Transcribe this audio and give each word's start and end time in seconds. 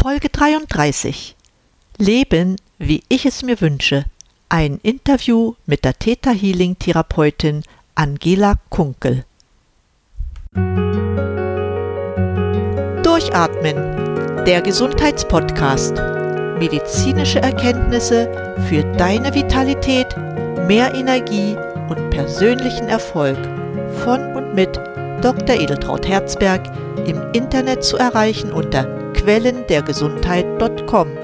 Folge 0.00 0.28
33 0.28 1.34
Leben, 1.98 2.54
wie 2.78 3.02
ich 3.08 3.26
es 3.26 3.42
mir 3.42 3.60
wünsche. 3.60 4.04
Ein 4.48 4.78
Interview 4.84 5.54
mit 5.66 5.84
der 5.84 5.98
Theta 5.98 6.30
Healing 6.30 6.78
Therapeutin 6.78 7.64
Angela 7.96 8.54
Kunkel. 8.70 9.24
Durchatmen, 13.02 14.44
der 14.46 14.62
Gesundheitspodcast. 14.62 15.94
Medizinische 16.60 17.40
Erkenntnisse 17.40 18.54
für 18.68 18.84
deine 18.96 19.34
Vitalität, 19.34 20.16
mehr 20.68 20.94
Energie 20.94 21.56
und 21.88 22.10
persönlichen 22.10 22.86
Erfolg 22.86 23.36
von 24.04 24.36
und 24.36 24.54
mit 24.54 24.76
Dr. 25.22 25.56
Edeltraut 25.56 26.06
Herzberg 26.06 26.70
im 27.04 27.20
Internet 27.32 27.82
zu 27.82 27.96
erreichen 27.96 28.52
unter 28.52 29.07
quellendergesundheit.com. 29.28 31.18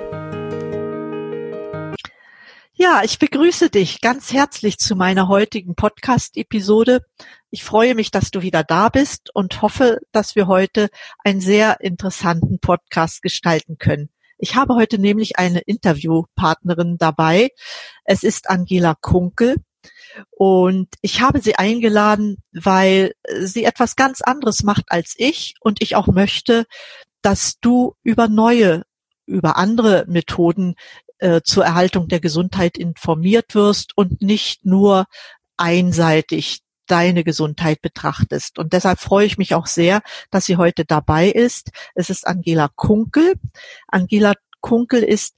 Ja, 2.74 3.00
ich 3.02 3.18
begrüße 3.18 3.70
dich 3.70 4.02
ganz 4.02 4.30
herzlich 4.30 4.76
zu 4.76 4.94
meiner 4.94 5.28
heutigen 5.28 5.74
Podcast-Episode. 5.74 7.00
Ich 7.48 7.64
freue 7.64 7.94
mich, 7.94 8.10
dass 8.10 8.30
du 8.30 8.42
wieder 8.42 8.62
da 8.62 8.90
bist 8.90 9.34
und 9.34 9.62
hoffe, 9.62 10.00
dass 10.12 10.36
wir 10.36 10.48
heute 10.48 10.90
einen 11.24 11.40
sehr 11.40 11.80
interessanten 11.80 12.58
Podcast 12.58 13.22
gestalten 13.22 13.78
können. 13.78 14.10
Ich 14.36 14.54
habe 14.54 14.74
heute 14.74 14.98
nämlich 14.98 15.38
eine 15.38 15.60
Interviewpartnerin 15.60 16.98
dabei. 16.98 17.52
Es 18.04 18.22
ist 18.22 18.50
Angela 18.50 18.96
Kunkel. 19.00 19.56
Und 20.30 20.88
ich 21.00 21.20
habe 21.22 21.40
sie 21.40 21.56
eingeladen, 21.56 22.36
weil 22.52 23.14
sie 23.40 23.64
etwas 23.64 23.96
ganz 23.96 24.20
anderes 24.20 24.62
macht 24.62 24.84
als 24.88 25.14
ich 25.16 25.54
und 25.60 25.82
ich 25.82 25.96
auch 25.96 26.06
möchte, 26.06 26.66
dass 27.24 27.58
du 27.58 27.94
über 28.02 28.28
neue, 28.28 28.84
über 29.24 29.56
andere 29.56 30.04
Methoden 30.06 30.74
äh, 31.18 31.40
zur 31.42 31.64
Erhaltung 31.64 32.06
der 32.08 32.20
Gesundheit 32.20 32.76
informiert 32.76 33.54
wirst 33.54 33.96
und 33.96 34.20
nicht 34.20 34.66
nur 34.66 35.06
einseitig 35.56 36.60
deine 36.86 37.24
Gesundheit 37.24 37.80
betrachtest. 37.80 38.58
Und 38.58 38.74
deshalb 38.74 39.00
freue 39.00 39.24
ich 39.24 39.38
mich 39.38 39.54
auch 39.54 39.66
sehr, 39.66 40.02
dass 40.30 40.44
sie 40.44 40.58
heute 40.58 40.84
dabei 40.84 41.30
ist. 41.30 41.70
Es 41.94 42.10
ist 42.10 42.26
Angela 42.26 42.68
Kunkel. 42.74 43.36
Angela 43.88 44.34
Kunkel 44.60 45.02
ist 45.02 45.36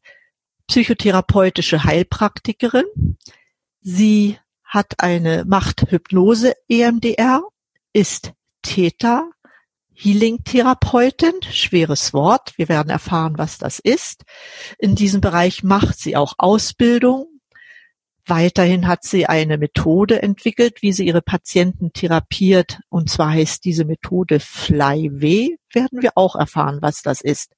psychotherapeutische 0.66 1.84
Heilpraktikerin. 1.84 3.16
Sie 3.80 4.40
hat 4.64 4.94
eine 4.98 5.44
Machthypnose 5.44 6.54
EMDR, 6.68 7.42
ist 7.92 8.32
Täter, 8.62 9.30
Healing-Therapeutin, 9.96 11.32
schweres 11.50 12.12
Wort. 12.12 12.52
Wir 12.56 12.68
werden 12.68 12.90
erfahren, 12.90 13.38
was 13.38 13.56
das 13.56 13.78
ist. 13.78 14.24
In 14.78 14.94
diesem 14.94 15.22
Bereich 15.22 15.62
macht 15.62 15.98
sie 15.98 16.16
auch 16.16 16.34
Ausbildung. 16.36 17.26
Weiterhin 18.26 18.88
hat 18.88 19.04
sie 19.04 19.26
eine 19.26 19.56
Methode 19.56 20.22
entwickelt, 20.22 20.82
wie 20.82 20.92
sie 20.92 21.06
ihre 21.06 21.22
Patienten 21.22 21.92
therapiert. 21.92 22.80
Und 22.90 23.08
zwar 23.08 23.30
heißt 23.30 23.64
diese 23.64 23.84
Methode 23.84 24.38
FlyW. 24.38 25.56
Werden 25.72 26.02
wir 26.02 26.12
auch 26.16 26.36
erfahren, 26.36 26.78
was 26.82 27.02
das 27.02 27.20
ist. 27.22 27.52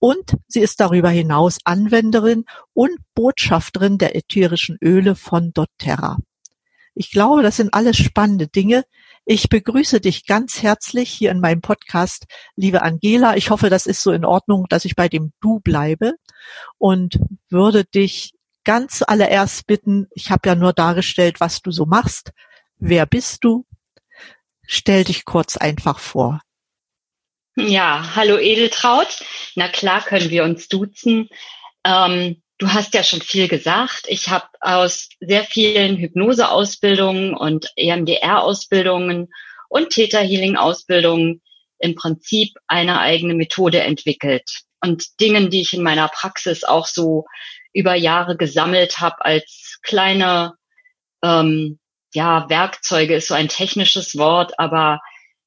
Und 0.00 0.36
sie 0.48 0.60
ist 0.60 0.80
darüber 0.80 1.10
hinaus 1.10 1.58
Anwenderin 1.64 2.44
und 2.72 2.96
Botschafterin 3.14 3.98
der 3.98 4.16
ätherischen 4.16 4.78
Öle 4.82 5.16
von 5.16 5.52
doTERRA. 5.52 6.18
Ich 6.94 7.10
glaube, 7.10 7.42
das 7.42 7.56
sind 7.56 7.74
alles 7.74 7.96
spannende 7.96 8.46
Dinge, 8.46 8.84
ich 9.26 9.48
begrüße 9.48 10.00
dich 10.00 10.26
ganz 10.26 10.62
herzlich 10.62 11.10
hier 11.10 11.30
in 11.30 11.40
meinem 11.40 11.60
Podcast, 11.60 12.26
liebe 12.56 12.82
Angela. 12.82 13.36
Ich 13.36 13.50
hoffe, 13.50 13.70
das 13.70 13.86
ist 13.86 14.02
so 14.02 14.12
in 14.12 14.24
Ordnung, 14.24 14.66
dass 14.68 14.84
ich 14.84 14.96
bei 14.96 15.08
dem 15.08 15.32
Du 15.40 15.60
bleibe 15.60 16.14
und 16.78 17.18
würde 17.48 17.84
dich 17.84 18.34
ganz 18.64 19.02
allererst 19.06 19.66
bitten, 19.66 20.08
ich 20.14 20.30
habe 20.30 20.48
ja 20.48 20.54
nur 20.54 20.72
dargestellt, 20.72 21.40
was 21.40 21.62
du 21.62 21.70
so 21.70 21.86
machst. 21.86 22.32
Wer 22.76 23.06
bist 23.06 23.44
du? 23.44 23.64
Stell 24.66 25.04
dich 25.04 25.24
kurz 25.24 25.56
einfach 25.56 25.98
vor. 25.98 26.40
Ja, 27.56 28.14
hallo 28.16 28.38
Edeltraut. 28.38 29.22
Na 29.54 29.68
klar 29.68 30.02
können 30.02 30.30
wir 30.30 30.44
uns 30.44 30.68
duzen. 30.68 31.28
Ähm, 31.84 32.42
Du 32.64 32.72
hast 32.72 32.94
ja 32.94 33.02
schon 33.02 33.20
viel 33.20 33.46
gesagt. 33.46 34.06
Ich 34.08 34.30
habe 34.30 34.46
aus 34.58 35.10
sehr 35.20 35.44
vielen 35.44 35.98
Hypnoseausbildungen 35.98 37.34
und 37.34 37.70
EMDR-Ausbildungen 37.76 39.28
und 39.68 39.90
Theta 39.90 40.20
Healing-Ausbildungen 40.20 41.42
im 41.78 41.94
Prinzip 41.94 42.54
eine 42.66 43.00
eigene 43.00 43.34
Methode 43.34 43.82
entwickelt. 43.82 44.62
Und 44.80 45.20
Dingen, 45.20 45.50
die 45.50 45.60
ich 45.60 45.74
in 45.74 45.82
meiner 45.82 46.08
Praxis 46.08 46.64
auch 46.64 46.86
so 46.86 47.26
über 47.74 47.96
Jahre 47.96 48.34
gesammelt 48.38 48.98
habe 48.98 49.22
als 49.22 49.78
kleine 49.82 50.54
ähm, 51.22 51.78
ja, 52.14 52.48
Werkzeuge 52.48 53.16
ist 53.16 53.28
so 53.28 53.34
ein 53.34 53.48
technisches 53.48 54.16
Wort, 54.16 54.58
aber 54.58 55.00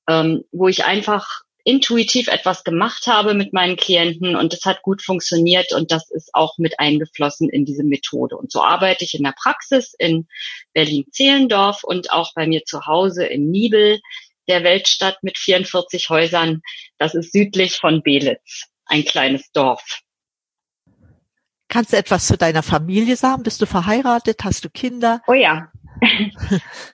ähm, 0.07 0.44
wo 0.51 0.67
ich 0.67 0.85
einfach 0.85 1.41
intuitiv 1.67 2.29
etwas 2.29 2.63
gemacht 2.63 3.07
habe 3.07 3.33
mit 3.33 3.51
meinen 3.51 3.75
Klienten 3.75 4.38
und 4.38 4.53
es 4.53 4.63
hat 4.63 4.83
gut 4.83 5.01
funktioniert 5.01 5.73
und 5.73 5.91
das 5.91 6.09
ist 6.09 6.33
auch 6.33 6.57
mit 6.57 6.79
eingeflossen 6.79 7.50
in 7.50 7.66
diese 7.66 7.83
Methode. 7.83 8.38
Und 8.38 8.53
so 8.53 8.63
arbeite 8.63 9.03
ich 9.03 9.16
in 9.16 9.23
der 9.23 9.33
Praxis 9.38 9.94
in 10.00 10.29
Berlin-Zehlendorf 10.72 11.83
und 11.83 12.13
auch 12.13 12.33
bei 12.33 12.47
mir 12.47 12.63
zu 12.63 12.85
Hause 12.85 13.25
in 13.25 13.51
Nibel, 13.51 14.00
der 14.47 14.63
Weltstadt 14.63 15.17
mit 15.23 15.38
44 15.38 16.09
Häusern. 16.09 16.61
Das 16.97 17.16
ist 17.16 17.33
südlich 17.33 17.75
von 17.75 18.01
Belitz, 18.01 18.67
ein 18.85 19.03
kleines 19.03 19.51
Dorf. 19.51 20.00
Kannst 21.67 21.91
du 21.91 21.97
etwas 21.97 22.27
zu 22.27 22.38
deiner 22.38 22.63
Familie 22.63 23.17
sagen? 23.17 23.44
Bist 23.44 23.61
du 23.61 23.66
verheiratet? 23.66 24.45
Hast 24.45 24.63
du 24.63 24.69
Kinder? 24.69 25.22
Oh 25.27 25.33
ja, 25.33 25.69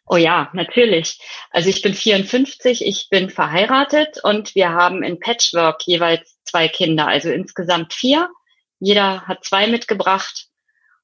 oh 0.06 0.18
ja, 0.18 0.50
natürlich. 0.54 1.20
Also 1.50 1.70
ich 1.70 1.82
bin 1.82 1.94
54, 1.94 2.86
ich 2.86 3.08
bin 3.10 3.30
verheiratet 3.30 4.24
und 4.24 4.56
wir 4.56 4.70
haben 4.70 5.04
in 5.04 5.20
Patchwork 5.20 5.82
jeweils 5.86 6.38
zwei 6.44 6.68
Kinder, 6.68 7.08
also 7.08 7.30
insgesamt 7.30 7.94
vier. 7.94 8.30
Jeder 8.80 9.28
hat 9.28 9.46
zwei 9.46 9.68
mitgebracht. 9.68 10.48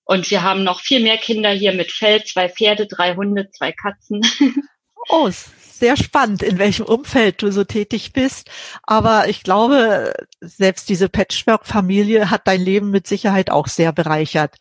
Und 0.03 0.31
wir 0.31 0.41
haben 0.41 0.63
noch 0.63 0.81
viel 0.81 1.01
mehr 1.01 1.17
Kinder 1.17 1.51
hier 1.51 1.71
mit 1.71 1.91
Feld, 1.91 2.27
zwei 2.27 2.49
Pferde, 2.49 2.87
drei 2.87 3.15
Hunde, 3.15 3.49
zwei 3.51 3.71
Katzen. 3.71 4.21
Oh, 5.07 5.29
sehr 5.31 5.95
spannend, 5.97 6.43
in 6.43 6.59
welchem 6.59 6.85
Umfeld 6.85 7.41
du 7.41 7.51
so 7.51 7.63
tätig 7.63 8.11
bist. 8.13 8.49
Aber 8.83 9.29
ich 9.29 9.43
glaube, 9.43 10.13
selbst 10.41 10.89
diese 10.89 11.09
Patchwork-Familie 11.09 12.29
hat 12.29 12.47
dein 12.47 12.61
Leben 12.61 12.91
mit 12.91 13.07
Sicherheit 13.07 13.49
auch 13.49 13.67
sehr 13.67 13.93
bereichert. 13.93 14.57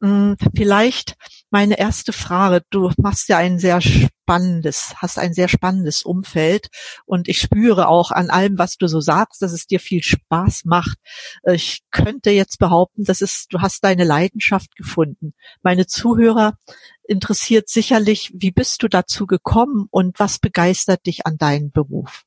Hm, 0.00 0.36
vielleicht 0.54 1.16
meine 1.50 1.78
erste 1.78 2.12
Frage. 2.12 2.62
Du 2.70 2.90
machst 2.98 3.28
ja 3.28 3.38
ein 3.38 3.58
sehr 3.58 3.80
spannendes, 3.80 4.94
hast 4.96 5.18
ein 5.18 5.32
sehr 5.32 5.48
spannendes 5.48 6.02
Umfeld 6.02 6.68
und 7.06 7.28
ich 7.28 7.40
spüre 7.40 7.88
auch 7.88 8.10
an 8.10 8.30
allem, 8.30 8.58
was 8.58 8.76
du 8.76 8.86
so 8.86 9.00
sagst, 9.00 9.42
dass 9.42 9.52
es 9.52 9.66
dir 9.66 9.80
viel 9.80 10.02
Spaß 10.02 10.64
macht. 10.64 10.98
Ich 11.44 11.80
könnte 11.90 12.30
jetzt 12.30 12.58
behaupten, 12.58 13.04
dass 13.04 13.20
es, 13.20 13.46
du 13.48 13.60
hast 13.60 13.84
deine 13.84 14.04
Leidenschaft 14.04 14.76
gefunden. 14.76 15.34
Meine 15.62 15.86
Zuhörer 15.86 16.58
interessiert 17.04 17.68
sicherlich, 17.68 18.30
wie 18.34 18.50
bist 18.50 18.82
du 18.82 18.88
dazu 18.88 19.26
gekommen 19.26 19.86
und 19.90 20.18
was 20.18 20.38
begeistert 20.38 21.06
dich 21.06 21.26
an 21.26 21.38
deinem 21.38 21.70
Beruf? 21.70 22.24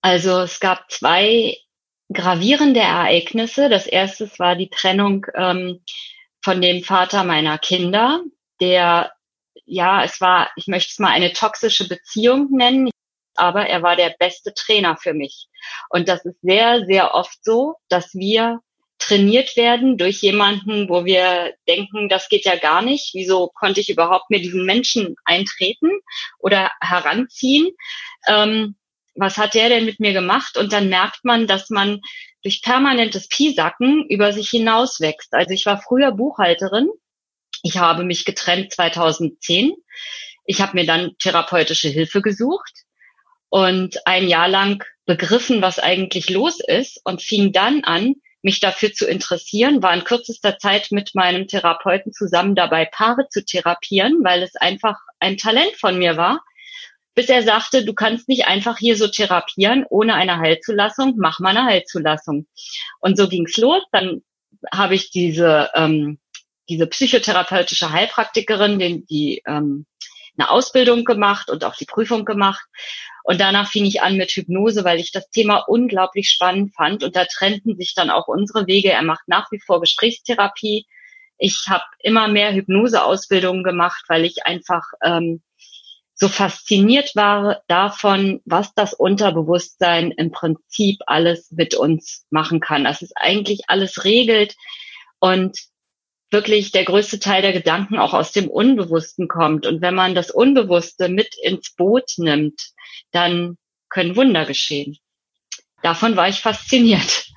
Also 0.00 0.38
es 0.40 0.60
gab 0.60 0.90
zwei 0.90 1.56
gravierende 2.12 2.80
Ereignisse. 2.80 3.68
Das 3.68 3.86
erste 3.86 4.30
war 4.38 4.56
die 4.56 4.70
Trennung 4.70 5.26
ähm, 5.34 5.80
von 6.48 6.62
dem 6.62 6.82
Vater 6.82 7.24
meiner 7.24 7.58
Kinder, 7.58 8.22
der, 8.58 9.12
ja, 9.66 10.02
es 10.02 10.18
war, 10.22 10.50
ich 10.56 10.66
möchte 10.66 10.92
es 10.92 10.98
mal 10.98 11.10
eine 11.10 11.34
toxische 11.34 11.86
Beziehung 11.86 12.48
nennen, 12.52 12.88
aber 13.34 13.66
er 13.66 13.82
war 13.82 13.96
der 13.96 14.16
beste 14.18 14.54
Trainer 14.54 14.96
für 14.96 15.12
mich. 15.12 15.48
Und 15.90 16.08
das 16.08 16.24
ist 16.24 16.40
sehr, 16.40 16.86
sehr 16.86 17.12
oft 17.12 17.36
so, 17.44 17.74
dass 17.90 18.14
wir 18.14 18.60
trainiert 18.98 19.58
werden 19.58 19.98
durch 19.98 20.22
jemanden, 20.22 20.88
wo 20.88 21.04
wir 21.04 21.52
denken, 21.68 22.08
das 22.08 22.30
geht 22.30 22.46
ja 22.46 22.56
gar 22.56 22.80
nicht. 22.80 23.10
Wieso 23.12 23.48
konnte 23.48 23.82
ich 23.82 23.90
überhaupt 23.90 24.30
mir 24.30 24.40
diesen 24.40 24.64
Menschen 24.64 25.16
eintreten 25.26 25.90
oder 26.38 26.70
heranziehen? 26.80 27.68
Ähm, 28.26 28.74
was 29.16 29.36
hat 29.36 29.52
der 29.52 29.68
denn 29.68 29.84
mit 29.84 30.00
mir 30.00 30.14
gemacht? 30.14 30.56
Und 30.56 30.72
dann 30.72 30.88
merkt 30.88 31.24
man, 31.24 31.46
dass 31.46 31.68
man 31.68 32.00
durch 32.42 32.62
permanentes 32.62 33.28
Piesacken 33.28 34.06
über 34.08 34.32
sich 34.32 34.50
hinaus 34.50 35.00
wächst. 35.00 35.34
Also 35.34 35.52
ich 35.52 35.66
war 35.66 35.80
früher 35.80 36.12
Buchhalterin. 36.12 36.88
Ich 37.62 37.78
habe 37.78 38.04
mich 38.04 38.24
getrennt 38.24 38.72
2010. 38.72 39.72
Ich 40.44 40.60
habe 40.60 40.76
mir 40.76 40.86
dann 40.86 41.16
therapeutische 41.18 41.88
Hilfe 41.88 42.22
gesucht 42.22 42.84
und 43.48 44.06
ein 44.06 44.28
Jahr 44.28 44.48
lang 44.48 44.84
begriffen, 45.06 45.62
was 45.62 45.78
eigentlich 45.78 46.30
los 46.30 46.60
ist 46.60 47.00
und 47.04 47.22
fing 47.22 47.52
dann 47.52 47.84
an, 47.84 48.14
mich 48.42 48.60
dafür 48.60 48.92
zu 48.92 49.06
interessieren, 49.06 49.82
war 49.82 49.92
in 49.92 50.04
kürzester 50.04 50.58
Zeit 50.58 50.92
mit 50.92 51.14
meinem 51.14 51.48
Therapeuten 51.48 52.12
zusammen 52.12 52.54
dabei, 52.54 52.84
Paare 52.84 53.28
zu 53.28 53.44
therapieren, 53.44 54.22
weil 54.22 54.42
es 54.42 54.54
einfach 54.54 54.96
ein 55.18 55.36
Talent 55.36 55.74
von 55.76 55.98
mir 55.98 56.16
war 56.16 56.40
bis 57.18 57.28
er 57.28 57.42
sagte, 57.42 57.84
du 57.84 57.94
kannst 57.94 58.28
nicht 58.28 58.46
einfach 58.46 58.78
hier 58.78 58.96
so 58.96 59.08
therapieren 59.08 59.84
ohne 59.90 60.14
eine 60.14 60.38
Heilzulassung, 60.38 61.14
mach 61.16 61.40
mal 61.40 61.48
eine 61.48 61.64
Heilzulassung. 61.64 62.46
Und 63.00 63.16
so 63.16 63.28
ging's 63.28 63.56
los. 63.56 63.82
Dann 63.90 64.22
habe 64.72 64.94
ich 64.94 65.10
diese, 65.10 65.68
ähm, 65.74 66.20
diese 66.68 66.86
psychotherapeutische 66.86 67.90
Heilpraktikerin, 67.90 68.78
die, 68.78 69.04
die 69.06 69.42
ähm, 69.48 69.84
eine 70.38 70.48
Ausbildung 70.48 71.04
gemacht 71.04 71.50
und 71.50 71.64
auch 71.64 71.74
die 71.74 71.86
Prüfung 71.86 72.24
gemacht. 72.24 72.64
Und 73.24 73.40
danach 73.40 73.68
fing 73.68 73.84
ich 73.84 74.00
an 74.00 74.16
mit 74.16 74.30
Hypnose, 74.30 74.84
weil 74.84 75.00
ich 75.00 75.10
das 75.10 75.28
Thema 75.28 75.64
unglaublich 75.66 76.30
spannend 76.30 76.76
fand. 76.76 77.02
Und 77.02 77.16
da 77.16 77.24
trennten 77.24 77.76
sich 77.76 77.94
dann 77.96 78.10
auch 78.10 78.28
unsere 78.28 78.68
Wege. 78.68 78.92
Er 78.92 79.02
macht 79.02 79.26
nach 79.26 79.50
wie 79.50 79.58
vor 79.58 79.80
Gesprächstherapie. 79.80 80.86
Ich 81.36 81.64
habe 81.66 81.82
immer 81.98 82.28
mehr 82.28 82.54
Hypnoseausbildungen 82.54 83.64
gemacht, 83.64 84.04
weil 84.06 84.24
ich 84.24 84.46
einfach 84.46 84.84
ähm, 85.02 85.42
so 86.20 86.28
fasziniert 86.28 87.14
war 87.14 87.62
davon, 87.68 88.40
was 88.44 88.74
das 88.74 88.92
Unterbewusstsein 88.92 90.10
im 90.10 90.32
Prinzip 90.32 90.98
alles 91.06 91.52
mit 91.52 91.76
uns 91.76 92.26
machen 92.30 92.60
kann. 92.60 92.84
Dass 92.84 93.02
es 93.02 93.12
eigentlich 93.14 93.62
alles 93.68 94.04
regelt 94.04 94.56
und 95.20 95.56
wirklich 96.30 96.72
der 96.72 96.84
größte 96.84 97.20
Teil 97.20 97.42
der 97.42 97.52
Gedanken 97.52 97.98
auch 97.98 98.14
aus 98.14 98.32
dem 98.32 98.48
Unbewussten 98.48 99.28
kommt. 99.28 99.64
Und 99.64 99.80
wenn 99.80 99.94
man 99.94 100.16
das 100.16 100.30
Unbewusste 100.30 101.08
mit 101.08 101.36
ins 101.40 101.74
Boot 101.74 102.14
nimmt, 102.16 102.70
dann 103.12 103.56
können 103.88 104.16
Wunder 104.16 104.44
geschehen. 104.44 104.98
Davon 105.82 106.16
war 106.16 106.28
ich 106.28 106.40
fasziniert. 106.40 107.28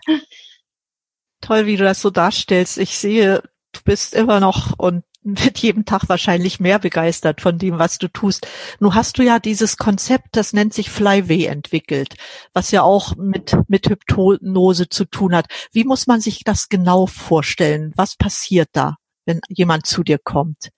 Toll, 1.42 1.68
wie 1.68 1.78
du 1.78 1.83
das 1.83 2.01
so 2.01 2.10
darstellst. 2.10 2.80
Ich 2.80 2.98
sehe, 2.98 3.44
du 3.72 3.81
bist 3.86 4.16
immer 4.16 4.39
noch 4.39 4.78
und 4.78 5.04
mit 5.23 5.59
jedem 5.59 5.85
Tag 5.85 6.09
wahrscheinlich 6.09 6.59
mehr 6.59 6.79
begeistert 6.79 7.41
von 7.41 7.57
dem, 7.57 7.77
was 7.77 7.97
du 7.97 8.07
tust. 8.07 8.47
Nun 8.79 8.95
hast 8.95 9.18
du 9.18 9.23
ja 9.23 9.39
dieses 9.39 9.77
Konzept, 9.77 10.29
das 10.31 10.53
nennt 10.53 10.73
sich 10.73 10.89
Flyway 10.89 11.45
entwickelt, 11.45 12.15
was 12.53 12.71
ja 12.71 12.81
auch 12.81 13.15
mit, 13.15 13.56
mit 13.68 13.88
Hypnose 13.88 14.89
zu 14.89 15.06
tun 15.06 15.35
hat. 15.35 15.45
Wie 15.71 15.83
muss 15.83 16.07
man 16.07 16.21
sich 16.21 16.44
das 16.44 16.69
genau 16.69 17.06
vorstellen? 17.06 17.94
Was 17.95 18.15
passiert 18.15 18.69
da, 18.73 18.95
wenn 19.25 19.41
jemand 19.50 19.85
zu 19.85 20.03
dir 20.03 20.18
kommt? 20.18 20.69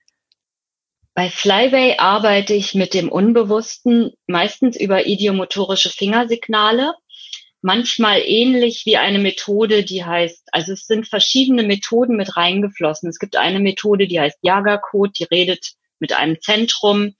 Bei 1.16 1.30
Flyway 1.30 1.98
arbeite 2.00 2.54
ich 2.54 2.74
mit 2.74 2.96
dem 2.96 3.08
Unbewussten 3.08 4.14
meistens 4.26 4.76
über 4.76 5.06
idiomotorische 5.06 5.92
Fingersignale 5.92 6.96
manchmal 7.64 8.22
ähnlich 8.26 8.86
wie 8.86 8.98
eine 8.98 9.20
Methode, 9.20 9.84
die 9.84 10.04
heißt, 10.04 10.50
also 10.52 10.74
es 10.74 10.86
sind 10.86 11.08
verschiedene 11.08 11.64
Methoden 11.64 12.18
mit 12.18 12.36
reingeflossen. 12.36 13.10
Es 13.10 13.20
gibt 13.20 13.38
eine 13.38 13.62
Methode, 13.62 14.06
die 14.06 14.20
heißt 14.20 14.40
Jagercode, 14.42 15.18
die 15.18 15.24
redet 15.24 15.72
mit 15.98 16.12
einem 16.12 16.42
Zentrum. 16.42 17.16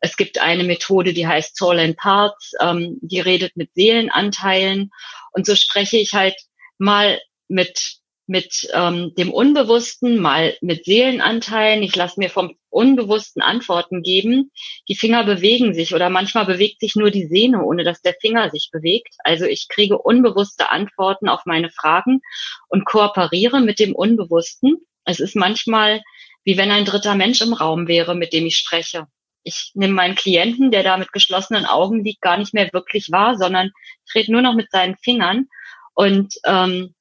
Es 0.00 0.16
gibt 0.16 0.38
eine 0.38 0.62
Methode, 0.62 1.12
die 1.12 1.26
heißt 1.26 1.56
Soul 1.56 1.80
and 1.80 1.96
Parts, 1.96 2.52
ähm, 2.60 2.98
die 3.02 3.18
redet 3.18 3.56
mit 3.56 3.74
Seelenanteilen. 3.74 4.92
Und 5.32 5.46
so 5.46 5.56
spreche 5.56 5.96
ich 5.96 6.14
halt 6.14 6.36
mal 6.78 7.20
mit 7.48 7.97
mit 8.28 8.68
ähm, 8.72 9.14
dem 9.16 9.32
Unbewussten, 9.32 10.18
mal 10.18 10.56
mit 10.60 10.84
Seelenanteilen. 10.84 11.82
Ich 11.82 11.96
lasse 11.96 12.20
mir 12.20 12.30
vom 12.30 12.54
Unbewussten 12.70 13.42
Antworten 13.42 14.02
geben. 14.02 14.52
Die 14.88 14.96
Finger 14.96 15.24
bewegen 15.24 15.74
sich 15.74 15.94
oder 15.94 16.10
manchmal 16.10 16.46
bewegt 16.46 16.80
sich 16.80 16.94
nur 16.94 17.10
die 17.10 17.26
Sehne, 17.26 17.64
ohne 17.64 17.84
dass 17.84 18.02
der 18.02 18.14
Finger 18.20 18.50
sich 18.50 18.68
bewegt. 18.70 19.14
Also 19.24 19.46
ich 19.46 19.68
kriege 19.68 19.98
unbewusste 19.98 20.70
Antworten 20.70 21.28
auf 21.28 21.46
meine 21.46 21.70
Fragen 21.70 22.20
und 22.68 22.84
kooperiere 22.84 23.60
mit 23.60 23.78
dem 23.78 23.94
Unbewussten. 23.94 24.76
Es 25.04 25.20
ist 25.20 25.34
manchmal 25.34 26.02
wie 26.48 26.56
wenn 26.56 26.70
ein 26.70 26.86
dritter 26.86 27.14
Mensch 27.14 27.42
im 27.42 27.52
Raum 27.52 27.88
wäre, 27.88 28.14
mit 28.14 28.32
dem 28.32 28.46
ich 28.46 28.56
spreche. 28.56 29.06
Ich 29.42 29.72
nehme 29.74 29.92
meinen 29.92 30.14
Klienten, 30.14 30.70
der 30.70 30.82
da 30.82 30.96
mit 30.96 31.12
geschlossenen 31.12 31.66
Augen 31.66 32.02
liegt, 32.02 32.22
gar 32.22 32.38
nicht 32.38 32.54
mehr 32.54 32.72
wirklich 32.72 33.10
wahr, 33.10 33.36
sondern 33.36 33.70
dreht 34.10 34.30
nur 34.30 34.40
noch 34.40 34.54
mit 34.54 34.70
seinen 34.70 34.96
Fingern. 34.96 35.48
Und 35.92 36.32
ähm, 36.46 36.94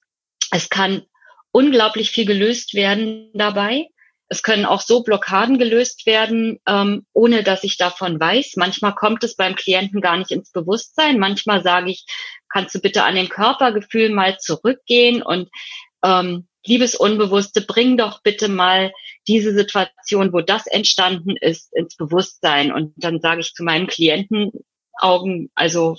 es 0.52 0.68
kann 0.68 1.04
unglaublich 1.52 2.12
viel 2.12 2.26
gelöst 2.26 2.74
werden 2.74 3.32
dabei. 3.34 3.88
Es 4.30 4.44
können 4.44 4.66
auch 4.66 4.82
so 4.82 5.04
Blockaden 5.04 5.58
gelöst 5.58 6.06
werden, 6.06 6.60
ähm, 6.68 7.06
ohne 7.14 7.44
dass 7.44 7.64
ich 7.64 7.78
davon 7.78 8.20
weiß. 8.20 8.54
Manchmal 8.58 8.94
kommt 8.94 9.24
es 9.24 9.36
beim 9.36 9.56
Klienten 9.56 10.02
gar 10.02 10.18
nicht 10.18 10.32
ins 10.32 10.52
Bewusstsein. 10.52 11.18
Manchmal 11.18 11.64
sage 11.64 11.92
ich, 11.92 12.06
kannst 12.50 12.76
du 12.76 12.80
bitte 12.80 13.04
an 13.04 13.16
den 13.16 13.30
Körpergefühl 13.30 14.10
mal 14.10 14.38
zurückgehen 14.38 15.22
und 15.22 15.50
ähm, 16.04 16.48
liebes 16.66 16.96
Unbewusste, 16.96 17.62
bring 17.62 17.98
doch 17.98 18.22
bitte 18.22 18.50
mal 18.50 18.92
diese 19.28 19.54
Situation, 19.54 20.34
wo 20.34 20.42
das 20.42 20.68
entstanden 20.68 21.36
ist, 21.38 21.74
ins 21.74 21.96
Bewusstsein. 21.96 22.74
Und 22.74 22.94
dann 22.98 23.22
sage 23.22 23.42
ich 23.42 23.54
zu 23.54 23.64
meinem 23.64 23.88
Klienten 23.88 24.52
Augen, 25.00 25.50
also 25.56 25.96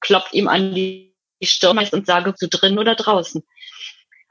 klopft 0.00 0.34
ihm 0.34 0.48
an 0.48 0.74
die 0.74 1.14
Stirn 1.42 1.78
und 1.92 2.06
sage, 2.06 2.34
du 2.38 2.48
drin 2.48 2.78
oder 2.78 2.94
draußen. 2.94 3.42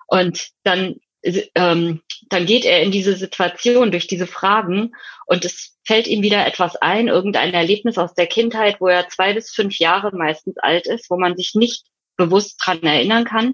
Und 0.09 0.49
dann, 0.63 0.95
ähm, 1.23 2.01
dann 2.29 2.45
geht 2.45 2.65
er 2.65 2.81
in 2.81 2.91
diese 2.91 3.15
Situation 3.15 3.91
durch 3.91 4.07
diese 4.07 4.27
Fragen 4.27 4.91
und 5.27 5.45
es 5.45 5.77
fällt 5.85 6.07
ihm 6.07 6.23
wieder 6.23 6.45
etwas 6.45 6.75
ein, 6.75 7.07
irgendein 7.07 7.53
Erlebnis 7.53 7.97
aus 7.97 8.13
der 8.13 8.27
Kindheit, 8.27 8.81
wo 8.81 8.87
er 8.87 9.09
zwei 9.09 9.33
bis 9.33 9.51
fünf 9.51 9.77
Jahre 9.77 10.15
meistens 10.15 10.57
alt 10.57 10.87
ist, 10.87 11.09
wo 11.09 11.17
man 11.17 11.35
sich 11.35 11.53
nicht 11.53 11.85
bewusst 12.17 12.57
dran 12.63 12.81
erinnern 12.81 13.23
kann. 13.23 13.53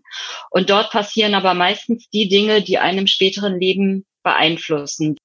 Und 0.50 0.70
dort 0.70 0.92
passieren 0.92 1.36
aber 1.36 1.54
meistens 1.54 2.10
die 2.10 2.28
Dinge, 2.28 2.62
die 2.62 2.78
einem 2.78 3.08
späteren 3.08 3.60
Leben 3.60 4.06
beeinflussen. 4.24 5.18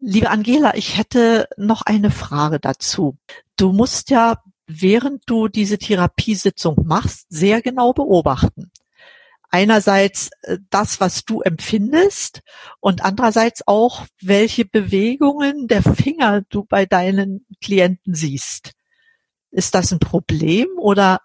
Liebe 0.00 0.30
Angela, 0.30 0.74
ich 0.74 0.96
hätte 0.96 1.48
noch 1.56 1.82
eine 1.82 2.10
Frage 2.10 2.58
dazu. 2.58 3.16
Du 3.56 3.72
musst 3.72 4.10
ja, 4.10 4.42
während 4.66 5.22
du 5.26 5.48
diese 5.48 5.78
Therapiesitzung 5.78 6.76
machst, 6.84 7.26
sehr 7.28 7.62
genau 7.62 7.92
beobachten 7.92 8.72
einerseits 9.52 10.30
äh, 10.42 10.58
das, 10.70 11.00
was 11.00 11.24
du 11.24 11.42
empfindest 11.42 12.40
und 12.80 13.04
andererseits 13.04 13.62
auch, 13.66 14.06
welche 14.20 14.64
Bewegungen 14.64 15.68
der 15.68 15.82
Finger 15.82 16.42
du 16.48 16.64
bei 16.64 16.86
deinen 16.86 17.46
Klienten 17.62 18.14
siehst. 18.14 18.72
Ist 19.50 19.74
das 19.74 19.92
ein 19.92 20.00
Problem 20.00 20.66
oder? 20.78 21.20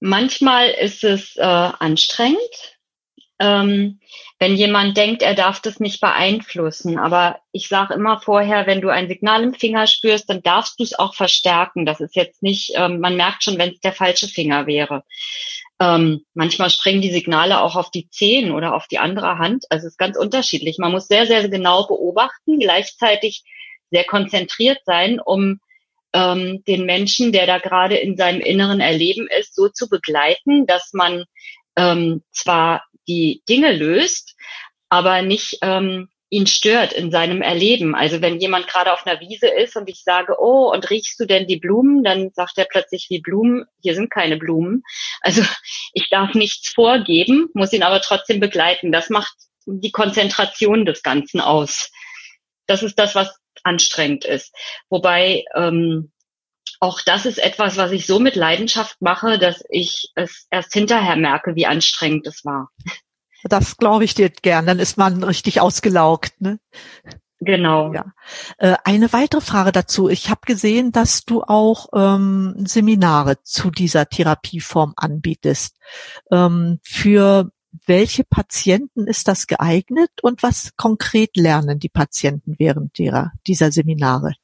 Manchmal 0.00 0.70
ist 0.70 1.04
es 1.04 1.36
äh, 1.36 1.42
anstrengend, 1.42 2.38
ähm, 3.38 4.00
wenn 4.40 4.56
jemand 4.56 4.96
denkt, 4.96 5.22
er 5.22 5.34
darf 5.34 5.60
das 5.60 5.78
nicht 5.78 6.00
beeinflussen. 6.00 6.98
Aber 6.98 7.38
ich 7.52 7.68
sage 7.68 7.94
immer 7.94 8.20
vorher, 8.20 8.66
wenn 8.66 8.80
du 8.80 8.88
ein 8.88 9.06
Signal 9.06 9.44
im 9.44 9.54
Finger 9.54 9.86
spürst, 9.86 10.28
dann 10.28 10.42
darfst 10.42 10.80
du 10.80 10.84
es 10.84 10.98
auch 10.98 11.14
verstärken. 11.14 11.86
Das 11.86 12.00
ist 12.00 12.16
jetzt 12.16 12.42
nicht, 12.42 12.72
ähm, 12.74 12.98
man 12.98 13.16
merkt 13.16 13.44
schon, 13.44 13.58
wenn 13.58 13.70
es 13.70 13.80
der 13.80 13.92
falsche 13.92 14.26
Finger 14.26 14.66
wäre. 14.66 15.04
Ähm, 15.82 16.24
manchmal 16.34 16.70
springen 16.70 17.02
die 17.02 17.10
Signale 17.10 17.60
auch 17.60 17.74
auf 17.74 17.90
die 17.90 18.08
Zehen 18.08 18.52
oder 18.52 18.76
auf 18.76 18.86
die 18.86 19.00
andere 19.00 19.38
Hand. 19.38 19.64
Also 19.68 19.88
es 19.88 19.94
ist 19.94 19.98
ganz 19.98 20.16
unterschiedlich. 20.16 20.78
Man 20.78 20.92
muss 20.92 21.08
sehr, 21.08 21.26
sehr 21.26 21.48
genau 21.48 21.88
beobachten, 21.88 22.60
gleichzeitig 22.60 23.42
sehr 23.90 24.04
konzentriert 24.04 24.78
sein, 24.84 25.18
um 25.18 25.58
ähm, 26.12 26.62
den 26.68 26.86
Menschen, 26.86 27.32
der 27.32 27.48
da 27.48 27.58
gerade 27.58 27.96
in 27.96 28.16
seinem 28.16 28.40
inneren 28.40 28.78
Erleben 28.78 29.26
ist, 29.40 29.56
so 29.56 29.68
zu 29.68 29.88
begleiten, 29.88 30.66
dass 30.66 30.92
man 30.92 31.24
ähm, 31.74 32.22
zwar 32.30 32.84
die 33.08 33.42
Dinge 33.48 33.72
löst, 33.72 34.36
aber 34.88 35.22
nicht 35.22 35.58
ähm, 35.62 36.10
ihn 36.32 36.46
stört 36.46 36.94
in 36.94 37.10
seinem 37.10 37.42
Erleben. 37.42 37.94
Also 37.94 38.22
wenn 38.22 38.40
jemand 38.40 38.66
gerade 38.66 38.94
auf 38.94 39.06
einer 39.06 39.20
Wiese 39.20 39.48
ist 39.48 39.76
und 39.76 39.86
ich 39.90 40.02
sage, 40.02 40.36
oh, 40.38 40.72
und 40.72 40.88
riechst 40.88 41.20
du 41.20 41.26
denn 41.26 41.46
die 41.46 41.58
Blumen? 41.58 42.02
Dann 42.02 42.30
sagt 42.32 42.56
er 42.56 42.64
plötzlich, 42.64 43.08
wie 43.10 43.20
Blumen? 43.20 43.66
Hier 43.82 43.94
sind 43.94 44.10
keine 44.10 44.38
Blumen. 44.38 44.82
Also 45.20 45.42
ich 45.92 46.08
darf 46.08 46.32
nichts 46.32 46.70
vorgeben, 46.70 47.50
muss 47.52 47.74
ihn 47.74 47.82
aber 47.82 48.00
trotzdem 48.00 48.40
begleiten. 48.40 48.92
Das 48.92 49.10
macht 49.10 49.34
die 49.66 49.90
Konzentration 49.90 50.86
des 50.86 51.02
Ganzen 51.02 51.38
aus. 51.38 51.90
Das 52.66 52.82
ist 52.82 52.98
das, 52.98 53.14
was 53.14 53.38
anstrengend 53.62 54.24
ist. 54.24 54.54
Wobei 54.88 55.44
ähm, 55.54 56.12
auch 56.80 57.02
das 57.02 57.26
ist 57.26 57.38
etwas, 57.38 57.76
was 57.76 57.92
ich 57.92 58.06
so 58.06 58.18
mit 58.18 58.36
Leidenschaft 58.36 59.02
mache, 59.02 59.38
dass 59.38 59.62
ich 59.68 60.08
es 60.14 60.46
erst 60.50 60.72
hinterher 60.72 61.16
merke, 61.16 61.54
wie 61.56 61.66
anstrengend 61.66 62.26
es 62.26 62.42
war. 62.46 62.70
Das 63.44 63.76
glaube 63.76 64.04
ich 64.04 64.14
dir 64.14 64.30
gern, 64.30 64.66
dann 64.66 64.78
ist 64.78 64.96
man 64.96 65.22
richtig 65.24 65.60
ausgelaugt. 65.60 66.40
Ne? 66.40 66.58
Genau. 67.40 67.92
Ja. 67.92 68.12
Äh, 68.58 68.76
eine 68.84 69.12
weitere 69.12 69.40
Frage 69.40 69.72
dazu. 69.72 70.08
Ich 70.08 70.30
habe 70.30 70.42
gesehen, 70.46 70.92
dass 70.92 71.24
du 71.24 71.42
auch 71.42 71.88
ähm, 71.92 72.54
Seminare 72.58 73.42
zu 73.42 73.70
dieser 73.70 74.08
Therapieform 74.08 74.94
anbietest. 74.96 75.76
Ähm, 76.30 76.78
für 76.84 77.50
welche 77.86 78.22
Patienten 78.22 79.06
ist 79.06 79.26
das 79.26 79.46
geeignet 79.46 80.10
und 80.22 80.42
was 80.42 80.76
konkret 80.76 81.36
lernen 81.36 81.80
die 81.80 81.88
Patienten 81.88 82.56
während 82.58 82.98
derer, 82.98 83.32
dieser 83.46 83.72
Seminare? 83.72 84.34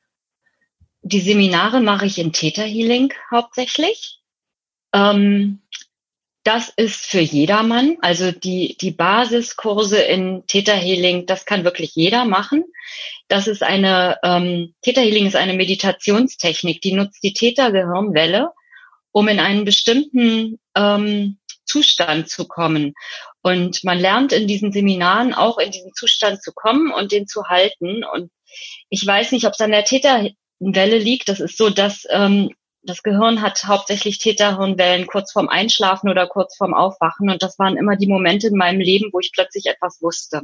Die 1.03 1.21
Seminare 1.21 1.81
mache 1.81 2.07
ich 2.07 2.19
in 2.19 2.33
Theta 2.33 2.63
Healing 2.63 3.13
hauptsächlich. 3.31 4.21
Ähm, 4.93 5.61
das 6.45 6.73
ist 6.77 7.07
für 7.07 7.21
jedermann. 7.21 7.97
Also 8.01 8.33
die, 8.33 8.77
die 8.81 8.91
Basiskurse 8.91 10.01
in 10.01 10.45
Theta 10.47 10.73
Healing, 10.73 11.27
das 11.27 11.45
kann 11.45 11.65
wirklich 11.65 11.95
jeder 11.95 12.25
machen. 12.25 12.65
Das 13.29 13.47
ist 13.47 13.63
eine, 13.63 14.19
ähm, 14.23 14.75
Theta 14.83 15.01
Healing 15.01 15.27
ist 15.27 15.37
eine 15.37 15.55
Meditationstechnik, 15.55 16.81
die 16.81 16.93
nutzt 16.93 17.23
die 17.23 17.35
Theta-Gehirnwelle, 17.35 18.51
um 19.13 19.29
in 19.29 19.41
einen 19.41 19.65
bestimmten 19.65 20.59
ähm, 20.75 21.39
Zustand 21.67 22.31
zu 22.31 22.49
kommen. 22.49 22.95
Und 23.43 23.85
man 23.85 23.99
lernt 23.99 24.33
in 24.33 24.47
diesen 24.47 24.73
Seminaren 24.73 25.35
auch 25.35 25.59
in 25.59 25.71
diesen 25.71 25.93
Zustand 25.95 26.43
zu 26.43 26.53
kommen 26.53 26.93
und 26.93 27.13
den 27.13 27.27
zu 27.27 27.45
halten. 27.45 28.05
Und 28.05 28.31
ich 28.89 29.07
weiß 29.07 29.33
nicht, 29.33 29.47
ob 29.47 29.53
es 29.53 29.61
an 29.61 29.71
der 29.71 29.85
Theta-Welle 29.85 30.99
liegt. 30.99 31.29
Das 31.29 31.41
ist 31.41 31.59
so, 31.59 31.69
dass 31.69 32.05
ähm, 32.11 32.51
das 32.83 33.03
Gehirn 33.03 33.43
hat 33.43 33.65
hauptsächlich 33.65 34.19
Theta-Hirnwellen 34.19 35.07
kurz 35.07 35.33
vorm 35.33 35.49
Einschlafen 35.49 36.09
oder 36.09 36.27
kurz 36.27 36.57
vorm 36.57 36.75
Aufwachen. 36.75 37.31
Und 37.31 37.43
das 37.43 37.59
waren 37.59 37.77
immer 37.77 37.97
die 37.97 38.07
Momente 38.07 38.49
in 38.49 38.57
meinem 38.57 38.81
Leben, 38.81 39.11
wo 39.13 39.21
ich 39.21 39.33
plötzlich 39.33 39.67
etwas 39.67 40.01
wusste. 40.01 40.43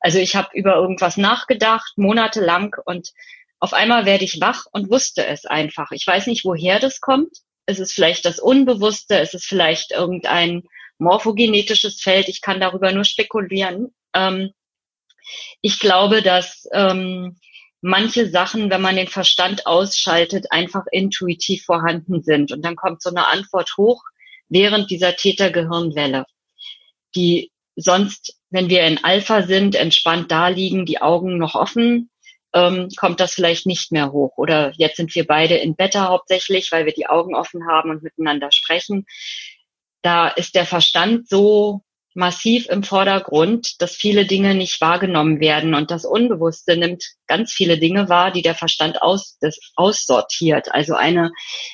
Also 0.00 0.18
ich 0.18 0.36
habe 0.36 0.48
über 0.52 0.74
irgendwas 0.74 1.16
nachgedacht, 1.16 1.94
monatelang 1.96 2.74
und 2.84 3.10
auf 3.60 3.72
einmal 3.72 4.04
werde 4.04 4.24
ich 4.24 4.40
wach 4.40 4.66
und 4.72 4.90
wusste 4.90 5.26
es 5.26 5.46
einfach. 5.46 5.90
Ich 5.92 6.06
weiß 6.06 6.26
nicht, 6.26 6.44
woher 6.44 6.80
das 6.80 7.00
kommt. 7.00 7.34
Es 7.66 7.78
ist 7.78 7.92
vielleicht 7.92 8.26
das 8.26 8.38
Unbewusste, 8.38 9.18
es 9.18 9.32
ist 9.32 9.46
vielleicht 9.46 9.92
irgendein 9.92 10.64
morphogenetisches 10.98 12.00
Feld. 12.00 12.28
Ich 12.28 12.42
kann 12.42 12.60
darüber 12.60 12.92
nur 12.92 13.04
spekulieren. 13.04 13.94
Ähm, 14.12 14.52
ich 15.62 15.78
glaube, 15.78 16.20
dass 16.20 16.68
ähm, 16.72 17.38
manche 17.84 18.30
Sachen, 18.30 18.70
wenn 18.70 18.80
man 18.80 18.96
den 18.96 19.08
Verstand 19.08 19.66
ausschaltet, 19.66 20.46
einfach 20.50 20.84
intuitiv 20.90 21.64
vorhanden 21.64 22.22
sind. 22.22 22.50
Und 22.50 22.64
dann 22.64 22.76
kommt 22.76 23.02
so 23.02 23.10
eine 23.10 23.28
Antwort 23.28 23.76
hoch 23.76 24.02
während 24.48 24.90
dieser 24.90 25.16
Tätergehirnwelle, 25.16 26.24
die 27.14 27.52
sonst, 27.76 28.38
wenn 28.48 28.70
wir 28.70 28.86
in 28.86 29.04
Alpha 29.04 29.42
sind, 29.42 29.74
entspannt 29.74 30.30
da 30.30 30.48
liegen, 30.48 30.86
die 30.86 31.02
Augen 31.02 31.36
noch 31.36 31.54
offen, 31.54 32.08
ähm, 32.54 32.88
kommt 32.96 33.20
das 33.20 33.34
vielleicht 33.34 33.66
nicht 33.66 33.92
mehr 33.92 34.12
hoch. 34.12 34.32
Oder 34.38 34.72
jetzt 34.76 34.96
sind 34.96 35.14
wir 35.14 35.26
beide 35.26 35.56
in 35.56 35.76
Beta 35.76 36.08
hauptsächlich, 36.08 36.72
weil 36.72 36.86
wir 36.86 36.94
die 36.94 37.08
Augen 37.08 37.34
offen 37.34 37.66
haben 37.66 37.90
und 37.90 38.02
miteinander 38.02 38.50
sprechen. 38.50 39.04
Da 40.00 40.28
ist 40.28 40.54
der 40.54 40.64
Verstand 40.64 41.28
so 41.28 41.82
massiv 42.14 42.68
im 42.68 42.82
Vordergrund, 42.82 43.80
dass 43.80 43.96
viele 43.96 44.24
Dinge 44.24 44.54
nicht 44.54 44.80
wahrgenommen 44.80 45.40
werden. 45.40 45.74
Und 45.74 45.90
das 45.90 46.04
Unbewusste 46.04 46.76
nimmt 46.76 47.04
ganz 47.26 47.52
viele 47.52 47.78
Dinge 47.78 48.08
wahr, 48.08 48.30
die 48.30 48.42
der 48.42 48.54
Verstand 48.54 49.02
aus, 49.02 49.36
das 49.40 49.58
aussortiert. 49.76 50.72
Also 50.72 50.94
eine 50.94 51.32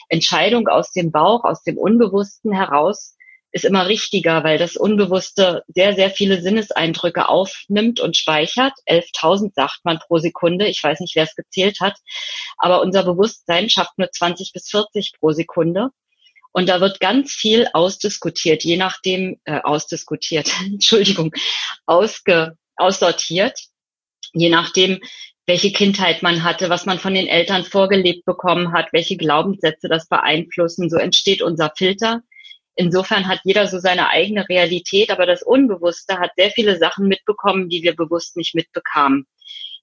Entscheidung 0.09 0.69
aus 0.69 0.93
dem 0.93 1.13
Bauch, 1.13 1.45
aus 1.45 1.63
dem 1.63 1.77
Unbewussten 1.77 2.53
heraus 2.53 3.17
ist 3.53 3.65
immer 3.65 3.89
richtiger, 3.89 4.45
weil 4.45 4.59
das 4.59 4.77
Unbewusste 4.77 5.65
sehr, 5.69 5.95
sehr 5.95 6.11
viele 6.11 6.41
Sinneseindrücke 6.41 7.29
aufnimmt 7.29 8.01
und 8.01 8.17
speichert. 8.17 8.75
11.000 8.87 9.55
sagt 9.55 9.81
man 9.85 9.99
pro 9.99 10.19
Sekunde. 10.19 10.69
Ich 10.69 10.83
weiß 10.83 11.01
nicht, 11.01 11.17
wer 11.17 11.25
es 11.25 11.35
gezählt 11.35 11.81
hat. 11.81 11.97
Aber 12.57 12.81
unser 12.81 13.03
Bewusstsein 13.03 13.69
schafft 13.69 13.99
nur 13.99 14.11
20 14.11 14.53
bis 14.53 14.69
40 14.71 15.15
pro 15.19 15.33
Sekunde. 15.33 15.91
Und 16.52 16.69
da 16.69 16.80
wird 16.80 17.00
ganz 17.00 17.33
viel 17.33 17.69
ausdiskutiert, 17.73 18.64
je 18.64 18.76
nachdem, 18.76 19.40
äh, 19.45 19.61
ausdiskutiert, 19.61 20.50
Entschuldigung, 20.64 21.33
ausge, 21.87 22.57
aussortiert, 22.76 23.59
je 24.33 24.49
nachdem, 24.49 25.00
welche 25.47 25.73
Kindheit 25.73 26.23
man 26.23 26.45
hatte, 26.45 26.71
was 26.71 26.87
man 26.87 26.99
von 26.99 27.14
den 27.14 27.26
Eltern 27.26 27.64
vorgelebt 27.64 28.25
bekommen 28.25 28.73
hat, 28.73 28.92
welche 28.92 29.16
Glaubenssätze 29.16 29.88
das 29.88 30.07
beeinflussen. 30.07 30.88
So 30.88 30.97
entsteht 30.97 31.42
unser 31.42 31.73
Filter. 31.76 32.23
Insofern 32.76 33.26
hat 33.26 33.40
jeder 33.45 33.66
so 33.66 33.80
seine 33.80 34.11
eigene 34.11 34.49
Realität, 34.49 35.11
aber 35.11 35.26
das 35.26 35.42
Unbewusste 35.42 36.19
hat 36.19 36.30
sehr 36.37 36.50
viele 36.50 36.78
Sachen 36.78 37.09
mitbekommen, 37.09 37.69
die 37.69 37.83
wir 37.83 37.97
bewusst 37.97 38.37
nicht 38.37 38.54
mitbekamen. 38.54 39.26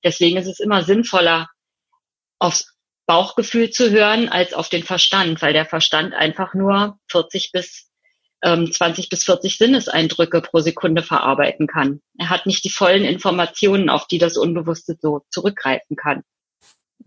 Deswegen 0.03 0.37
ist 0.37 0.47
es 0.47 0.59
immer 0.59 0.83
sinnvoller, 0.83 1.49
aufs 2.39 2.76
Bauchgefühl 3.07 3.71
zu 3.71 3.89
hören 3.89 4.29
als 4.29 4.53
auf 4.53 4.69
den 4.69 4.83
Verstand, 4.83 5.41
weil 5.41 5.53
der 5.53 5.65
Verstand 5.65 6.13
einfach 6.13 6.53
nur 6.53 6.99
40 7.09 7.51
bis 7.51 7.87
ähm, 8.43 8.71
20 8.71 9.09
bis 9.09 9.23
40 9.23 9.57
Sinneseindrücke 9.57 10.41
pro 10.41 10.59
Sekunde 10.59 11.01
verarbeiten 11.01 11.65
kann. 11.65 12.01
Er 12.19 12.29
hat 12.29 12.45
nicht 12.45 12.63
die 12.63 12.69
vollen 12.69 13.03
Informationen, 13.03 13.89
auf 13.89 14.05
die 14.07 14.19
das 14.19 14.37
Unbewusste 14.37 14.95
so 15.01 15.21
zurückgreifen 15.31 15.95
kann. 15.95 16.23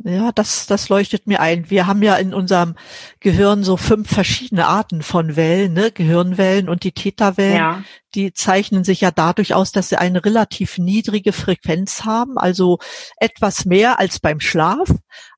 Ja, 0.02 0.32
das, 0.32 0.66
das 0.66 0.88
leuchtet 0.88 1.26
mir 1.26 1.40
ein. 1.40 1.68
Wir 1.68 1.86
haben 1.86 2.02
ja 2.02 2.16
in 2.16 2.32
unserem 2.32 2.74
Gehirn 3.18 3.64
so 3.64 3.76
fünf 3.76 4.08
verschiedene 4.10 4.66
Arten 4.66 5.02
von 5.02 5.36
Wellen, 5.36 5.74
ne? 5.74 5.92
Gehirnwellen 5.92 6.70
und 6.70 6.84
die 6.84 6.92
Theta-Wellen. 6.92 7.56
Ja. 7.56 7.84
Die 8.14 8.32
zeichnen 8.32 8.82
sich 8.82 9.02
ja 9.02 9.10
dadurch 9.10 9.52
aus, 9.52 9.72
dass 9.72 9.90
sie 9.90 9.98
eine 9.98 10.24
relativ 10.24 10.78
niedrige 10.78 11.32
Frequenz 11.32 12.04
haben, 12.04 12.38
also 12.38 12.78
etwas 13.18 13.66
mehr 13.66 13.98
als 13.98 14.20
beim 14.20 14.40
Schlaf, 14.40 14.88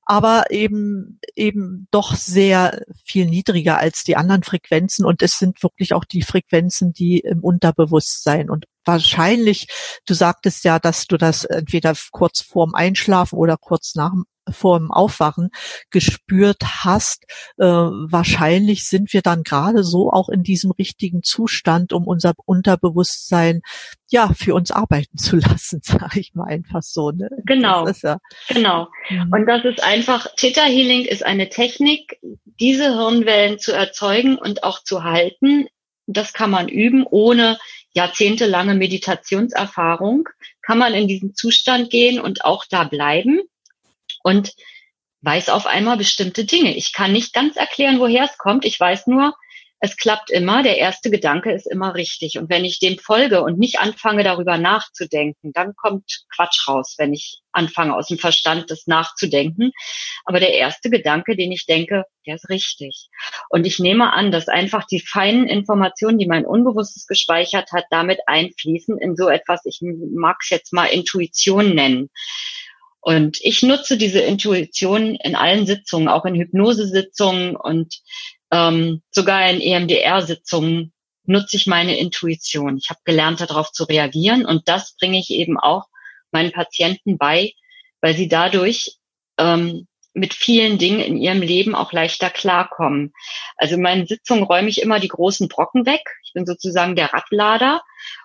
aber 0.05 0.51
eben 0.51 1.21
eben 1.35 1.87
doch 1.91 2.15
sehr 2.17 2.83
viel 3.05 3.27
niedriger 3.27 3.79
als 3.79 4.05
die 4.05 4.17
anderen 4.17 4.43
Frequenzen. 4.43 5.05
Und 5.05 5.23
es 5.23 5.39
sind 5.39 5.63
wirklich 5.63 5.95
auch 5.95 6.05
die 6.05 6.23
Frequenzen, 6.23 6.93
die 6.93 7.21
im 7.21 7.41
Unterbewusstsein. 7.41 8.51
Und 8.51 8.67
wahrscheinlich, 8.85 9.69
du 10.07 10.15
sagtest 10.15 10.65
ja, 10.65 10.79
dass 10.79 11.07
du 11.07 11.17
das 11.17 11.45
entweder 11.45 11.95
kurz 12.11 12.41
vorm 12.41 12.75
Einschlafen 12.75 13.39
oder 13.39 13.57
kurz 13.57 13.95
nach 13.95 14.13
vor 14.13 14.25
dem 14.47 14.91
Aufwachen 14.91 15.51
gespürt 15.91 16.63
hast. 16.63 17.25
Äh, 17.59 17.65
wahrscheinlich 17.65 18.87
sind 18.89 19.13
wir 19.13 19.23
dann 19.23 19.43
gerade 19.43 19.85
so 19.85 20.11
auch 20.11 20.29
in 20.29 20.43
diesem 20.43 20.71
richtigen 20.73 21.23
Zustand, 21.23 21.93
um 21.93 22.07
unser 22.07 22.35
Unterbewusstsein 22.45 23.63
ja 24.11 24.31
für 24.35 24.55
uns 24.55 24.71
arbeiten 24.71 25.17
zu 25.17 25.37
lassen, 25.39 25.81
sage 25.83 26.21
ich 26.21 26.35
mal 26.35 26.47
einfach 26.47 26.83
so. 26.83 27.11
Ne? 27.11 27.29
Genau, 27.45 27.89
ja, 27.89 28.19
genau. 28.49 28.89
Mhm. 29.09 29.33
Und 29.33 29.47
das 29.47 29.65
ist 29.65 29.83
einfach 29.83 30.27
Theta 30.37 30.65
Healing 30.65 31.05
ist 31.05 31.25
eine 31.25 31.49
Technik, 31.49 32.19
diese 32.61 32.95
Hirnwellen 32.95 33.59
zu 33.59 33.73
erzeugen 33.73 34.37
und 34.37 34.65
auch 34.65 34.83
zu 34.83 35.05
halten. 35.05 35.67
Das 36.07 36.33
kann 36.33 36.51
man 36.51 36.69
üben 36.69 37.07
ohne 37.09 37.59
jahrzehntelange 37.95 38.75
Meditationserfahrung. 38.75 40.29
Kann 40.63 40.79
man 40.79 40.95
in 40.95 41.09
diesen 41.09 41.35
Zustand 41.35 41.91
gehen 41.91 42.21
und 42.21 42.45
auch 42.45 42.65
da 42.69 42.85
bleiben 42.85 43.41
und 44.23 44.53
weiß 45.23 45.49
auf 45.51 45.67
einmal 45.67 45.97
bestimmte 45.97 46.45
Dinge. 46.45 46.77
Ich 46.77 46.93
kann 46.93 47.13
nicht 47.13 47.33
ganz 47.33 47.57
erklären, 47.57 48.01
woher 48.01 48.25
es 48.25 48.37
kommt. 48.39 48.65
Ich 48.65 48.79
weiß 48.79 49.07
nur, 49.07 49.35
es 49.85 49.97
klappt 49.97 50.31
immer. 50.31 50.63
Der 50.63 50.79
erste 50.79 51.11
Gedanke 51.11 51.51
ist 51.53 51.67
immer 51.67 51.97
richtig. 51.97 52.39
Und 52.39 52.49
wenn 52.49 52.65
ich 52.65 52.79
dem 52.79 52.99
folge 52.99 53.43
und 53.43 53.59
nicht 53.59 53.81
anfange, 53.81 54.23
darüber 54.23 54.57
nachzudenken, 54.57 55.53
dann 55.53 55.75
kommt 55.75 56.25
Quatsch 56.35 56.69
raus, 56.69 56.95
wenn 56.99 57.13
ich 57.13 57.41
anfange, 57.51 57.97
aus 57.97 58.07
dem 58.07 58.19
Verstand 58.19 58.71
das 58.71 58.87
nachzudenken. 58.87 59.73
Aber 60.25 60.39
der 60.39 60.55
erste 60.55 60.89
Gedanke, 60.89 61.35
den 61.35 61.51
ich 61.51 61.67
denke, 61.67 62.05
der 62.27 62.37
ist 62.37 62.49
richtig. 62.49 63.09
Und 63.49 63.67
ich 63.67 63.81
nehme 63.81 64.13
an, 64.13 64.31
dass 64.31 64.47
einfach 64.47 64.87
die 64.87 65.01
feinen 65.01 65.49
Informationen, 65.49 66.19
die 66.19 66.29
mein 66.29 66.47
Unbewusstes 66.47 67.09
gespeichert 67.09 67.73
hat, 67.73 67.87
damit 67.91 68.21
einfließen 68.27 68.99
in 68.99 69.17
so 69.17 69.29
etwas, 69.29 69.63
ich 69.65 69.81
mag 69.83 70.37
es 70.43 70.51
jetzt 70.51 70.73
mal 70.73 70.87
Intuition 70.87 71.75
nennen. 71.75 72.09
Und 73.03 73.39
ich 73.43 73.63
nutze 73.65 73.99
diese 73.99 74.21
Intuition 74.21 75.17
in 75.17 75.35
allen 75.35 75.67
Sitzungen, 75.67 76.09
auch 76.09 76.25
in 76.25 76.37
Hypnosesitzungen 76.37 77.57
und 77.57 78.01
ähm, 78.53 79.03
sogar 79.11 79.51
in 79.51 79.61
EMDR-Sitzungen 79.61 80.93
nutze 81.25 81.57
ich 81.57 81.67
meine 81.67 81.99
Intuition. 81.99 82.79
Ich 82.79 82.91
habe 82.91 83.01
gelernt, 83.05 83.41
darauf 83.41 83.73
zu 83.73 83.85
reagieren 83.85 84.47
und 84.47 84.69
das 84.69 84.97
bringe 84.97 85.19
ich 85.19 85.31
eben 85.31 85.59
auch 85.59 85.87
meinen 86.31 86.53
Patienten 86.53 87.19
bei, 87.19 87.53
weil 88.01 88.15
sie 88.15 88.29
dadurch 88.29 88.99
ähm, 89.37 89.89
mit 90.15 90.33
vielen 90.33 90.79
Dingen 90.79 91.01
in 91.01 91.17
ihrem 91.17 91.43
Leben 91.43 91.75
auch 91.75 91.93
leichter 91.93 92.31
klarkommen. 92.31 93.13
Also 93.57 93.75
in 93.75 93.83
meinen 93.83 94.07
Sitzungen 94.07 94.45
räume 94.45 94.69
ich 94.69 94.81
immer 94.81 95.01
die 95.01 95.09
großen 95.09 95.49
Brocken 95.49 95.87
weg. 95.87 96.03
Ich 96.25 96.35
bin 96.35 96.47
sozusagen 96.47 96.95
der 96.95 97.13
Radlader 97.13 97.83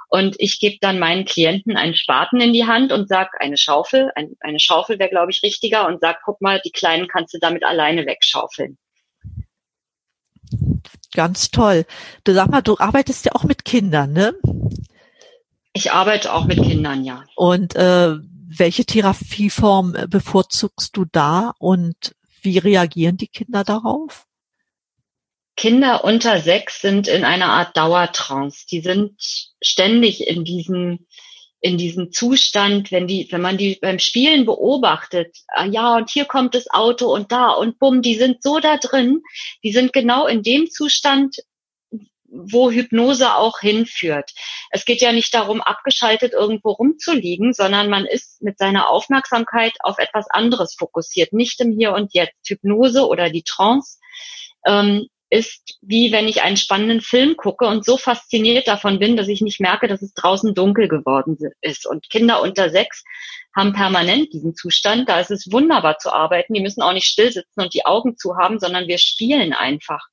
und 0.09 0.35
ich 0.39 0.59
gebe 0.59 0.77
dann 0.79 0.99
meinen 0.99 1.25
Klienten 1.25 1.75
einen 1.75 1.95
Spaten 1.95 2.39
in 2.39 2.53
die 2.53 2.65
Hand 2.65 2.91
und 2.91 3.09
sag 3.09 3.31
eine 3.39 3.57
Schaufel, 3.57 4.11
ein, 4.15 4.35
eine 4.39 4.59
Schaufel 4.59 4.99
wäre, 4.99 5.09
glaube 5.09 5.31
ich, 5.31 5.43
richtiger 5.43 5.87
und 5.87 5.99
sag, 5.99 6.21
guck 6.23 6.41
mal, 6.41 6.61
die 6.63 6.71
Kleinen 6.71 7.07
kannst 7.07 7.33
du 7.33 7.39
damit 7.39 7.63
alleine 7.63 8.05
wegschaufeln. 8.05 8.77
Ganz 11.13 11.51
toll. 11.51 11.85
Du 12.23 12.33
sag 12.33 12.49
mal, 12.49 12.61
du 12.61 12.77
arbeitest 12.77 13.25
ja 13.25 13.31
auch 13.33 13.43
mit 13.43 13.65
Kindern, 13.65 14.13
ne? 14.13 14.33
Ich 15.73 15.91
arbeite 15.91 16.33
auch 16.33 16.45
mit 16.45 16.61
Kindern, 16.61 17.03
ja. 17.03 17.23
Und 17.35 17.75
äh, 17.75 18.15
welche 18.47 18.85
Therapieform 18.85 19.95
bevorzugst 20.09 20.95
du 20.95 21.05
da 21.05 21.53
und 21.59 22.15
wie 22.41 22.57
reagieren 22.57 23.17
die 23.17 23.27
Kinder 23.27 23.63
darauf? 23.63 24.25
Kinder 25.57 26.03
unter 26.05 26.39
sechs 26.39 26.81
sind 26.81 27.07
in 27.07 27.25
einer 27.25 27.47
Art 27.47 27.75
Dauertrance. 27.75 28.65
Die 28.71 28.79
sind 28.79 29.15
ständig 29.61 30.25
in 30.25 30.45
diesem 30.45 31.07
in 31.59 31.79
diesem 31.79 32.11
Zustand, 32.11 32.91
wenn 32.91 33.07
die, 33.07 33.27
wenn 33.31 33.41
man 33.41 33.57
die 33.57 33.79
beim 33.81 33.97
Spielen 33.97 34.45
beobachtet, 34.45 35.35
ah, 35.47 35.65
ja, 35.65 35.95
und 35.95 36.11
hier 36.11 36.25
kommt 36.25 36.53
das 36.53 36.69
Auto 36.69 37.11
und 37.11 37.31
da 37.31 37.49
und 37.49 37.79
bumm, 37.79 38.03
die 38.03 38.15
sind 38.15 38.43
so 38.43 38.59
da 38.59 38.77
drin, 38.77 39.23
die 39.63 39.71
sind 39.71 39.91
genau 39.91 40.27
in 40.27 40.43
dem 40.43 40.69
Zustand, 40.69 41.37
wo 42.29 42.69
Hypnose 42.69 43.33
auch 43.33 43.59
hinführt. 43.59 44.33
es 44.69 44.85
geht 44.85 45.01
ja 45.01 45.11
nicht 45.11 45.33
darum, 45.33 45.61
abgeschaltet 45.61 46.33
irgendwo 46.33 46.71
rumzuliegen, 46.71 47.53
sondern 47.53 47.89
man 47.89 48.05
ist 48.05 48.41
mit 48.43 48.59
seiner 48.59 48.89
Aufmerksamkeit 48.89 49.73
auf 49.79 49.97
etwas 49.97 50.29
anderes 50.29 50.75
fokussiert, 50.77 51.33
nicht 51.33 51.59
im 51.61 51.71
Hier 51.71 51.93
und 51.93 52.13
Jetzt. 52.13 52.47
Hypnose 52.47 53.07
oder 53.07 53.31
die 53.31 53.43
Trance 53.43 53.97
ähm, 54.65 55.07
ist 55.29 55.77
wie 55.81 56.11
wenn 56.11 56.27
ich 56.27 56.41
einen 56.41 56.57
spannenden 56.57 57.01
Film 57.01 57.35
gucke 57.35 57.65
und 57.65 57.83
so 57.83 57.97
fasziniert 57.97 58.67
davon 58.67 58.99
bin, 58.99 59.17
dass 59.17 59.27
ich 59.27 59.41
nicht 59.41 59.59
merke, 59.59 59.87
dass 59.87 60.01
es 60.01 60.13
draußen 60.13 60.53
dunkel 60.53 60.87
geworden 60.87 61.37
ist. 61.61 61.85
Und 61.85 62.09
Kinder 62.09 62.41
unter 62.41 62.69
sechs 62.69 63.03
haben 63.55 63.73
permanent 63.73 64.31
diesen 64.33 64.55
Zustand. 64.55 65.09
Da 65.09 65.19
ist 65.19 65.31
es 65.31 65.51
wunderbar 65.51 65.97
zu 65.97 66.13
arbeiten. 66.13 66.53
Die 66.53 66.61
müssen 66.61 66.81
auch 66.81 66.93
nicht 66.93 67.07
still 67.07 67.31
sitzen 67.31 67.61
und 67.61 67.73
die 67.73 67.85
Augen 67.85 68.17
zu 68.17 68.37
haben, 68.37 68.59
sondern 68.59 68.87
wir 68.87 68.97
spielen 68.97 69.53
einfach. 69.53 70.05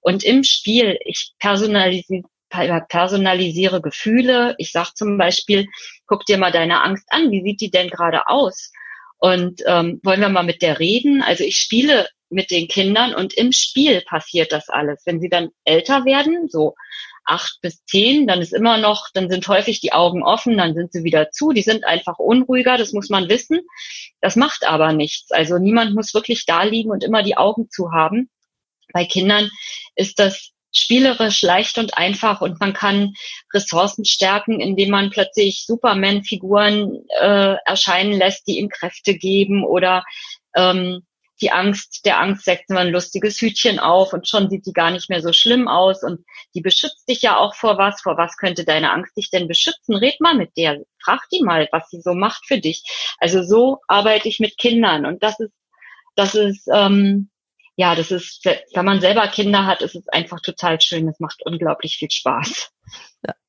Und 0.00 0.24
im 0.24 0.44
Spiel, 0.44 0.98
ich 1.04 1.32
personalisiere 1.38 2.28
personalisiere 2.50 3.82
Gefühle. 3.82 4.54
Ich 4.56 4.72
sage 4.72 4.90
zum 4.94 5.18
Beispiel, 5.18 5.66
guck 6.06 6.24
dir 6.24 6.38
mal 6.38 6.50
deine 6.50 6.82
Angst 6.82 7.04
an. 7.10 7.30
Wie 7.30 7.42
sieht 7.42 7.60
die 7.60 7.70
denn 7.70 7.90
gerade 7.90 8.26
aus? 8.28 8.72
Und 9.18 9.62
ähm, 9.66 10.00
wollen 10.02 10.20
wir 10.20 10.30
mal 10.30 10.44
mit 10.44 10.62
der 10.62 10.78
reden? 10.78 11.22
Also 11.22 11.44
ich 11.44 11.58
spiele 11.58 12.08
mit 12.30 12.50
den 12.50 12.68
Kindern 12.68 13.14
und 13.14 13.34
im 13.34 13.52
Spiel 13.52 14.02
passiert 14.02 14.52
das 14.52 14.68
alles. 14.68 15.02
Wenn 15.04 15.20
sie 15.20 15.28
dann 15.28 15.50
älter 15.64 16.04
werden, 16.04 16.48
so 16.48 16.74
acht 17.24 17.58
bis 17.60 17.84
zehn, 17.84 18.26
dann 18.26 18.40
ist 18.40 18.54
immer 18.54 18.78
noch, 18.78 19.08
dann 19.12 19.28
sind 19.28 19.46
häufig 19.48 19.80
die 19.80 19.92
Augen 19.92 20.22
offen, 20.22 20.56
dann 20.56 20.74
sind 20.74 20.92
sie 20.92 21.04
wieder 21.04 21.30
zu, 21.30 21.52
die 21.52 21.62
sind 21.62 21.84
einfach 21.84 22.18
unruhiger, 22.18 22.78
das 22.78 22.92
muss 22.92 23.10
man 23.10 23.28
wissen. 23.28 23.60
Das 24.20 24.34
macht 24.34 24.66
aber 24.66 24.92
nichts. 24.92 25.30
Also 25.30 25.58
niemand 25.58 25.94
muss 25.94 26.14
wirklich 26.14 26.46
da 26.46 26.62
liegen 26.62 26.90
und 26.90 27.04
immer 27.04 27.22
die 27.22 27.36
Augen 27.36 27.70
zu 27.70 27.92
haben. 27.92 28.30
Bei 28.92 29.04
Kindern 29.04 29.50
ist 29.94 30.18
das 30.18 30.52
spielerisch 30.72 31.42
leicht 31.42 31.78
und 31.78 31.96
einfach 31.96 32.40
und 32.40 32.60
man 32.60 32.72
kann 32.72 33.14
Ressourcen 33.52 34.04
stärken, 34.04 34.60
indem 34.60 34.90
man 34.90 35.10
plötzlich 35.10 35.64
Superman-Figuren 35.66 37.04
äh, 37.20 37.56
erscheinen 37.64 38.12
lässt, 38.12 38.46
die 38.46 38.58
ihm 38.58 38.68
Kräfte 38.68 39.14
geben 39.14 39.64
oder 39.64 40.04
ähm, 40.54 41.02
die 41.40 41.52
Angst, 41.52 42.04
der 42.04 42.20
Angst 42.20 42.44
setzt 42.44 42.70
man 42.70 42.88
ein 42.88 42.92
lustiges 42.92 43.40
Hütchen 43.40 43.78
auf 43.78 44.12
und 44.12 44.28
schon 44.28 44.50
sieht 44.50 44.66
die 44.66 44.72
gar 44.72 44.90
nicht 44.90 45.08
mehr 45.08 45.22
so 45.22 45.32
schlimm 45.32 45.68
aus 45.68 46.02
und 46.02 46.24
die 46.54 46.60
beschützt 46.60 47.08
dich 47.08 47.22
ja 47.22 47.36
auch 47.36 47.54
vor 47.54 47.78
was. 47.78 48.00
Vor 48.02 48.16
was 48.16 48.36
könnte 48.36 48.64
deine 48.64 48.92
Angst 48.92 49.16
dich 49.16 49.30
denn 49.30 49.48
beschützen? 49.48 49.96
Red 49.96 50.20
mal 50.20 50.34
mit 50.34 50.56
der, 50.56 50.82
frag 51.02 51.28
die 51.32 51.42
mal, 51.42 51.68
was 51.72 51.88
sie 51.90 52.00
so 52.00 52.14
macht 52.14 52.46
für 52.46 52.58
dich. 52.58 52.82
Also 53.18 53.42
so 53.42 53.78
arbeite 53.86 54.28
ich 54.28 54.40
mit 54.40 54.58
Kindern 54.58 55.06
und 55.06 55.22
das 55.22 55.38
ist, 55.40 55.52
das 56.16 56.34
ist, 56.34 56.68
ähm, 56.72 57.30
ja, 57.76 57.94
das 57.94 58.10
ist, 58.10 58.44
wenn 58.44 58.84
man 58.84 59.00
selber 59.00 59.28
Kinder 59.28 59.64
hat, 59.64 59.82
ist 59.82 59.94
es 59.94 60.08
einfach 60.08 60.40
total 60.40 60.80
schön. 60.80 61.08
Es 61.08 61.20
macht 61.20 61.42
unglaublich 61.44 61.96
viel 61.96 62.10
Spaß. 62.10 62.72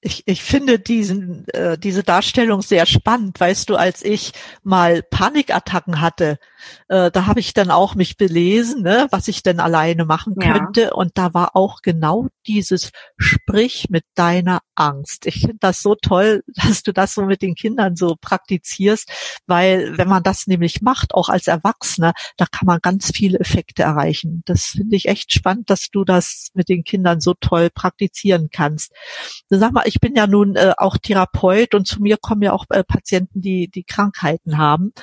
Ich, 0.01 0.23
ich 0.27 0.43
finde 0.43 0.79
diesen, 0.79 1.47
äh, 1.49 1.77
diese 1.77 2.03
Darstellung 2.03 2.61
sehr 2.61 2.85
spannend. 2.85 3.39
Weißt 3.39 3.69
du, 3.69 3.75
als 3.75 4.03
ich 4.03 4.31
mal 4.63 5.03
Panikattacken 5.03 5.99
hatte, 5.99 6.39
äh, 6.87 7.11
da 7.11 7.25
habe 7.25 7.39
ich 7.39 7.53
dann 7.53 7.71
auch 7.71 7.95
mich 7.95 8.17
belesen, 8.17 8.81
ne, 8.81 9.07
was 9.11 9.27
ich 9.27 9.43
denn 9.43 9.59
alleine 9.59 10.05
machen 10.05 10.35
könnte. 10.35 10.81
Ja. 10.81 10.91
Und 10.93 11.17
da 11.17 11.33
war 11.33 11.55
auch 11.55 11.81
genau 11.81 12.27
dieses 12.47 12.91
Sprich 13.17 13.87
mit 13.89 14.05
deiner 14.15 14.61
Angst. 14.75 15.25
Ich 15.25 15.41
finde 15.41 15.57
das 15.59 15.81
so 15.81 15.95
toll, 15.95 16.43
dass 16.55 16.83
du 16.83 16.93
das 16.93 17.13
so 17.13 17.23
mit 17.23 17.41
den 17.41 17.55
Kindern 17.55 17.95
so 17.95 18.15
praktizierst, 18.19 19.11
weil 19.47 19.97
wenn 19.97 20.07
man 20.07 20.23
das 20.23 20.47
nämlich 20.47 20.81
macht, 20.81 21.13
auch 21.13 21.29
als 21.29 21.47
Erwachsener, 21.47 22.13
da 22.37 22.45
kann 22.45 22.65
man 22.65 22.79
ganz 22.81 23.11
viele 23.13 23.39
Effekte 23.39 23.83
erreichen. 23.83 24.43
Das 24.45 24.65
finde 24.65 24.95
ich 24.95 25.07
echt 25.07 25.33
spannend, 25.33 25.69
dass 25.69 25.89
du 25.91 26.03
das 26.03 26.49
mit 26.53 26.69
den 26.69 26.83
Kindern 26.83 27.19
so 27.19 27.33
toll 27.39 27.69
praktizieren 27.69 28.49
kannst. 28.51 28.91
Sag 29.49 29.71
mal, 29.73 29.87
ich 29.89 29.99
bin 29.99 30.15
ja 30.15 30.27
nun 30.27 30.55
äh, 30.55 30.73
auch 30.77 30.97
Therapeut 30.97 31.73
und 31.73 31.87
zu 31.87 32.01
mir 32.01 32.17
kommen 32.17 32.43
ja 32.43 32.53
auch 32.53 32.65
äh, 32.69 32.83
Patienten, 32.83 33.41
die 33.41 33.67
die 33.67 33.83
Krankheiten 33.83 34.57
haben. 34.57 34.93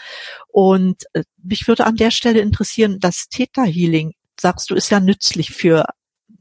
Und 0.49 1.03
äh, 1.13 1.25
mich 1.43 1.69
würde 1.69 1.85
an 1.85 1.97
der 1.97 2.11
Stelle 2.11 2.41
interessieren, 2.41 2.99
das 3.01 3.29
Theta 3.29 3.65
Healing, 3.65 4.15
sagst 4.41 4.71
du, 4.71 4.75
ist 4.75 4.91
ja 4.91 5.01
nützlich 5.01 5.51
für 5.51 5.85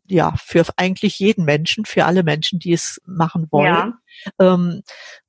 ja 0.07 0.35
für 0.37 0.65
eigentlich 0.77 1.19
jeden 1.19 1.45
Menschen, 1.45 1.85
für 1.85 2.05
alle 2.05 2.23
Menschen, 2.23 2.59
die 2.59 2.73
es 2.73 3.01
machen 3.05 3.47
wollen. 3.49 3.95
Ja. 4.39 4.53
Ähm, 4.53 4.83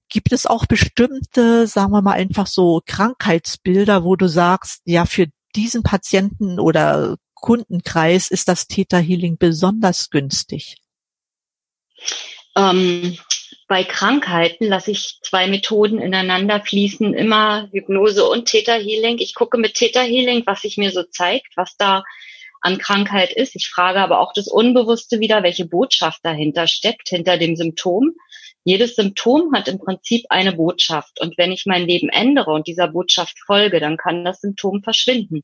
gibt 0.08 0.32
es 0.32 0.46
auch 0.46 0.66
bestimmte, 0.66 1.66
sagen 1.66 1.92
wir 1.92 2.02
mal 2.02 2.12
einfach 2.12 2.46
so 2.46 2.82
Krankheitsbilder, 2.84 4.04
wo 4.04 4.16
du 4.16 4.28
sagst, 4.28 4.82
ja 4.84 5.06
für 5.06 5.26
diesen 5.54 5.82
Patienten 5.82 6.60
oder 6.60 7.16
Kundenkreis 7.34 8.30
ist 8.30 8.48
das 8.48 8.66
Theta 8.66 8.98
Healing 8.98 9.38
besonders 9.38 10.10
günstig? 10.10 10.76
Ähm, 12.56 13.18
bei 13.68 13.84
Krankheiten 13.84 14.66
lasse 14.66 14.92
ich 14.92 15.18
zwei 15.22 15.48
Methoden 15.48 15.98
ineinander 16.00 16.60
fließen, 16.60 17.14
immer 17.14 17.68
Hypnose 17.72 18.24
und 18.24 18.46
Theta 18.46 18.74
Healing. 18.74 19.18
Ich 19.18 19.34
gucke 19.34 19.58
mit 19.58 19.74
Theta 19.74 20.02
Healing, 20.02 20.44
was 20.46 20.62
sich 20.62 20.76
mir 20.76 20.92
so 20.92 21.02
zeigt, 21.02 21.56
was 21.56 21.76
da 21.76 22.04
an 22.60 22.78
Krankheit 22.78 23.32
ist. 23.32 23.56
Ich 23.56 23.68
frage 23.68 24.00
aber 24.00 24.20
auch 24.20 24.32
das 24.32 24.48
Unbewusste 24.48 25.20
wieder, 25.20 25.42
welche 25.42 25.66
Botschaft 25.66 26.20
dahinter 26.22 26.66
steckt, 26.68 27.08
hinter 27.08 27.38
dem 27.38 27.56
Symptom. 27.56 28.12
Jedes 28.64 28.96
Symptom 28.96 29.52
hat 29.54 29.68
im 29.68 29.78
Prinzip 29.78 30.24
eine 30.28 30.52
Botschaft. 30.52 31.20
Und 31.20 31.38
wenn 31.38 31.52
ich 31.52 31.66
mein 31.66 31.86
Leben 31.86 32.08
ändere 32.08 32.50
und 32.52 32.66
dieser 32.66 32.88
Botschaft 32.88 33.38
folge, 33.46 33.78
dann 33.78 33.96
kann 33.96 34.24
das 34.24 34.40
Symptom 34.40 34.82
verschwinden. 34.82 35.42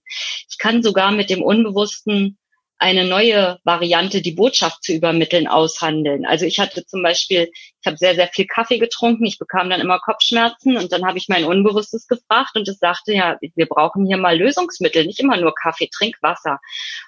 Ich 0.49 0.59
kann 0.59 0.83
sogar 0.83 1.13
mit 1.13 1.31
dem 1.31 1.43
Unbewussten 1.43 2.39
eine 2.83 3.05
neue 3.05 3.61
Variante, 3.63 4.23
die 4.23 4.33
Botschaft 4.33 4.83
zu 4.83 4.93
übermitteln, 4.93 5.47
aushandeln. 5.47 6.27
Also 6.27 6.47
ich 6.47 6.59
hatte 6.59 6.85
zum 6.85 7.01
Beispiel, 7.01 7.49
ich 7.53 7.87
habe 7.87 7.97
sehr, 7.97 8.17
sehr 8.17 8.27
viel 8.27 8.47
Kaffee 8.47 8.79
getrunken, 8.79 9.25
ich 9.25 9.39
bekam 9.39 9.71
dann 9.71 9.81
immer 9.81 10.01
Kopfschmerzen 10.01 10.77
und 10.77 10.91
dann 10.91 11.07
habe 11.07 11.17
ich 11.17 11.29
mein 11.29 11.45
Unbewusstes 11.45 12.09
gefragt 12.09 12.57
und 12.57 12.67
es 12.69 12.81
sagte, 12.81 13.15
ja, 13.15 13.39
wir 13.41 13.67
brauchen 13.67 14.07
hier 14.07 14.17
mal 14.17 14.37
Lösungsmittel, 14.37 15.07
nicht 15.07 15.21
immer 15.21 15.37
nur 15.37 15.55
Kaffee, 15.55 15.89
trink 15.93 16.17
Wasser. 16.23 16.59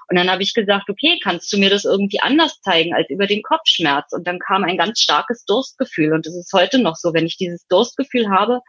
Und 0.08 0.16
dann 0.16 0.30
habe 0.30 0.44
ich 0.44 0.54
gesagt, 0.54 0.88
okay, 0.88 1.18
kannst 1.22 1.52
du 1.52 1.58
mir 1.58 1.70
das 1.70 1.84
irgendwie 1.84 2.20
anders 2.20 2.60
zeigen 2.60 2.94
als 2.94 3.10
über 3.10 3.26
den 3.26 3.42
Kopfschmerz? 3.42 4.12
Und 4.12 4.28
dann 4.28 4.38
kam 4.38 4.62
ein 4.62 4.78
ganz 4.78 5.00
starkes 5.00 5.44
Durstgefühl 5.44 6.12
und 6.12 6.24
es 6.24 6.36
ist 6.36 6.52
heute 6.52 6.78
noch 6.78 6.94
so, 6.94 7.12
wenn 7.12 7.26
ich 7.26 7.36
dieses 7.36 7.66
Durstgefühl 7.66 8.30
habe, 8.30 8.60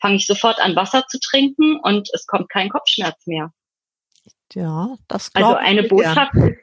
fange 0.00 0.16
ich 0.16 0.26
sofort 0.26 0.60
an 0.60 0.76
Wasser 0.76 1.04
zu 1.08 1.20
trinken 1.20 1.78
und 1.82 2.08
es 2.14 2.26
kommt 2.26 2.48
kein 2.48 2.70
Kopfschmerz 2.70 3.26
mehr. 3.26 3.52
Ja, 4.52 4.96
das 5.08 5.30
Also 5.34 5.54
eine 5.54 5.84
Botschaft 5.84 6.34
ist, 6.34 6.58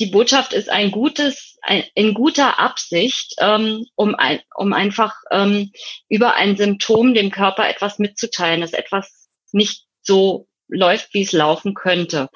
die 0.00 0.06
Botschaft 0.06 0.54
ist 0.54 0.70
ein 0.70 0.90
gutes, 0.90 1.58
ein, 1.60 1.84
in 1.94 2.14
guter 2.14 2.58
Absicht, 2.58 3.34
ähm, 3.38 3.84
um, 3.94 4.14
ein, 4.14 4.40
um 4.56 4.72
einfach 4.72 5.14
ähm, 5.30 5.72
über 6.08 6.34
ein 6.34 6.56
Symptom 6.56 7.12
dem 7.12 7.30
Körper 7.30 7.68
etwas 7.68 7.98
mitzuteilen, 7.98 8.62
dass 8.62 8.72
etwas 8.72 9.28
nicht 9.52 9.84
so 10.00 10.48
läuft, 10.68 11.12
wie 11.12 11.22
es 11.22 11.32
laufen 11.32 11.74
könnte. 11.74 12.30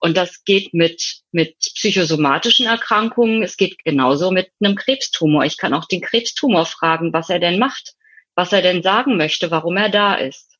Und 0.00 0.16
das 0.16 0.42
geht 0.44 0.74
mit, 0.74 1.20
mit 1.30 1.56
psychosomatischen 1.58 2.66
Erkrankungen. 2.66 3.42
Es 3.42 3.56
geht 3.56 3.84
genauso 3.84 4.32
mit 4.32 4.50
einem 4.60 4.74
Krebstumor. 4.74 5.44
Ich 5.44 5.56
kann 5.56 5.74
auch 5.74 5.86
den 5.86 6.00
Krebstumor 6.00 6.66
fragen, 6.66 7.12
was 7.12 7.30
er 7.30 7.38
denn 7.38 7.58
macht, 7.58 7.94
was 8.34 8.52
er 8.52 8.62
denn 8.62 8.82
sagen 8.82 9.16
möchte, 9.16 9.50
warum 9.52 9.76
er 9.76 9.90
da 9.90 10.14
ist. 10.14 10.56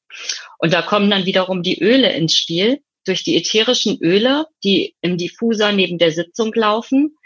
Und 0.59 0.73
da 0.73 0.83
kommen 0.83 1.11
dann 1.11 1.27
wiederum 1.27 1.63
die 1.63 1.83
Öle 1.83 2.13
ins 2.13 2.37
Spiel, 2.37 2.83
durch 3.07 3.25
die 3.25 3.37
ätherischen 3.37 3.99
Öle, 4.03 4.47
die 4.65 4.95
im 5.01 5.17
Diffuser 5.17 5.73
neben 5.73 5.99
der 5.99 6.13
Sitzung 6.13 6.53
laufen. 6.55 7.17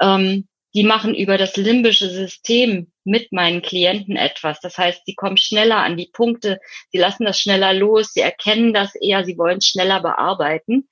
Ähm, 0.00 0.48
die 0.74 0.84
machen 0.84 1.14
über 1.14 1.36
das 1.36 1.56
limbische 1.56 2.08
System 2.08 2.92
mit 3.04 3.32
meinen 3.32 3.62
Klienten 3.62 4.16
etwas. 4.16 4.60
Das 4.60 4.78
heißt, 4.78 5.02
sie 5.04 5.14
kommen 5.14 5.36
schneller 5.36 5.78
an 5.78 5.96
die 5.96 6.10
Punkte, 6.12 6.60
sie 6.90 6.98
lassen 6.98 7.24
das 7.24 7.40
schneller 7.40 7.72
los, 7.72 8.12
sie 8.12 8.20
erkennen 8.20 8.72
das 8.72 8.94
eher, 8.94 9.24
sie 9.24 9.36
wollen 9.36 9.60
schneller 9.60 10.00
bearbeiten. 10.00 10.88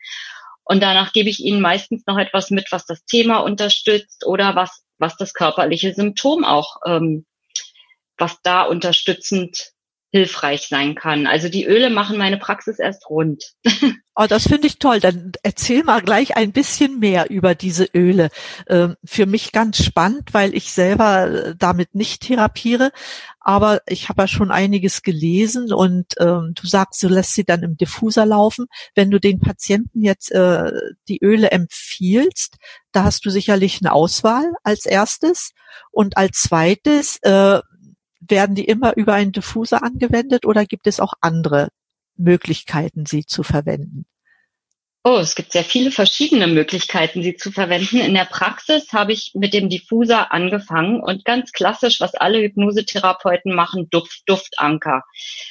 Und 0.64 0.82
danach 0.82 1.12
gebe 1.12 1.30
ich 1.30 1.40
ihnen 1.40 1.60
meistens 1.60 2.04
noch 2.06 2.18
etwas 2.18 2.50
mit, 2.50 2.72
was 2.72 2.86
das 2.86 3.04
Thema 3.04 3.38
unterstützt 3.38 4.26
oder 4.26 4.56
was, 4.56 4.82
was 4.98 5.16
das 5.16 5.32
körperliche 5.32 5.94
Symptom 5.94 6.44
auch, 6.44 6.76
ähm, 6.84 7.24
was 8.18 8.36
da 8.42 8.62
unterstützend 8.62 9.72
hilfreich 10.10 10.68
sein 10.68 10.94
kann. 10.94 11.26
Also 11.26 11.48
die 11.48 11.66
Öle 11.66 11.90
machen 11.90 12.16
meine 12.16 12.38
Praxis 12.38 12.78
erst 12.78 13.08
rund. 13.10 13.52
Oh, 14.20 14.26
das 14.26 14.48
finde 14.48 14.66
ich 14.66 14.80
toll. 14.80 14.98
Dann 14.98 15.30
erzähl 15.44 15.84
mal 15.84 16.02
gleich 16.02 16.36
ein 16.36 16.50
bisschen 16.50 16.98
mehr 16.98 17.30
über 17.30 17.54
diese 17.54 17.84
Öle. 17.94 18.30
Ähm, 18.66 18.96
für 19.04 19.26
mich 19.26 19.52
ganz 19.52 19.80
spannend, 19.84 20.34
weil 20.34 20.56
ich 20.56 20.72
selber 20.72 21.30
äh, 21.30 21.54
damit 21.56 21.94
nicht 21.94 22.22
therapiere, 22.22 22.90
aber 23.38 23.80
ich 23.86 24.08
habe 24.08 24.22
ja 24.22 24.26
schon 24.26 24.50
einiges 24.50 25.02
gelesen 25.02 25.72
und 25.72 26.14
ähm, 26.18 26.52
du 26.60 26.66
sagst, 26.66 27.00
du 27.00 27.06
lässt 27.06 27.34
sie 27.34 27.44
dann 27.44 27.62
im 27.62 27.76
Diffuser 27.76 28.26
laufen. 28.26 28.66
Wenn 28.96 29.12
du 29.12 29.20
den 29.20 29.38
Patienten 29.38 30.02
jetzt 30.02 30.32
äh, 30.32 30.72
die 31.08 31.22
Öle 31.22 31.52
empfiehlst, 31.52 32.56
da 32.90 33.04
hast 33.04 33.24
du 33.24 33.30
sicherlich 33.30 33.78
eine 33.80 33.92
Auswahl 33.92 34.52
als 34.64 34.84
erstes 34.84 35.52
und 35.92 36.16
als 36.16 36.42
zweites 36.42 37.18
äh, 37.22 37.60
werden 38.30 38.54
die 38.54 38.64
immer 38.64 38.96
über 38.96 39.14
einen 39.14 39.32
Diffuser 39.32 39.82
angewendet 39.82 40.46
oder 40.46 40.66
gibt 40.66 40.86
es 40.86 41.00
auch 41.00 41.14
andere 41.20 41.68
Möglichkeiten, 42.16 43.06
sie 43.06 43.24
zu 43.26 43.42
verwenden? 43.42 44.06
Oh, 45.04 45.18
es 45.18 45.36
gibt 45.36 45.52
sehr 45.52 45.64
viele 45.64 45.90
verschiedene 45.90 46.48
Möglichkeiten, 46.48 47.22
sie 47.22 47.36
zu 47.36 47.52
verwenden. 47.52 47.98
In 47.98 48.14
der 48.14 48.24
Praxis 48.24 48.92
habe 48.92 49.12
ich 49.12 49.30
mit 49.34 49.54
dem 49.54 49.70
Diffuser 49.70 50.32
angefangen 50.32 51.00
und 51.00 51.24
ganz 51.24 51.52
klassisch, 51.52 52.00
was 52.00 52.14
alle 52.14 52.40
Hypnosetherapeuten 52.40 53.54
machen, 53.54 53.88
Duft, 53.90 54.22
Duftanker. 54.26 55.04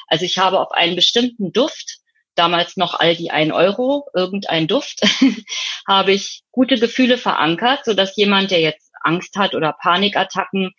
Also 0.07 0.25
ich 0.25 0.37
habe 0.37 0.59
auf 0.59 0.71
einen 0.73 0.95
bestimmten 0.95 1.53
Duft, 1.53 1.99
damals 2.35 2.77
noch 2.77 2.99
all 2.99 3.15
die 3.15 3.31
ein 3.31 3.51
Euro, 3.51 4.05
irgendein 4.13 4.67
Duft, 4.67 5.01
habe 5.87 6.11
ich 6.11 6.43
gute 6.51 6.77
Gefühle 6.77 7.17
verankert, 7.17 7.85
so 7.85 7.93
dass 7.93 8.15
jemand, 8.15 8.51
der 8.51 8.59
jetzt 8.59 8.86
Angst 9.01 9.35
hat 9.35 9.55
oder 9.55 9.73
Panikattacken, 9.73 10.71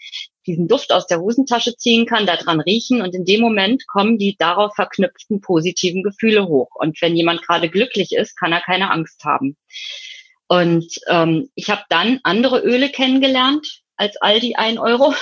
diesen 0.46 0.68
Duft 0.68 0.92
aus 0.92 1.06
der 1.06 1.20
Hosentasche 1.20 1.76
ziehen 1.76 2.06
kann, 2.06 2.26
daran 2.26 2.60
riechen 2.60 3.02
und 3.02 3.14
in 3.14 3.24
dem 3.24 3.40
Moment 3.40 3.86
kommen 3.86 4.18
die 4.18 4.36
darauf 4.38 4.74
verknüpften 4.74 5.40
positiven 5.40 6.02
Gefühle 6.02 6.46
hoch. 6.46 6.70
Und 6.74 7.00
wenn 7.02 7.16
jemand 7.16 7.42
gerade 7.42 7.68
glücklich 7.68 8.12
ist, 8.12 8.36
kann 8.36 8.52
er 8.52 8.60
keine 8.60 8.90
Angst 8.90 9.24
haben. 9.24 9.56
Und 10.48 10.86
ähm, 11.08 11.50
ich 11.54 11.68
habe 11.68 11.82
dann 11.90 12.20
andere 12.22 12.60
Öle 12.60 12.88
kennengelernt 12.88 13.82
als 13.96 14.16
all 14.16 14.40
die 14.40 14.56
ein 14.56 14.78
Euro 14.78 15.14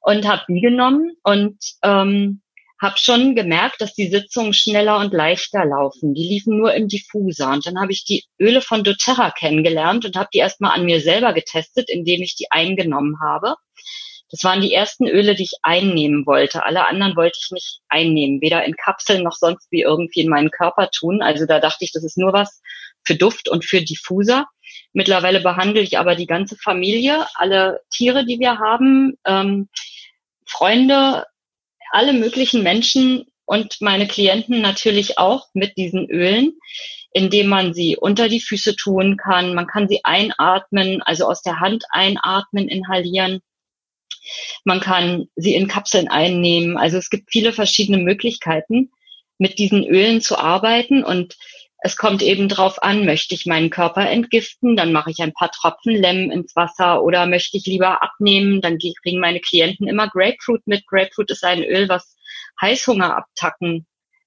und 0.00 0.26
habe 0.26 0.42
die 0.48 0.60
genommen 0.60 1.12
und 1.22 1.58
ähm, 1.82 2.42
habe 2.80 2.96
schon 2.96 3.34
gemerkt, 3.34 3.80
dass 3.80 3.94
die 3.94 4.08
Sitzungen 4.08 4.52
schneller 4.52 4.98
und 4.98 5.12
leichter 5.12 5.64
laufen. 5.64 6.14
Die 6.14 6.28
liefen 6.28 6.56
nur 6.56 6.74
im 6.74 6.88
Diffuser. 6.88 7.50
Und 7.50 7.66
dann 7.66 7.80
habe 7.80 7.92
ich 7.92 8.04
die 8.04 8.24
Öle 8.40 8.60
von 8.60 8.84
doTERRA 8.84 9.32
kennengelernt 9.32 10.04
und 10.04 10.16
habe 10.16 10.28
die 10.32 10.38
erstmal 10.38 10.78
an 10.78 10.84
mir 10.84 11.00
selber 11.00 11.32
getestet, 11.32 11.90
indem 11.90 12.22
ich 12.22 12.36
die 12.36 12.50
eingenommen 12.50 13.18
habe. 13.20 13.56
Das 14.30 14.44
waren 14.44 14.60
die 14.60 14.74
ersten 14.74 15.06
Öle, 15.06 15.34
die 15.34 15.44
ich 15.44 15.58
einnehmen 15.62 16.26
wollte. 16.26 16.62
Alle 16.62 16.86
anderen 16.86 17.16
wollte 17.16 17.38
ich 17.42 17.50
nicht 17.50 17.80
einnehmen, 17.88 18.40
weder 18.42 18.64
in 18.64 18.76
Kapseln 18.76 19.22
noch 19.22 19.32
sonst 19.32 19.68
wie 19.70 19.80
irgendwie 19.80 20.20
in 20.20 20.28
meinen 20.28 20.50
Körper 20.50 20.90
tun. 20.90 21.22
Also 21.22 21.46
da 21.46 21.60
dachte 21.60 21.84
ich, 21.84 21.92
das 21.92 22.04
ist 22.04 22.18
nur 22.18 22.32
was 22.32 22.60
für 23.04 23.16
Duft 23.16 23.48
und 23.48 23.64
für 23.64 23.80
Diffuser. 23.80 24.46
Mittlerweile 24.92 25.40
behandle 25.40 25.80
ich 25.80 25.98
aber 25.98 26.14
die 26.14 26.26
ganze 26.26 26.56
Familie, 26.56 27.26
alle 27.34 27.80
Tiere, 27.90 28.26
die 28.26 28.38
wir 28.38 28.58
haben, 28.58 29.14
ähm, 29.24 29.68
Freunde, 30.44 31.24
alle 31.90 32.12
möglichen 32.12 32.62
Menschen 32.62 33.26
und 33.44 33.80
meine 33.80 34.06
Klienten 34.06 34.60
natürlich 34.60 35.18
auch 35.18 35.46
mit 35.54 35.76
diesen 35.76 36.08
Ölen, 36.10 36.58
indem 37.12 37.48
man 37.48 37.72
sie 37.72 37.96
unter 37.96 38.28
die 38.28 38.40
Füße 38.40 38.76
tun 38.76 39.16
kann. 39.16 39.54
Man 39.54 39.66
kann 39.66 39.88
sie 39.88 40.00
einatmen, 40.04 41.02
also 41.02 41.26
aus 41.26 41.42
der 41.42 41.60
Hand 41.60 41.84
einatmen, 41.90 42.68
inhalieren. 42.68 43.40
Man 44.64 44.80
kann 44.80 45.28
sie 45.34 45.54
in 45.54 45.68
Kapseln 45.68 46.08
einnehmen. 46.08 46.76
Also 46.76 46.98
es 46.98 47.08
gibt 47.08 47.30
viele 47.30 47.52
verschiedene 47.52 47.98
Möglichkeiten, 47.98 48.90
mit 49.38 49.58
diesen 49.58 49.84
Ölen 49.84 50.20
zu 50.20 50.36
arbeiten 50.36 51.02
und 51.02 51.36
es 51.80 51.96
kommt 51.96 52.22
eben 52.22 52.48
drauf 52.48 52.82
an, 52.82 53.04
möchte 53.04 53.34
ich 53.34 53.46
meinen 53.46 53.70
Körper 53.70 54.08
entgiften, 54.08 54.76
dann 54.76 54.92
mache 54.92 55.10
ich 55.10 55.20
ein 55.20 55.32
paar 55.32 55.50
Tropfen 55.50 55.94
Lemm 55.94 56.30
ins 56.30 56.56
Wasser 56.56 57.02
oder 57.02 57.26
möchte 57.26 57.56
ich 57.56 57.66
lieber 57.66 58.02
abnehmen, 58.02 58.60
dann 58.60 58.78
kriegen 58.78 59.20
meine 59.20 59.40
Klienten 59.40 59.86
immer 59.86 60.08
Grapefruit 60.08 60.66
mit. 60.66 60.86
Grapefruit 60.86 61.30
ist 61.30 61.44
ein 61.44 61.62
Öl, 61.62 61.88
was 61.88 62.16
Heißhunger 62.60 63.16
abtacken. 63.16 63.86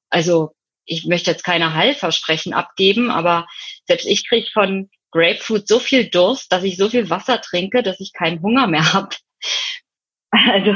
Also 0.10 0.52
ich 0.86 1.06
möchte 1.06 1.32
jetzt 1.32 1.44
keine 1.44 1.74
Heilversprechen 1.74 2.54
abgeben, 2.54 3.12
aber 3.12 3.48
selbst 3.86 4.06
ich 4.06 4.28
kriege 4.28 4.48
von 4.52 4.90
Grapefruit 5.12 5.68
so 5.68 5.80
viel 5.80 6.10
Durst, 6.10 6.52
dass 6.52 6.64
ich 6.64 6.78
so 6.78 6.90
viel 6.90 7.10
Wasser 7.10 7.42
trinke, 7.42 7.84
dass 7.84 8.00
ich 8.00 8.14
keinen 8.14 8.42
Hunger 8.42 8.68
mehr 8.68 8.94
habe. 8.94 9.16
Also 10.32 10.76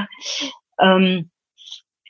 ähm, 0.79 1.31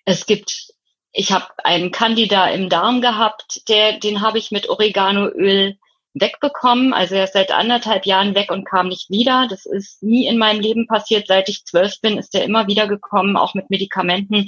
es 0.05 0.25
gibt, 0.25 0.73
ich 1.17 1.31
habe 1.31 1.45
einen 1.63 1.91
Candida 1.91 2.47
im 2.49 2.67
Darm 2.67 2.99
gehabt, 2.99 3.69
der, 3.69 3.99
den 3.99 4.21
habe 4.21 4.37
ich 4.37 4.51
mit 4.51 4.69
Oreganoöl 4.69 5.77
wegbekommen. 6.13 6.93
Also 6.93 7.15
er 7.15 7.23
ist 7.23 7.33
seit 7.33 7.51
anderthalb 7.51 8.05
Jahren 8.05 8.35
weg 8.35 8.51
und 8.51 8.65
kam 8.65 8.89
nicht 8.89 9.09
wieder. 9.09 9.47
Das 9.49 9.65
ist 9.65 10.03
nie 10.03 10.27
in 10.27 10.37
meinem 10.37 10.59
Leben 10.59 10.87
passiert. 10.87 11.27
Seit 11.27 11.47
ich 11.47 11.63
zwölf 11.63 12.01
bin, 12.01 12.17
ist 12.17 12.35
er 12.35 12.43
immer 12.43 12.67
wieder 12.67 12.87
gekommen, 12.87 13.37
auch 13.37 13.53
mit 13.53 13.69
Medikamenten. 13.69 14.47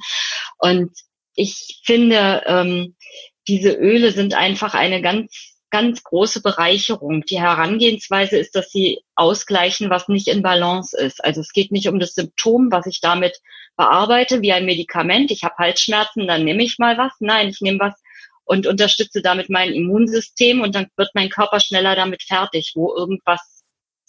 Und 0.58 0.92
ich 1.36 1.82
finde, 1.86 2.44
ähm, 2.48 2.96
diese 3.48 3.72
Öle 3.72 4.12
sind 4.12 4.34
einfach 4.34 4.74
eine 4.74 5.02
ganz 5.02 5.57
ganz 5.70 6.04
große 6.04 6.42
Bereicherung. 6.42 7.24
Die 7.24 7.40
Herangehensweise 7.40 8.38
ist, 8.38 8.56
dass 8.56 8.72
sie 8.72 9.02
ausgleichen, 9.16 9.90
was 9.90 10.08
nicht 10.08 10.28
in 10.28 10.42
Balance 10.42 10.98
ist. 10.98 11.24
Also 11.24 11.42
es 11.42 11.52
geht 11.52 11.72
nicht 11.72 11.88
um 11.88 12.00
das 12.00 12.14
Symptom, 12.14 12.72
was 12.72 12.86
ich 12.86 13.02
damit 13.02 13.40
bearbeite, 13.76 14.42
wie 14.42 14.54
ein 14.54 14.66
Medikament. 14.66 15.32
Ich 15.32 15.44
habe 15.44 15.58
Halsschmerzen, 15.58 16.28
dann 16.28 16.44
nehme 16.44 16.64
ich 16.64 16.80
mal 16.80 16.98
was. 16.98 17.14
Nein, 17.20 17.50
ich 17.50 17.62
nehme 17.62 17.80
was 17.80 17.96
und 18.46 18.66
unterstütze 18.66 19.22
damit 19.22 19.50
mein 19.50 19.74
Immunsystem 19.74 20.62
und 20.62 20.74
dann 20.74 20.88
wird 20.96 21.10
mein 21.14 21.30
Körper 21.30 21.60
schneller 21.60 21.96
damit 21.96 22.24
fertig, 22.24 22.72
wo 22.76 22.96
irgendwas 22.96 23.64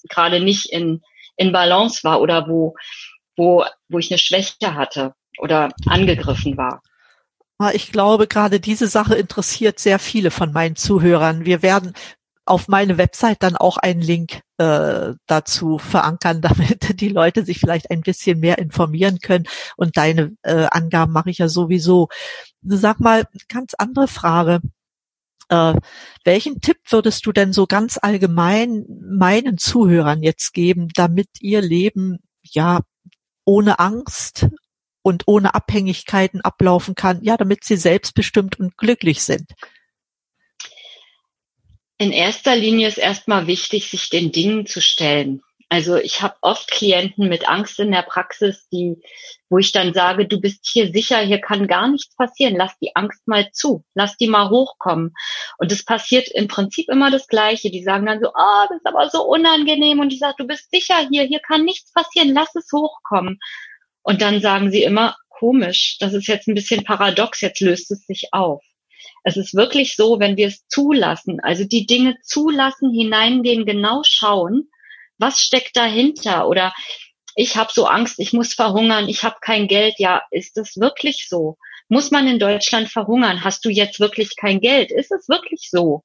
gerade 0.08 0.40
nicht 0.40 0.66
in, 0.66 1.02
in 1.36 1.50
Balance 1.50 2.04
war 2.04 2.20
oder 2.20 2.48
wo, 2.48 2.76
wo, 3.36 3.64
wo 3.88 3.98
ich 3.98 4.10
eine 4.10 4.18
Schwäche 4.18 4.74
hatte 4.74 5.14
oder 5.38 5.70
angegriffen 5.86 6.56
war. 6.56 6.82
Ich 7.72 7.90
glaube, 7.90 8.28
gerade 8.28 8.60
diese 8.60 8.86
Sache 8.86 9.16
interessiert 9.16 9.80
sehr 9.80 9.98
viele 9.98 10.30
von 10.30 10.52
meinen 10.52 10.76
Zuhörern. 10.76 11.44
Wir 11.44 11.62
werden 11.62 11.92
auf 12.44 12.68
meine 12.68 12.98
Website 12.98 13.42
dann 13.42 13.56
auch 13.56 13.76
einen 13.76 14.00
Link 14.00 14.40
äh, 14.58 15.14
dazu 15.26 15.78
verankern, 15.78 16.40
damit 16.42 17.00
die 17.00 17.08
Leute 17.08 17.44
sich 17.44 17.58
vielleicht 17.58 17.90
ein 17.90 18.00
bisschen 18.00 18.40
mehr 18.40 18.58
informieren 18.58 19.18
können. 19.20 19.46
Und 19.76 19.96
deine 19.96 20.36
äh, 20.42 20.66
Angaben 20.70 21.12
mache 21.12 21.30
ich 21.30 21.38
ja 21.38 21.48
sowieso. 21.48 22.08
Sag 22.62 23.00
mal, 23.00 23.26
ganz 23.48 23.74
andere 23.74 24.08
Frage. 24.08 24.60
Äh, 25.48 25.74
welchen 26.24 26.60
Tipp 26.60 26.78
würdest 26.90 27.26
du 27.26 27.32
denn 27.32 27.52
so 27.52 27.66
ganz 27.66 27.98
allgemein 28.00 28.84
meinen 28.88 29.58
Zuhörern 29.58 30.22
jetzt 30.22 30.52
geben, 30.52 30.88
damit 30.94 31.28
ihr 31.40 31.60
Leben 31.60 32.18
ja 32.42 32.80
ohne 33.44 33.78
Angst 33.78 34.46
und 35.08 35.24
ohne 35.26 35.54
Abhängigkeiten 35.54 36.42
ablaufen 36.42 36.94
kann, 36.94 37.22
ja, 37.22 37.38
damit 37.38 37.64
sie 37.64 37.76
selbstbestimmt 37.76 38.60
und 38.60 38.76
glücklich 38.76 39.22
sind? 39.22 39.52
In 41.96 42.12
erster 42.12 42.54
Linie 42.54 42.88
ist 42.88 42.98
erstmal 42.98 43.46
wichtig, 43.46 43.88
sich 43.88 44.10
den 44.10 44.30
Dingen 44.30 44.66
zu 44.66 44.82
stellen. 44.82 45.40
Also 45.70 45.96
ich 45.96 46.22
habe 46.22 46.36
oft 46.42 46.70
Klienten 46.70 47.28
mit 47.28 47.48
Angst 47.48 47.78
in 47.80 47.90
der 47.90 48.02
Praxis, 48.02 48.68
die, 48.70 49.02
wo 49.50 49.58
ich 49.58 49.72
dann 49.72 49.92
sage, 49.94 50.26
du 50.26 50.40
bist 50.40 50.66
hier 50.70 50.92
sicher, 50.92 51.18
hier 51.18 51.40
kann 51.40 51.66
gar 51.66 51.88
nichts 51.88 52.14
passieren. 52.14 52.54
Lass 52.56 52.78
die 52.78 52.94
Angst 52.94 53.26
mal 53.26 53.50
zu, 53.52 53.84
lass 53.94 54.16
die 54.16 54.28
mal 54.28 54.50
hochkommen. 54.50 55.14
Und 55.58 55.72
es 55.72 55.84
passiert 55.84 56.28
im 56.32 56.48
Prinzip 56.48 56.88
immer 56.88 57.10
das 57.10 57.26
Gleiche. 57.26 57.70
Die 57.70 57.82
sagen 57.82 58.06
dann 58.06 58.20
so, 58.20 58.28
oh, 58.28 58.66
das 58.68 58.78
ist 58.78 58.86
aber 58.86 59.08
so 59.08 59.24
unangenehm. 59.24 60.00
Und 60.00 60.12
ich 60.12 60.20
sage, 60.20 60.36
du 60.38 60.46
bist 60.46 60.70
sicher 60.70 61.06
hier, 61.10 61.24
hier 61.24 61.40
kann 61.40 61.64
nichts 61.64 61.92
passieren, 61.92 62.34
lass 62.34 62.54
es 62.54 62.68
hochkommen. 62.72 63.38
Und 64.02 64.22
dann 64.22 64.40
sagen 64.40 64.70
sie 64.70 64.82
immer, 64.82 65.16
komisch, 65.28 65.96
das 66.00 66.14
ist 66.14 66.26
jetzt 66.26 66.48
ein 66.48 66.54
bisschen 66.54 66.84
paradox, 66.84 67.40
jetzt 67.40 67.60
löst 67.60 67.90
es 67.90 68.06
sich 68.06 68.28
auf. 68.32 68.62
Es 69.24 69.36
ist 69.36 69.54
wirklich 69.54 69.94
so, 69.94 70.20
wenn 70.20 70.36
wir 70.36 70.48
es 70.48 70.66
zulassen, 70.68 71.40
also 71.40 71.64
die 71.64 71.86
Dinge 71.86 72.16
zulassen, 72.22 72.92
hineingehen, 72.92 73.66
genau 73.66 74.02
schauen, 74.04 74.70
was 75.18 75.40
steckt 75.40 75.76
dahinter 75.76 76.48
oder 76.48 76.72
ich 77.34 77.56
habe 77.56 77.70
so 77.72 77.86
Angst, 77.86 78.18
ich 78.18 78.32
muss 78.32 78.54
verhungern, 78.54 79.08
ich 79.08 79.22
habe 79.22 79.36
kein 79.40 79.68
Geld. 79.68 79.94
Ja, 79.98 80.22
ist 80.32 80.56
es 80.56 80.76
wirklich 80.76 81.26
so? 81.28 81.56
Muss 81.88 82.10
man 82.10 82.26
in 82.26 82.40
Deutschland 82.40 82.88
verhungern? 82.88 83.44
Hast 83.44 83.64
du 83.64 83.70
jetzt 83.70 84.00
wirklich 84.00 84.34
kein 84.36 84.60
Geld? 84.60 84.90
Ist 84.90 85.12
es 85.12 85.28
wirklich 85.28 85.68
so? 85.70 86.02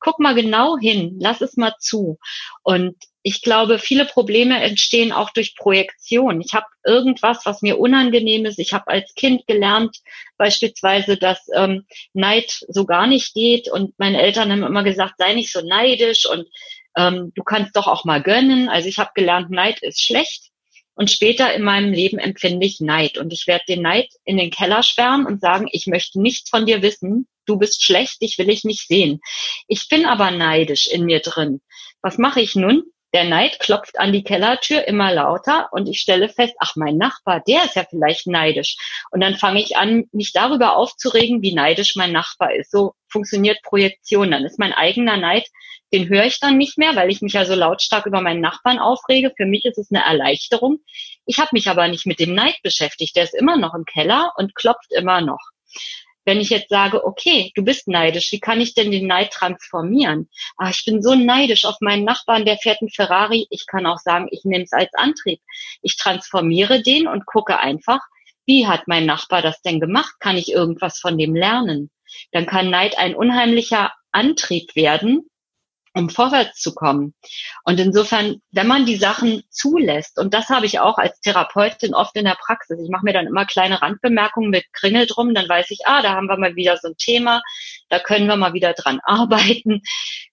Guck 0.00 0.20
mal 0.20 0.34
genau 0.34 0.78
hin, 0.78 1.16
lass 1.20 1.40
es 1.40 1.56
mal 1.56 1.74
zu. 1.80 2.18
Und 2.62 2.96
ich 3.22 3.42
glaube, 3.42 3.78
viele 3.78 4.06
Probleme 4.06 4.62
entstehen 4.62 5.12
auch 5.12 5.30
durch 5.30 5.56
Projektion. 5.56 6.40
Ich 6.40 6.54
habe 6.54 6.66
irgendwas, 6.84 7.44
was 7.44 7.62
mir 7.62 7.78
unangenehm 7.78 8.46
ist. 8.46 8.58
Ich 8.58 8.72
habe 8.72 8.88
als 8.88 9.14
Kind 9.14 9.46
gelernt, 9.46 9.98
beispielsweise, 10.36 11.16
dass 11.16 11.46
ähm, 11.54 11.84
Neid 12.14 12.64
so 12.68 12.86
gar 12.86 13.06
nicht 13.06 13.34
geht. 13.34 13.70
Und 13.70 13.98
meine 13.98 14.22
Eltern 14.22 14.50
haben 14.50 14.62
immer 14.62 14.84
gesagt, 14.84 15.14
sei 15.18 15.34
nicht 15.34 15.52
so 15.52 15.60
neidisch 15.60 16.26
und 16.26 16.48
ähm, 16.96 17.32
du 17.34 17.42
kannst 17.42 17.76
doch 17.76 17.86
auch 17.86 18.04
mal 18.04 18.22
gönnen. 18.22 18.68
Also 18.68 18.88
ich 18.88 18.98
habe 18.98 19.10
gelernt, 19.14 19.50
Neid 19.50 19.82
ist 19.82 20.02
schlecht. 20.02 20.47
Und 20.98 21.12
später 21.12 21.54
in 21.54 21.62
meinem 21.62 21.92
Leben 21.92 22.18
empfinde 22.18 22.66
ich 22.66 22.80
Neid. 22.80 23.18
Und 23.18 23.32
ich 23.32 23.46
werde 23.46 23.62
den 23.68 23.82
Neid 23.82 24.08
in 24.24 24.36
den 24.36 24.50
Keller 24.50 24.82
sperren 24.82 25.26
und 25.26 25.40
sagen, 25.40 25.68
ich 25.70 25.86
möchte 25.86 26.20
nichts 26.20 26.50
von 26.50 26.66
dir 26.66 26.82
wissen. 26.82 27.28
Du 27.46 27.56
bist 27.56 27.84
schlecht, 27.84 28.20
dich 28.20 28.36
will 28.36 28.50
ich 28.50 28.64
nicht 28.64 28.88
sehen. 28.88 29.20
Ich 29.68 29.88
bin 29.88 30.06
aber 30.06 30.32
neidisch 30.32 30.88
in 30.88 31.04
mir 31.04 31.20
drin. 31.20 31.60
Was 32.02 32.18
mache 32.18 32.40
ich 32.40 32.56
nun? 32.56 32.82
Der 33.14 33.22
Neid 33.22 33.60
klopft 33.60 34.00
an 34.00 34.12
die 34.12 34.24
Kellertür 34.24 34.88
immer 34.88 35.14
lauter 35.14 35.68
und 35.70 35.88
ich 35.88 36.00
stelle 36.00 36.28
fest, 36.28 36.54
ach, 36.58 36.74
mein 36.74 36.96
Nachbar, 36.96 37.44
der 37.46 37.64
ist 37.64 37.76
ja 37.76 37.86
vielleicht 37.88 38.26
neidisch. 38.26 38.76
Und 39.12 39.20
dann 39.20 39.36
fange 39.36 39.62
ich 39.62 39.76
an, 39.76 40.06
mich 40.10 40.32
darüber 40.32 40.76
aufzuregen, 40.76 41.42
wie 41.42 41.54
neidisch 41.54 41.94
mein 41.94 42.10
Nachbar 42.10 42.56
ist. 42.56 42.72
So 42.72 42.94
funktioniert 43.08 43.62
Projektion. 43.62 44.32
Dann 44.32 44.44
ist 44.44 44.58
mein 44.58 44.72
eigener 44.72 45.16
Neid, 45.16 45.46
den 45.92 46.08
höre 46.08 46.24
ich 46.24 46.40
dann 46.40 46.58
nicht 46.58 46.78
mehr, 46.78 46.96
weil 46.96 47.10
ich 47.10 47.22
mich 47.22 47.32
ja 47.32 47.44
so 47.44 47.54
lautstark 47.54 48.06
über 48.06 48.20
meinen 48.20 48.40
Nachbarn 48.40 48.78
aufrege. 48.78 49.32
Für 49.36 49.46
mich 49.46 49.64
ist 49.64 49.78
es 49.78 49.90
eine 49.90 50.04
Erleichterung. 50.04 50.78
Ich 51.26 51.38
habe 51.38 51.50
mich 51.52 51.68
aber 51.68 51.88
nicht 51.88 52.06
mit 52.06 52.20
dem 52.20 52.34
Neid 52.34 52.56
beschäftigt. 52.62 53.16
Der 53.16 53.24
ist 53.24 53.34
immer 53.34 53.56
noch 53.56 53.74
im 53.74 53.84
Keller 53.84 54.32
und 54.36 54.54
klopft 54.54 54.92
immer 54.92 55.20
noch. 55.20 55.40
wenn 56.28 56.40
ich 56.40 56.50
jetzt 56.50 56.68
sage, 56.68 57.04
okay, 57.06 57.52
du 57.54 57.64
bist 57.64 57.88
neidisch, 57.88 58.30
wie 58.32 58.38
kann 58.38 58.60
ich 58.60 58.74
denn 58.74 58.90
den 58.90 59.06
Neid 59.06 59.30
transformieren? 59.30 60.28
Ah, 60.58 60.68
ich 60.68 60.84
bin 60.84 61.00
so 61.00 61.14
neidisch 61.14 61.64
auf 61.64 61.76
meinen 61.80 62.04
Nachbarn, 62.04 62.44
der 62.44 62.58
fährt 62.58 62.82
einen 62.82 62.90
Ferrari. 62.90 63.46
Ich 63.48 63.66
kann 63.66 63.86
auch 63.86 63.98
sagen, 63.98 64.28
ich 64.30 64.44
nehme 64.44 64.64
es 64.64 64.72
als 64.72 64.92
Antrieb. 64.92 65.40
Ich 65.80 65.96
transformiere 65.96 66.82
den 66.82 67.08
und 67.08 67.24
gucke 67.24 67.58
einfach, 67.58 68.00
wie 68.44 68.66
hat 68.66 68.88
mein 68.88 69.06
Nachbar 69.06 69.40
das 69.40 69.62
denn 69.62 69.80
gemacht? 69.80 70.16
Kann 70.20 70.36
ich 70.36 70.52
irgendwas 70.52 70.98
von 70.98 71.16
dem 71.16 71.34
lernen? 71.34 71.90
Dann 72.32 72.44
kann 72.44 72.68
Neid 72.68 72.98
ein 72.98 73.14
unheimlicher 73.14 73.92
Antrieb 74.12 74.76
werden, 74.76 75.30
um 75.94 76.10
vorwärts 76.10 76.60
zu 76.60 76.74
kommen. 76.74 77.14
Und 77.64 77.80
insofern, 77.80 78.40
wenn 78.50 78.66
man 78.66 78.86
die 78.86 78.96
Sachen 78.96 79.42
zulässt, 79.50 80.18
und 80.18 80.34
das 80.34 80.48
habe 80.48 80.66
ich 80.66 80.80
auch 80.80 80.98
als 80.98 81.20
Therapeutin 81.20 81.94
oft 81.94 82.16
in 82.16 82.24
der 82.24 82.36
Praxis, 82.40 82.78
ich 82.82 82.90
mache 82.90 83.04
mir 83.04 83.12
dann 83.12 83.26
immer 83.26 83.46
kleine 83.46 83.80
Randbemerkungen 83.80 84.50
mit 84.50 84.64
Kringel 84.72 85.06
drum, 85.06 85.34
dann 85.34 85.48
weiß 85.48 85.70
ich, 85.70 85.80
ah, 85.86 86.02
da 86.02 86.14
haben 86.14 86.26
wir 86.26 86.38
mal 86.38 86.56
wieder 86.56 86.76
so 86.76 86.88
ein 86.88 86.96
Thema, 86.96 87.42
da 87.88 87.98
können 87.98 88.26
wir 88.26 88.36
mal 88.36 88.52
wieder 88.52 88.72
dran 88.72 89.00
arbeiten. 89.02 89.82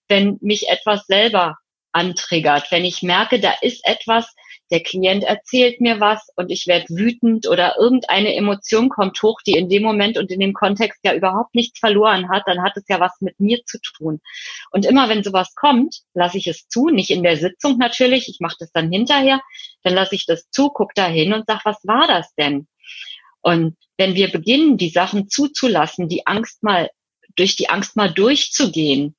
Wenn 0.07 0.37
mich 0.41 0.69
etwas 0.69 1.05
selber 1.07 1.57
antriggert, 1.91 2.71
wenn 2.71 2.85
ich 2.85 3.01
merke, 3.01 3.39
da 3.39 3.53
ist 3.61 3.85
etwas, 3.85 4.35
der 4.71 4.81
Klient 4.81 5.23
erzählt 5.23 5.79
mir 5.79 5.99
was 5.99 6.27
und 6.35 6.49
ich 6.49 6.65
werde 6.65 6.87
wütend 6.89 7.47
oder 7.47 7.75
irgendeine 7.77 8.35
Emotion 8.35 8.89
kommt 8.89 9.21
hoch, 9.21 9.39
die 9.45 9.53
in 9.57 9.69
dem 9.69 9.83
Moment 9.83 10.17
und 10.17 10.31
in 10.31 10.39
dem 10.39 10.53
Kontext 10.53 10.99
ja 11.03 11.13
überhaupt 11.13 11.53
nichts 11.53 11.79
verloren 11.79 12.29
hat, 12.29 12.43
dann 12.47 12.63
hat 12.63 12.75
es 12.75 12.85
ja 12.87 12.99
was 12.99 13.21
mit 13.21 13.39
mir 13.39 13.63
zu 13.65 13.79
tun. 13.79 14.21
Und 14.71 14.85
immer 14.85 15.07
wenn 15.07 15.23
sowas 15.23 15.53
kommt, 15.55 16.01
lasse 16.13 16.37
ich 16.37 16.47
es 16.47 16.67
zu, 16.67 16.89
nicht 16.89 17.11
in 17.11 17.23
der 17.23 17.37
Sitzung 17.37 17.77
natürlich, 17.77 18.27
ich 18.27 18.39
mache 18.39 18.57
das 18.59 18.71
dann 18.71 18.91
hinterher, 18.91 19.41
dann 19.83 19.93
lasse 19.93 20.15
ich 20.15 20.25
das 20.25 20.49
zu, 20.49 20.69
guck 20.69 20.95
da 20.95 21.05
hin 21.05 21.33
und 21.33 21.45
sag, 21.45 21.63
was 21.63 21.77
war 21.83 22.07
das 22.07 22.33
denn? 22.35 22.67
Und 23.41 23.77
wenn 23.97 24.15
wir 24.15 24.31
beginnen, 24.31 24.77
die 24.77 24.89
Sachen 24.89 25.29
zuzulassen, 25.29 26.09
die 26.09 26.25
Angst 26.25 26.63
mal 26.63 26.89
durch 27.35 27.55
die 27.55 27.69
Angst 27.69 27.95
mal 27.95 28.11
durchzugehen 28.11 29.15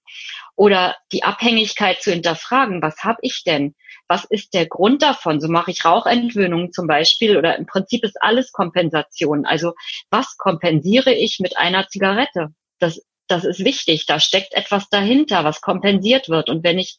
oder 0.56 0.96
die 1.12 1.22
Abhängigkeit 1.22 2.02
zu 2.02 2.11
hinterfragen, 2.11 2.82
was 2.82 3.04
habe 3.04 3.18
ich 3.22 3.44
denn? 3.44 3.74
Was 4.09 4.25
ist 4.25 4.55
der 4.55 4.66
Grund 4.66 5.03
davon? 5.03 5.40
So 5.40 5.49
mache 5.49 5.71
ich 5.71 5.85
Rauchentwöhnungen 5.85 6.73
zum 6.73 6.87
Beispiel 6.87 7.37
oder 7.37 7.57
im 7.57 7.66
Prinzip 7.66 8.05
ist 8.05 8.21
alles 8.23 8.53
Kompensation. 8.53 9.47
Also 9.47 9.75
was 10.11 10.37
kompensiere 10.37 11.12
ich 11.12 11.38
mit 11.40 11.57
einer 11.57 11.88
Zigarette? 11.88 12.49
Das, 12.79 13.05
das 13.27 13.45
ist 13.45 13.64
wichtig. 13.64 14.07
Da 14.07 14.21
steckt 14.21 14.55
etwas 14.55 14.88
dahinter, 14.88 15.45
was 15.45 15.61
kompensiert 15.61 16.29
wird. 16.29 16.49
Und 16.49 16.62
wenn 16.62 16.79
ich 16.79 16.97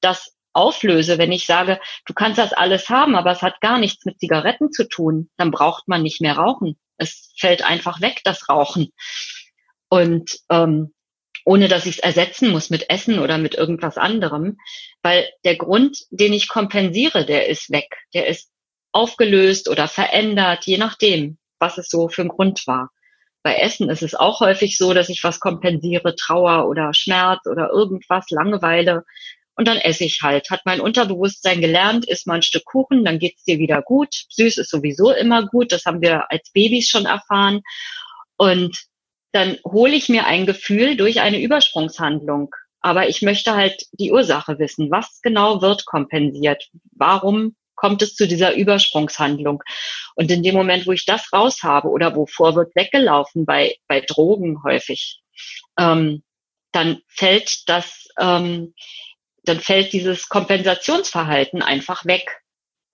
das 0.00 0.36
auflöse, 0.52 1.18
wenn 1.18 1.32
ich 1.32 1.44
sage, 1.44 1.78
du 2.06 2.14
kannst 2.14 2.38
das 2.38 2.54
alles 2.54 2.88
haben, 2.88 3.14
aber 3.14 3.30
es 3.30 3.42
hat 3.42 3.60
gar 3.60 3.78
nichts 3.78 4.06
mit 4.06 4.18
Zigaretten 4.18 4.72
zu 4.72 4.88
tun, 4.88 5.28
dann 5.36 5.50
braucht 5.50 5.86
man 5.86 6.02
nicht 6.02 6.20
mehr 6.22 6.36
rauchen. 6.38 6.78
Es 6.96 7.32
fällt 7.38 7.62
einfach 7.62 8.00
weg, 8.00 8.22
das 8.24 8.48
Rauchen. 8.48 8.90
Und 9.88 10.38
ähm, 10.50 10.94
ohne 11.46 11.68
dass 11.68 11.86
ich 11.86 11.98
es 11.98 12.02
ersetzen 12.02 12.50
muss 12.50 12.70
mit 12.70 12.90
Essen 12.90 13.20
oder 13.20 13.38
mit 13.38 13.54
irgendwas 13.54 13.96
anderem, 13.96 14.58
weil 15.02 15.28
der 15.44 15.56
Grund, 15.56 15.96
den 16.10 16.32
ich 16.32 16.48
kompensiere, 16.48 17.24
der 17.24 17.48
ist 17.48 17.70
weg, 17.70 17.88
der 18.14 18.26
ist 18.26 18.50
aufgelöst 18.90 19.68
oder 19.68 19.86
verändert, 19.86 20.66
je 20.66 20.76
nachdem, 20.76 21.38
was 21.60 21.78
es 21.78 21.88
so 21.88 22.08
für 22.08 22.22
ein 22.22 22.28
Grund 22.28 22.66
war. 22.66 22.90
Bei 23.44 23.54
Essen 23.54 23.88
ist 23.90 24.02
es 24.02 24.16
auch 24.16 24.40
häufig 24.40 24.76
so, 24.76 24.92
dass 24.92 25.08
ich 25.08 25.22
was 25.22 25.38
kompensiere, 25.38 26.16
Trauer 26.16 26.68
oder 26.68 26.92
Schmerz 26.94 27.46
oder 27.46 27.70
irgendwas, 27.70 28.28
Langeweile. 28.30 29.04
Und 29.54 29.68
dann 29.68 29.76
esse 29.76 30.02
ich 30.04 30.22
halt. 30.22 30.50
Hat 30.50 30.62
mein 30.64 30.80
Unterbewusstsein 30.80 31.60
gelernt, 31.60 32.08
isst 32.08 32.26
mal 32.26 32.34
ein 32.34 32.42
Stück 32.42 32.64
Kuchen, 32.64 33.04
dann 33.04 33.20
geht's 33.20 33.44
dir 33.44 33.58
wieder 33.58 33.82
gut. 33.82 34.08
Süß 34.30 34.58
ist 34.58 34.70
sowieso 34.70 35.12
immer 35.12 35.46
gut. 35.46 35.70
Das 35.70 35.84
haben 35.84 36.02
wir 36.02 36.28
als 36.28 36.50
Babys 36.52 36.88
schon 36.88 37.06
erfahren. 37.06 37.62
Und 38.36 38.76
dann 39.36 39.58
hole 39.64 39.94
ich 39.94 40.08
mir 40.08 40.24
ein 40.24 40.46
Gefühl 40.46 40.96
durch 40.96 41.20
eine 41.20 41.38
Übersprungshandlung. 41.38 42.54
Aber 42.80 43.06
ich 43.08 43.20
möchte 43.20 43.54
halt 43.54 43.84
die 43.92 44.10
Ursache 44.10 44.58
wissen. 44.58 44.90
Was 44.90 45.20
genau 45.20 45.60
wird 45.60 45.84
kompensiert? 45.84 46.70
Warum 46.92 47.54
kommt 47.74 48.00
es 48.00 48.14
zu 48.14 48.26
dieser 48.26 48.54
Übersprungshandlung? 48.54 49.62
Und 50.14 50.30
in 50.30 50.42
dem 50.42 50.54
Moment, 50.54 50.86
wo 50.86 50.92
ich 50.92 51.04
das 51.04 51.30
raus 51.34 51.62
habe 51.62 51.88
oder 51.88 52.16
wovor 52.16 52.56
wird 52.56 52.74
weggelaufen, 52.74 53.44
bei, 53.44 53.76
bei 53.88 54.00
Drogen 54.00 54.62
häufig, 54.64 55.20
ähm, 55.78 56.22
dann 56.72 57.02
fällt 57.08 57.68
das, 57.68 58.08
ähm, 58.18 58.72
dann 59.44 59.60
fällt 59.60 59.92
dieses 59.92 60.30
Kompensationsverhalten 60.30 61.60
einfach 61.60 62.06
weg. 62.06 62.40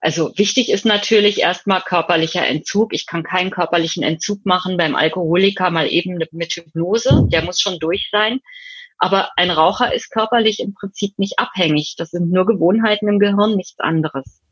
Also 0.03 0.33
wichtig 0.37 0.69
ist 0.69 0.85
natürlich 0.85 1.39
erstmal 1.39 1.81
körperlicher 1.81 2.45
Entzug. 2.45 2.93
Ich 2.93 3.07
kann 3.07 3.23
keinen 3.23 3.53
körperlichen 3.53 4.03
Entzug 4.03 4.45
machen 4.45 4.77
beim 4.77 4.97
Alkoholiker 4.97 5.71
mal 5.71 5.87
eben 5.87 6.19
mit 6.33 6.53
Hypnose. 6.53 7.29
Der 7.29 7.45
muss 7.45 7.61
schon 7.61 7.79
durch 7.79 8.09
sein. 8.11 8.41
Aber 8.99 9.31
ein 9.37 9.53
Raucher 9.53 9.95
ist 9.95 10.11
körperlich 10.11 10.59
im 10.59 10.75
Prinzip 10.75 11.17
nicht 11.21 11.39
abhängig. 11.39 11.95
Das 11.97 12.11
sind 12.11 12.33
nur 12.33 12.47
Gewohnheiten 12.47 13.07
im 13.07 13.21
Gehirn, 13.21 13.55
nichts 13.55 13.79
anderes. 13.79 14.43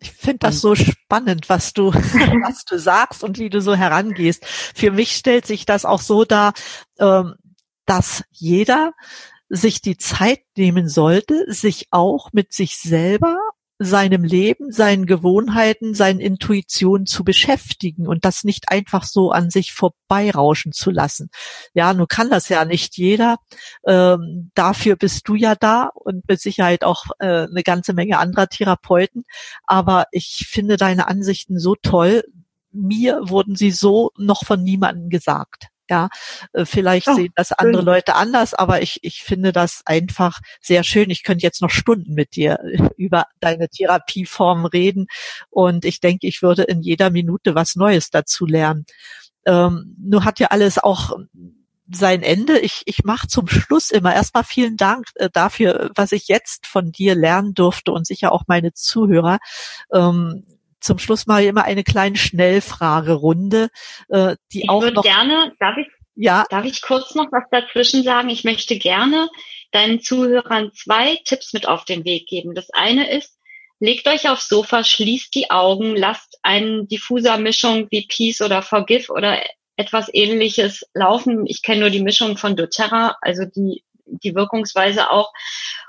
Ich 0.00 0.12
finde 0.12 0.40
das 0.40 0.60
so 0.60 0.74
spannend, 0.74 1.48
was 1.48 1.72
du, 1.72 1.86
was 1.94 2.66
du 2.66 2.78
sagst 2.78 3.24
und 3.24 3.38
wie 3.38 3.48
du 3.48 3.62
so 3.62 3.74
herangehst. 3.74 4.44
Für 4.44 4.90
mich 4.90 5.12
stellt 5.12 5.46
sich 5.46 5.64
das 5.64 5.86
auch 5.86 6.02
so 6.02 6.26
dar, 6.26 6.52
ähm, 6.98 7.36
dass 7.86 8.22
jeder 8.30 8.92
sich 9.48 9.80
die 9.80 9.96
Zeit 9.96 10.40
nehmen 10.58 10.90
sollte, 10.90 11.46
sich 11.50 11.86
auch 11.90 12.34
mit 12.34 12.52
sich 12.52 12.76
selber 12.76 13.38
seinem 13.84 14.24
Leben, 14.24 14.70
seinen 14.70 15.06
Gewohnheiten, 15.06 15.94
seinen 15.94 16.20
Intuitionen 16.20 17.06
zu 17.06 17.24
beschäftigen 17.24 18.06
und 18.06 18.24
das 18.24 18.44
nicht 18.44 18.68
einfach 18.68 19.04
so 19.04 19.30
an 19.30 19.50
sich 19.50 19.72
vorbeirauschen 19.72 20.72
zu 20.72 20.90
lassen. 20.90 21.30
Ja, 21.74 21.92
nun 21.94 22.08
kann 22.08 22.30
das 22.30 22.48
ja 22.48 22.64
nicht 22.64 22.96
jeder. 22.96 23.36
Ähm, 23.86 24.50
dafür 24.54 24.96
bist 24.96 25.28
du 25.28 25.34
ja 25.34 25.54
da 25.54 25.90
und 25.94 26.28
mit 26.28 26.40
Sicherheit 26.40 26.84
auch 26.84 27.06
äh, 27.18 27.46
eine 27.46 27.62
ganze 27.62 27.92
Menge 27.92 28.18
anderer 28.18 28.48
Therapeuten. 28.48 29.24
Aber 29.64 30.06
ich 30.12 30.46
finde 30.48 30.76
deine 30.76 31.08
Ansichten 31.08 31.58
so 31.58 31.74
toll. 31.74 32.24
Mir 32.70 33.20
wurden 33.24 33.54
sie 33.56 33.70
so 33.70 34.10
noch 34.16 34.44
von 34.44 34.62
niemandem 34.62 35.10
gesagt. 35.10 35.71
Ja, 35.92 36.08
äh, 36.54 36.64
vielleicht 36.64 37.06
oh, 37.08 37.14
sehen 37.14 37.34
das 37.34 37.52
andere 37.52 37.82
schön. 37.82 37.84
Leute 37.84 38.14
anders, 38.14 38.54
aber 38.54 38.80
ich, 38.80 39.00
ich 39.02 39.22
finde 39.22 39.52
das 39.52 39.82
einfach 39.84 40.40
sehr 40.62 40.84
schön. 40.84 41.10
Ich 41.10 41.22
könnte 41.22 41.42
jetzt 41.42 41.60
noch 41.60 41.68
Stunden 41.68 42.14
mit 42.14 42.34
dir 42.34 42.58
über 42.96 43.26
deine 43.40 43.68
Therapieform 43.68 44.64
reden 44.64 45.06
und 45.50 45.84
ich 45.84 46.00
denke, 46.00 46.26
ich 46.26 46.40
würde 46.40 46.62
in 46.62 46.80
jeder 46.80 47.10
Minute 47.10 47.54
was 47.54 47.76
Neues 47.76 48.08
dazu 48.08 48.46
lernen. 48.46 48.86
Ähm, 49.44 49.94
nur 50.02 50.24
hat 50.24 50.40
ja 50.40 50.46
alles 50.46 50.78
auch 50.78 51.12
sein 51.92 52.22
Ende. 52.22 52.58
Ich, 52.58 52.84
ich 52.86 53.04
mache 53.04 53.28
zum 53.28 53.46
Schluss 53.46 53.90
immer 53.90 54.14
erstmal 54.14 54.44
vielen 54.44 54.78
Dank 54.78 55.08
äh, 55.16 55.28
dafür, 55.30 55.90
was 55.94 56.12
ich 56.12 56.26
jetzt 56.26 56.66
von 56.66 56.90
dir 56.90 57.14
lernen 57.14 57.52
durfte 57.52 57.92
und 57.92 58.06
sicher 58.06 58.32
auch 58.32 58.44
meine 58.46 58.72
Zuhörer. 58.72 59.40
Ähm, 59.92 60.46
zum 60.82 60.98
Schluss 60.98 61.26
mal 61.26 61.42
immer 61.44 61.64
eine 61.64 61.84
kleine 61.84 62.16
Schnellfragerunde, 62.16 63.68
äh, 64.08 64.36
die 64.52 64.62
ich 64.62 64.68
auch 64.68 64.82
würde 64.82 64.96
noch 64.96 65.02
gerne, 65.02 65.52
darf 65.58 65.76
ich, 65.76 65.86
ja? 66.14 66.44
darf 66.50 66.64
ich 66.64 66.82
kurz 66.82 67.14
noch 67.14 67.30
was 67.32 67.44
dazwischen 67.50 68.02
sagen? 68.02 68.28
Ich 68.28 68.44
möchte 68.44 68.78
gerne 68.78 69.28
deinen 69.70 70.00
Zuhörern 70.00 70.72
zwei 70.74 71.18
Tipps 71.24 71.52
mit 71.52 71.66
auf 71.66 71.84
den 71.84 72.04
Weg 72.04 72.26
geben. 72.26 72.54
Das 72.54 72.70
eine 72.70 73.10
ist, 73.10 73.38
legt 73.80 74.06
euch 74.06 74.28
aufs 74.28 74.48
Sofa, 74.48 74.84
schließt 74.84 75.34
die 75.34 75.50
Augen, 75.50 75.96
lasst 75.96 76.38
eine 76.42 76.84
Diffuser-Mischung 76.84 77.88
wie 77.90 78.06
Peace 78.06 78.42
oder 78.42 78.62
Forgive 78.62 79.10
oder 79.10 79.42
etwas 79.76 80.10
ähnliches 80.12 80.86
laufen. 80.94 81.46
Ich 81.46 81.62
kenne 81.62 81.80
nur 81.80 81.90
die 81.90 82.02
Mischung 82.02 82.36
von 82.36 82.56
doTERRA, 82.56 83.16
also 83.20 83.44
die, 83.44 83.82
die 84.22 84.34
Wirkungsweise 84.34 85.10
auch 85.10 85.32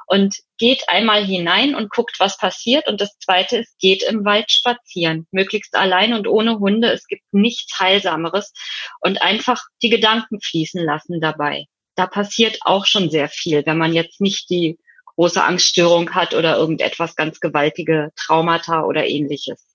und 0.06 0.36
geht 0.58 0.90
einmal 0.90 1.26
hinein 1.26 1.76
und 1.76 1.90
guckt, 1.90 2.20
was 2.20 2.38
passiert. 2.38 2.88
Und 2.88 3.02
das 3.02 3.18
zweite 3.20 3.58
ist, 3.58 3.78
geht 3.80 4.04
im 4.04 4.26
Wald 4.26 4.52
spazieren, 4.52 5.28
möglichst 5.32 5.76
allein 5.76 6.14
und 6.14 6.28
ohne 6.28 6.60
Hunde. 6.60 6.92
Es 6.92 7.08
gibt 7.08 7.24
nichts 7.32 7.80
Heilsameres 7.80 8.54
und 9.00 9.22
einfach 9.22 9.62
die 9.82 9.90
Gedanken 9.90 10.40
fließen 10.42 10.84
lassen 10.84 11.20
dabei. 11.20 11.66
Da 11.96 12.08
passiert 12.08 12.60
auch 12.62 12.86
schon 12.86 13.10
sehr 13.10 13.30
viel, 13.30 13.66
wenn 13.66 13.78
man 13.78 13.94
jetzt 13.94 14.20
nicht 14.20 14.50
die 14.50 14.78
große 15.16 15.44
Angststörung 15.44 16.14
hat 16.14 16.34
oder 16.34 16.58
irgendetwas 16.58 17.16
ganz 17.16 17.40
gewaltige 17.40 18.12
Traumata 18.16 18.84
oder 18.84 19.06
ähnliches. 19.08 19.73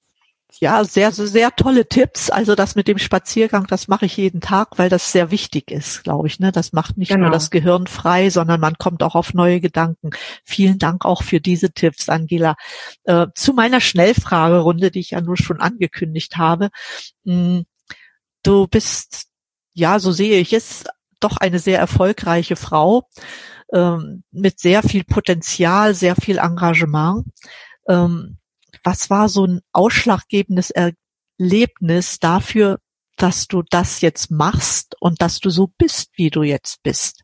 Ja, 0.60 0.82
sehr, 0.82 1.12
sehr 1.12 1.54
tolle 1.54 1.88
Tipps. 1.88 2.30
Also 2.30 2.54
das 2.54 2.74
mit 2.74 2.88
dem 2.88 2.98
Spaziergang, 2.98 3.66
das 3.66 3.86
mache 3.86 4.06
ich 4.06 4.16
jeden 4.16 4.40
Tag, 4.40 4.78
weil 4.78 4.88
das 4.88 5.12
sehr 5.12 5.30
wichtig 5.30 5.70
ist, 5.70 6.02
glaube 6.04 6.26
ich. 6.26 6.40
Ne? 6.40 6.52
Das 6.52 6.72
macht 6.72 6.96
nicht 6.96 7.10
genau. 7.10 7.24
nur 7.24 7.30
das 7.30 7.50
Gehirn 7.50 7.86
frei, 7.86 8.30
sondern 8.30 8.60
man 8.60 8.76
kommt 8.78 9.02
auch 9.02 9.14
auf 9.14 9.34
neue 9.34 9.60
Gedanken. 9.60 10.10
Vielen 10.44 10.78
Dank 10.78 11.04
auch 11.04 11.22
für 11.22 11.40
diese 11.40 11.70
Tipps, 11.70 12.08
Angela. 12.08 12.56
Äh, 13.04 13.26
zu 13.34 13.52
meiner 13.52 13.80
Schnellfragerunde, 13.80 14.90
die 14.90 15.00
ich 15.00 15.10
ja 15.10 15.20
nur 15.20 15.36
schon 15.36 15.60
angekündigt 15.60 16.38
habe. 16.38 16.70
Hm, 17.24 17.64
du 18.42 18.66
bist, 18.66 19.26
ja, 19.74 19.98
so 20.00 20.12
sehe 20.12 20.40
ich 20.40 20.52
es, 20.54 20.84
doch 21.20 21.36
eine 21.36 21.58
sehr 21.58 21.78
erfolgreiche 21.78 22.56
Frau 22.56 23.08
ähm, 23.72 24.22
mit 24.30 24.60
sehr 24.60 24.82
viel 24.82 25.04
Potenzial, 25.04 25.94
sehr 25.94 26.16
viel 26.16 26.38
Engagement. 26.38 27.26
Ähm, 27.88 28.37
was 28.88 29.10
war 29.10 29.28
so 29.28 29.44
ein 29.44 29.60
ausschlaggebendes 29.72 30.72
Erlebnis 31.38 32.18
dafür, 32.20 32.78
dass 33.18 33.46
du 33.46 33.62
das 33.68 34.00
jetzt 34.00 34.30
machst 34.30 34.96
und 34.98 35.20
dass 35.20 35.40
du 35.40 35.50
so 35.50 35.66
bist, 35.76 36.08
wie 36.14 36.30
du 36.30 36.42
jetzt 36.42 36.82
bist? 36.82 37.20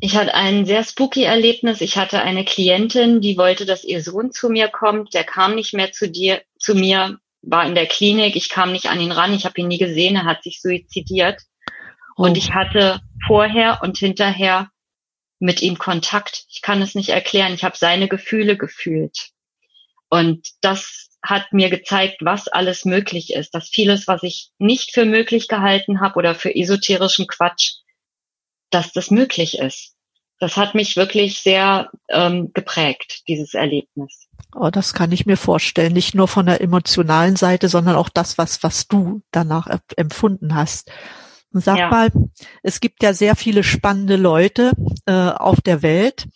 Ich 0.00 0.16
hatte 0.16 0.32
ein 0.32 0.64
sehr 0.64 0.82
spooky 0.82 1.24
Erlebnis. 1.24 1.82
Ich 1.82 1.98
hatte 1.98 2.22
eine 2.22 2.46
Klientin, 2.46 3.20
die 3.20 3.36
wollte, 3.36 3.66
dass 3.66 3.84
ihr 3.84 4.02
Sohn 4.02 4.32
zu 4.32 4.48
mir 4.48 4.68
kommt. 4.68 5.12
Der 5.12 5.24
kam 5.24 5.54
nicht 5.56 5.74
mehr 5.74 5.92
zu 5.92 6.08
dir, 6.08 6.40
zu 6.58 6.74
mir, 6.74 7.18
war 7.42 7.66
in 7.66 7.74
der 7.74 7.86
Klinik. 7.86 8.36
Ich 8.36 8.48
kam 8.48 8.72
nicht 8.72 8.86
an 8.86 8.98
ihn 8.98 9.12
ran. 9.12 9.34
Ich 9.34 9.44
habe 9.44 9.60
ihn 9.60 9.68
nie 9.68 9.76
gesehen. 9.76 10.16
Er 10.16 10.24
hat 10.24 10.42
sich 10.42 10.62
suizidiert. 10.62 11.42
Oh. 12.16 12.22
Und 12.22 12.38
ich 12.38 12.54
hatte 12.54 13.02
vorher 13.26 13.80
und 13.82 13.98
hinterher 13.98 14.70
mit 15.38 15.60
ihm 15.60 15.76
Kontakt. 15.76 16.46
Ich 16.48 16.62
kann 16.62 16.80
es 16.80 16.94
nicht 16.94 17.10
erklären. 17.10 17.52
Ich 17.52 17.62
habe 17.62 17.76
seine 17.76 18.08
Gefühle 18.08 18.56
gefühlt. 18.56 19.33
Und 20.08 20.48
das 20.60 21.10
hat 21.22 21.52
mir 21.52 21.70
gezeigt, 21.70 22.18
was 22.20 22.48
alles 22.48 22.84
möglich 22.84 23.32
ist. 23.32 23.54
Dass 23.54 23.68
vieles, 23.68 24.06
was 24.06 24.22
ich 24.22 24.50
nicht 24.58 24.92
für 24.92 25.04
möglich 25.04 25.48
gehalten 25.48 26.00
habe 26.00 26.16
oder 26.16 26.34
für 26.34 26.54
esoterischen 26.54 27.26
Quatsch, 27.26 27.76
dass 28.70 28.92
das 28.92 29.10
möglich 29.10 29.58
ist. 29.58 29.94
Das 30.40 30.56
hat 30.56 30.74
mich 30.74 30.96
wirklich 30.96 31.40
sehr 31.40 31.90
ähm, 32.08 32.52
geprägt, 32.52 33.22
dieses 33.28 33.54
Erlebnis. 33.54 34.28
Oh, 34.54 34.70
das 34.70 34.92
kann 34.92 35.12
ich 35.12 35.26
mir 35.26 35.36
vorstellen. 35.36 35.92
Nicht 35.92 36.14
nur 36.14 36.28
von 36.28 36.46
der 36.46 36.60
emotionalen 36.60 37.36
Seite, 37.36 37.68
sondern 37.68 37.96
auch 37.96 38.08
das, 38.08 38.36
was, 38.36 38.62
was 38.62 38.88
du 38.88 39.22
danach 39.30 39.68
empfunden 39.96 40.54
hast. 40.54 40.90
Sag 41.56 41.78
ja. 41.78 41.88
mal, 41.88 42.10
es 42.64 42.80
gibt 42.80 43.02
ja 43.04 43.14
sehr 43.14 43.36
viele 43.36 43.62
spannende 43.62 44.16
Leute 44.16 44.72
äh, 45.06 45.12
auf 45.12 45.60
der 45.60 45.82
Welt. 45.82 46.26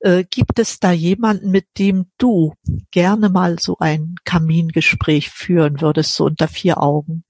Äh, 0.00 0.24
gibt 0.24 0.58
es 0.58 0.80
da 0.80 0.90
jemanden, 0.90 1.50
mit 1.50 1.66
dem 1.78 2.10
du 2.16 2.54
gerne 2.90 3.28
mal 3.28 3.58
so 3.58 3.76
ein 3.78 4.14
Kamingespräch 4.24 5.28
führen 5.28 5.82
würdest, 5.82 6.14
so 6.14 6.24
unter 6.24 6.48
vier 6.48 6.82
Augen? 6.82 7.24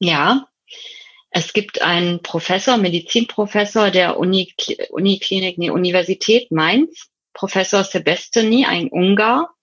Ja, 0.00 0.48
es 1.30 1.52
gibt 1.52 1.80
einen 1.80 2.22
Professor, 2.22 2.76
Medizinprofessor 2.76 3.90
der 3.90 4.18
Uni, 4.18 4.52
Uniklinik, 4.90 5.58
nee, 5.58 5.70
Universität 5.70 6.50
Mainz, 6.50 7.08
Professor 7.32 7.84
Sebestany, 7.84 8.64
ein 8.66 8.88
Ungar, 8.88 9.54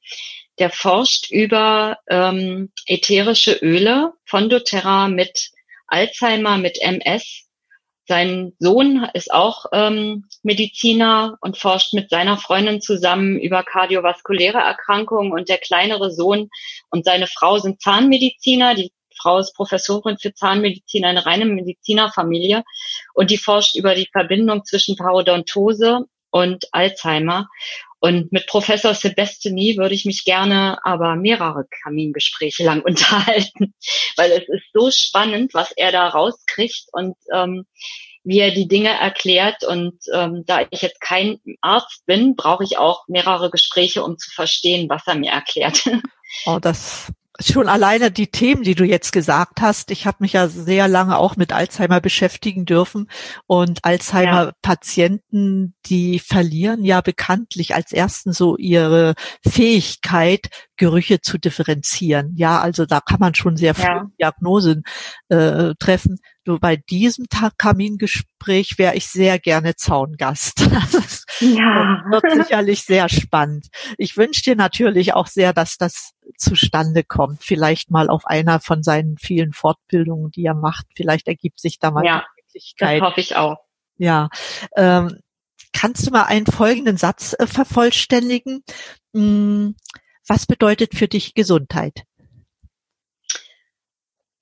der 0.59 0.69
forscht 0.69 1.29
über 1.29 1.97
ähm, 2.09 2.71
ätherische 2.85 3.53
Öle 3.53 4.13
von 4.25 4.49
doTERRA 4.49 5.09
mit 5.09 5.51
Alzheimer, 5.91 6.57
mit 6.57 6.81
MS. 6.81 7.47
Sein 8.07 8.53
Sohn 8.59 9.07
ist 9.13 9.31
auch 9.31 9.65
ähm, 9.71 10.25
Mediziner 10.43 11.37
und 11.41 11.57
forscht 11.57 11.93
mit 11.93 12.09
seiner 12.09 12.37
Freundin 12.37 12.81
zusammen 12.81 13.39
über 13.39 13.63
kardiovaskuläre 13.63 14.57
Erkrankungen 14.57 15.31
und 15.31 15.49
der 15.49 15.59
kleinere 15.59 16.11
Sohn 16.11 16.49
und 16.89 17.05
seine 17.05 17.27
Frau 17.27 17.59
sind 17.59 17.81
Zahnmediziner, 17.81 18.75
die 18.75 18.91
Frau 19.21 19.37
ist 19.37 19.53
Professorin 19.53 20.17
für 20.17 20.33
Zahnmedizin, 20.33 21.05
eine 21.05 21.25
reine 21.25 21.45
Medizinerfamilie 21.45 22.63
und 23.13 23.29
die 23.29 23.37
forscht 23.37 23.75
über 23.75 23.93
die 23.93 24.09
Verbindung 24.11 24.65
zwischen 24.65 24.95
Parodontose 24.95 26.05
und 26.31 26.65
Alzheimer. 26.71 27.47
Und 28.01 28.31
mit 28.31 28.47
Professor 28.47 28.95
Sebestany 28.95 29.77
würde 29.77 29.93
ich 29.93 30.05
mich 30.05 30.25
gerne 30.25 30.83
aber 30.83 31.15
mehrere 31.15 31.65
Kamingespräche 31.83 32.63
lang 32.63 32.81
unterhalten, 32.85 33.75
weil 34.17 34.31
es 34.31 34.49
ist 34.49 34.65
so 34.73 34.89
spannend, 34.91 35.53
was 35.53 35.71
er 35.71 35.91
da 35.91 36.09
rauskriegt 36.09 36.87
und 36.91 37.15
ähm, 37.31 37.65
wie 38.23 38.39
er 38.39 38.51
die 38.51 38.67
Dinge 38.67 38.89
erklärt. 38.89 39.63
Und 39.63 39.99
ähm, 40.13 40.43
da 40.47 40.65
ich 40.71 40.81
jetzt 40.81 40.99
kein 40.99 41.39
Arzt 41.61 42.03
bin, 42.07 42.35
brauche 42.35 42.63
ich 42.63 42.79
auch 42.79 43.07
mehrere 43.07 43.51
Gespräche, 43.51 44.03
um 44.03 44.17
zu 44.17 44.31
verstehen, 44.31 44.89
was 44.89 45.05
er 45.05 45.15
mir 45.15 45.31
erklärt. 45.31 45.83
Oh, 46.45 46.59
das 46.61 47.11
schon 47.41 47.67
alleine 47.67 48.11
die 48.11 48.27
Themen, 48.27 48.63
die 48.63 48.75
du 48.75 48.83
jetzt 48.83 49.11
gesagt 49.11 49.61
hast. 49.61 49.91
Ich 49.91 50.05
habe 50.05 50.17
mich 50.19 50.33
ja 50.33 50.47
sehr 50.47 50.87
lange 50.87 51.17
auch 51.17 51.35
mit 51.35 51.53
Alzheimer 51.53 52.01
beschäftigen 52.01 52.65
dürfen 52.65 53.09
und 53.47 53.83
Alzheimer-Patienten, 53.83 55.73
die 55.85 56.19
verlieren 56.19 56.83
ja 56.83 57.01
bekanntlich 57.01 57.75
als 57.75 57.91
ersten 57.91 58.33
so 58.33 58.57
ihre 58.57 59.15
Fähigkeit, 59.47 60.49
Gerüche 60.81 61.21
zu 61.21 61.37
differenzieren. 61.37 62.33
Ja, 62.35 62.59
also 62.59 62.87
da 62.87 63.01
kann 63.01 63.19
man 63.19 63.35
schon 63.35 63.55
sehr 63.55 63.75
früh 63.75 63.83
ja. 63.83 64.09
Diagnosen 64.19 64.81
äh, 65.29 65.75
treffen. 65.77 66.17
Nur 66.43 66.59
bei 66.59 66.75
diesem 66.75 67.29
Tag 67.29 67.59
Kamingespräch 67.59 68.79
wäre 68.79 68.95
ich 68.95 69.05
sehr 69.05 69.37
gerne 69.37 69.75
Zaungast. 69.75 70.61
ja. 71.39 72.03
Das 72.09 72.23
wird 72.23 72.47
sicherlich 72.47 72.81
sehr 72.81 73.09
spannend. 73.09 73.67
Ich 73.99 74.17
wünsche 74.17 74.41
dir 74.41 74.55
natürlich 74.55 75.13
auch 75.13 75.27
sehr, 75.27 75.53
dass 75.53 75.77
das 75.77 76.13
zustande 76.35 77.03
kommt. 77.03 77.43
Vielleicht 77.43 77.91
mal 77.91 78.09
auf 78.09 78.25
einer 78.25 78.59
von 78.59 78.81
seinen 78.81 79.19
vielen 79.19 79.53
Fortbildungen, 79.53 80.31
die 80.31 80.45
er 80.45 80.55
macht. 80.55 80.87
Vielleicht 80.95 81.27
ergibt 81.27 81.59
sich 81.59 81.77
da 81.77 81.91
mal 81.91 82.03
ja, 82.03 82.25
die 82.35 82.41
Möglichkeit. 82.41 83.01
Das 83.01 83.07
hoffe 83.07 83.19
ich 83.19 83.35
auch. 83.35 83.57
Ja. 83.97 84.29
Ähm, 84.75 85.19
kannst 85.73 86.07
du 86.07 86.11
mal 86.11 86.23
einen 86.23 86.47
folgenden 86.47 86.97
Satz 86.97 87.35
äh, 87.37 87.45
vervollständigen? 87.45 88.63
Hm, 89.13 89.75
was 90.27 90.45
bedeutet 90.45 90.95
für 90.95 91.07
dich 91.07 91.33
Gesundheit? 91.33 92.03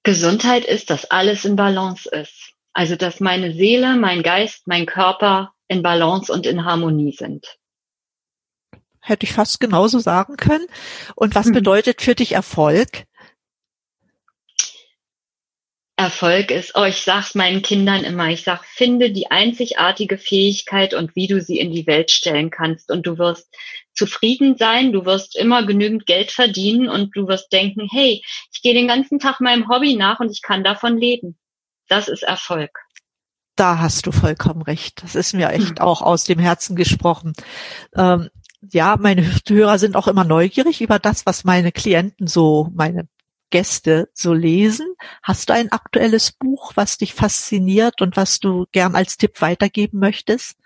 Gesundheit 0.04 0.66
ist, 0.66 0.90
dass 0.90 1.06
alles 1.12 1.46
in 1.46 1.56
Balance 1.56 2.10
ist. 2.10 2.54
Also, 2.74 2.96
dass 2.96 3.20
meine 3.20 3.54
Seele, 3.54 3.96
mein 3.96 4.24
Geist, 4.24 4.68
mein 4.68 4.86
Körper 4.86 5.54
in 5.68 5.84
Balance 5.84 6.32
und 6.32 6.46
in 6.46 6.66
Harmonie 6.66 7.12
sind. 7.12 7.58
Hätte 9.02 9.26
ich 9.26 9.34
fast 9.34 9.60
genauso 9.60 10.00
sagen 10.00 10.38
können. 10.38 10.68
Und 11.16 11.36
was 11.36 11.48
hm. 11.48 11.54
bedeutet 11.54 12.02
für 12.02 12.16
dich 12.16 12.34
Erfolg? 12.34 13.06
Erfolg 16.00 16.50
ist, 16.52 16.76
oh, 16.76 16.86
ich 16.86 17.02
sag's 17.02 17.36
meinen 17.36 17.62
Kindern 17.62 18.06
immer, 18.06 18.30
ich 18.30 18.44
sag, 18.44 18.64
finde 18.64 19.12
die 19.12 19.32
einzigartige 19.32 20.18
Fähigkeit 20.18 20.94
und 20.94 21.14
wie 21.18 21.28
du 21.28 21.42
sie 21.42 21.60
in 21.60 21.74
die 21.74 21.88
Welt 21.88 22.10
stellen 22.10 22.52
kannst 22.52 22.90
und 22.90 23.06
du 23.06 23.18
wirst 23.18 23.54
zufrieden 24.00 24.56
sein, 24.58 24.94
du 24.94 25.06
wirst 25.06 25.36
immer 25.36 25.66
genügend 25.66 26.06
Geld 26.06 26.32
verdienen 26.32 26.88
und 26.88 27.16
du 27.16 27.28
wirst 27.28 27.52
denken, 27.52 27.88
hey, 27.92 28.24
ich 28.52 28.62
gehe 28.62 28.74
den 28.74 28.88
ganzen 28.88 29.20
Tag 29.20 29.42
meinem 29.42 29.68
Hobby 29.68 29.96
nach 29.96 30.22
und 30.22 30.32
ich 30.32 30.42
kann 30.42 30.64
davon 30.64 30.98
leben. 30.98 31.38
Das 31.90 32.08
ist 32.08 32.24
Erfolg. 32.24 32.72
Da 33.58 33.80
hast 33.80 34.06
du 34.06 34.14
vollkommen 34.14 34.62
recht. 34.62 35.04
Das 35.04 35.16
ist 35.16 35.34
mir 35.34 35.50
echt 35.50 35.80
hm. 35.80 35.80
auch 35.80 36.02
aus 36.02 36.24
dem 36.24 36.40
Herzen 36.40 36.78
gesprochen. 36.78 37.34
Ähm, 37.94 38.30
ja, 38.62 38.96
meine 38.98 39.30
Hörer 39.48 39.78
sind 39.78 39.98
auch 39.98 40.08
immer 40.08 40.24
neugierig 40.24 40.82
über 40.82 40.98
das, 40.98 41.26
was 41.26 41.44
meine 41.44 41.74
Klienten 41.74 42.28
so, 42.28 42.70
meine 42.74 43.10
Gäste 43.50 44.10
so 44.14 44.34
lesen. 44.34 44.88
Hast 45.24 45.50
du 45.50 45.54
ein 45.54 45.74
aktuelles 45.74 46.32
Buch, 46.32 46.72
was 46.76 46.98
dich 46.98 47.14
fasziniert 47.14 48.02
und 48.02 48.16
was 48.16 48.40
du 48.40 48.66
gern 48.72 48.96
als 48.96 49.18
Tipp 49.18 49.42
weitergeben 49.42 50.00
möchtest? 50.00 50.58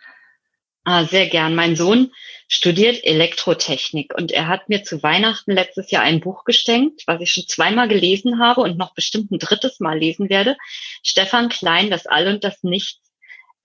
Ah, 0.86 1.06
sehr 1.06 1.28
gern. 1.28 1.56
Mein 1.56 1.78
Sohn 1.78 2.12
studiert 2.50 3.06
Elektrotechnik 3.06 4.14
und 4.16 4.32
er 4.32 4.48
hat 4.48 4.68
mir 4.68 4.84
zu 4.84 5.02
Weihnachten 5.02 5.54
letztes 5.54 5.92
Jahr 5.92 6.04
ein 6.04 6.20
Buch 6.20 6.44
geschenkt, 6.44 7.04
was 7.08 7.22
ich 7.22 7.32
schon 7.32 7.48
zweimal 7.48 7.88
gelesen 7.88 8.40
habe 8.40 8.62
und 8.62 8.78
noch 8.78 8.94
bestimmt 8.94 9.32
ein 9.32 9.40
drittes 9.40 9.80
Mal 9.80 9.98
lesen 9.98 10.30
werde. 10.30 10.58
Stefan 11.02 11.48
Klein, 11.48 11.90
das 11.90 12.06
All 12.06 12.28
und 12.28 12.44
das 12.44 12.64
Nichts. 12.64 13.00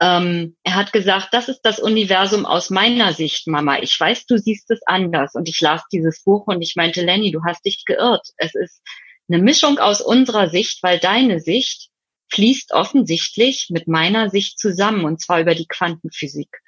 Ähm, 0.00 0.57
er 0.62 0.76
hat 0.76 0.92
gesagt, 0.92 1.31
das 1.33 1.48
ist 1.48 1.62
das 1.62 1.81
Universum 1.81 2.46
aus 2.46 2.70
meiner 2.70 3.12
Sicht, 3.12 3.48
Mama. 3.48 3.78
Ich 3.81 3.98
weiß, 3.98 4.26
du 4.26 4.38
siehst 4.38 4.70
es 4.70 4.81
anders. 4.87 5.35
Und 5.35 5.48
ich 5.48 5.61
las 5.61 5.83
dieses 5.92 6.22
Buch 6.22 6.46
und 6.46 6.62
ich 6.62 6.76
meinte, 6.76 7.02
Lenny, 7.02 7.33
du 7.33 7.42
hast 7.44 7.64
dich 7.64 7.85
geirrt. 7.85 8.28
Es 8.37 8.54
ist 8.54 8.81
eine 9.28 9.42
Mischung 9.42 9.81
aus 9.81 10.00
unserer 10.00 10.48
Sicht, 10.48 10.85
weil 10.85 11.00
deine 11.00 11.40
Sicht 11.40 11.88
fließt 12.31 12.73
offensichtlich 12.73 13.69
mit 13.71 13.88
meiner 13.88 14.31
Sicht 14.31 14.59
zusammen 14.59 15.05
und 15.05 15.21
zwar 15.21 15.41
über 15.41 15.55
die 15.55 15.67
Quantenphysik. 15.67 16.62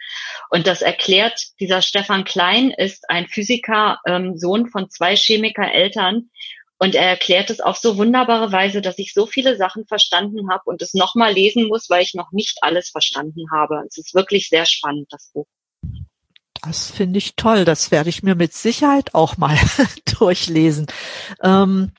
Und 0.49 0.67
das 0.67 0.83
erklärt, 0.83 1.41
dieser 1.61 1.83
Stefan 1.83 2.25
Klein 2.25 2.71
ist 2.71 3.09
ein 3.11 3.29
Physiker, 3.29 3.99
ähm, 4.07 4.37
Sohn 4.37 4.69
von 4.69 4.91
zwei 4.91 5.17
Chemiker-Eltern 5.17 6.31
und 6.83 6.95
er 6.95 7.05
erklärt 7.05 7.51
es 7.51 7.61
auf 7.61 7.77
so 7.77 7.99
wunderbare 7.99 8.53
Weise, 8.53 8.81
dass 8.81 8.99
ich 8.99 9.13
so 9.13 9.27
viele 9.27 9.57
Sachen 9.57 9.87
verstanden 9.87 10.51
habe 10.51 10.63
und 10.65 10.81
es 10.81 10.95
nochmal 10.95 11.35
lesen 11.35 11.69
muss, 11.69 11.91
weil 11.91 12.03
ich 12.03 12.15
noch 12.15 12.33
nicht 12.33 12.59
alles 12.63 12.89
verstanden 12.89 13.51
habe. 13.53 13.85
Es 13.87 13.99
ist 13.99 14.15
wirklich 14.15 14.49
sehr 14.49 14.65
spannend, 14.65 15.07
das 15.11 15.31
Buch. 15.35 15.47
Das 16.63 16.91
finde 16.91 17.19
ich 17.19 17.37
toll. 17.37 17.67
Das 17.67 17.91
werde 17.91 18.09
ich 18.09 18.23
mir 18.23 18.35
mit 18.35 18.55
Sicherheit 18.55 19.15
auch 19.15 19.37
mal 19.37 19.59
durchlesen. 20.19 20.87
Ähm, 21.43 21.93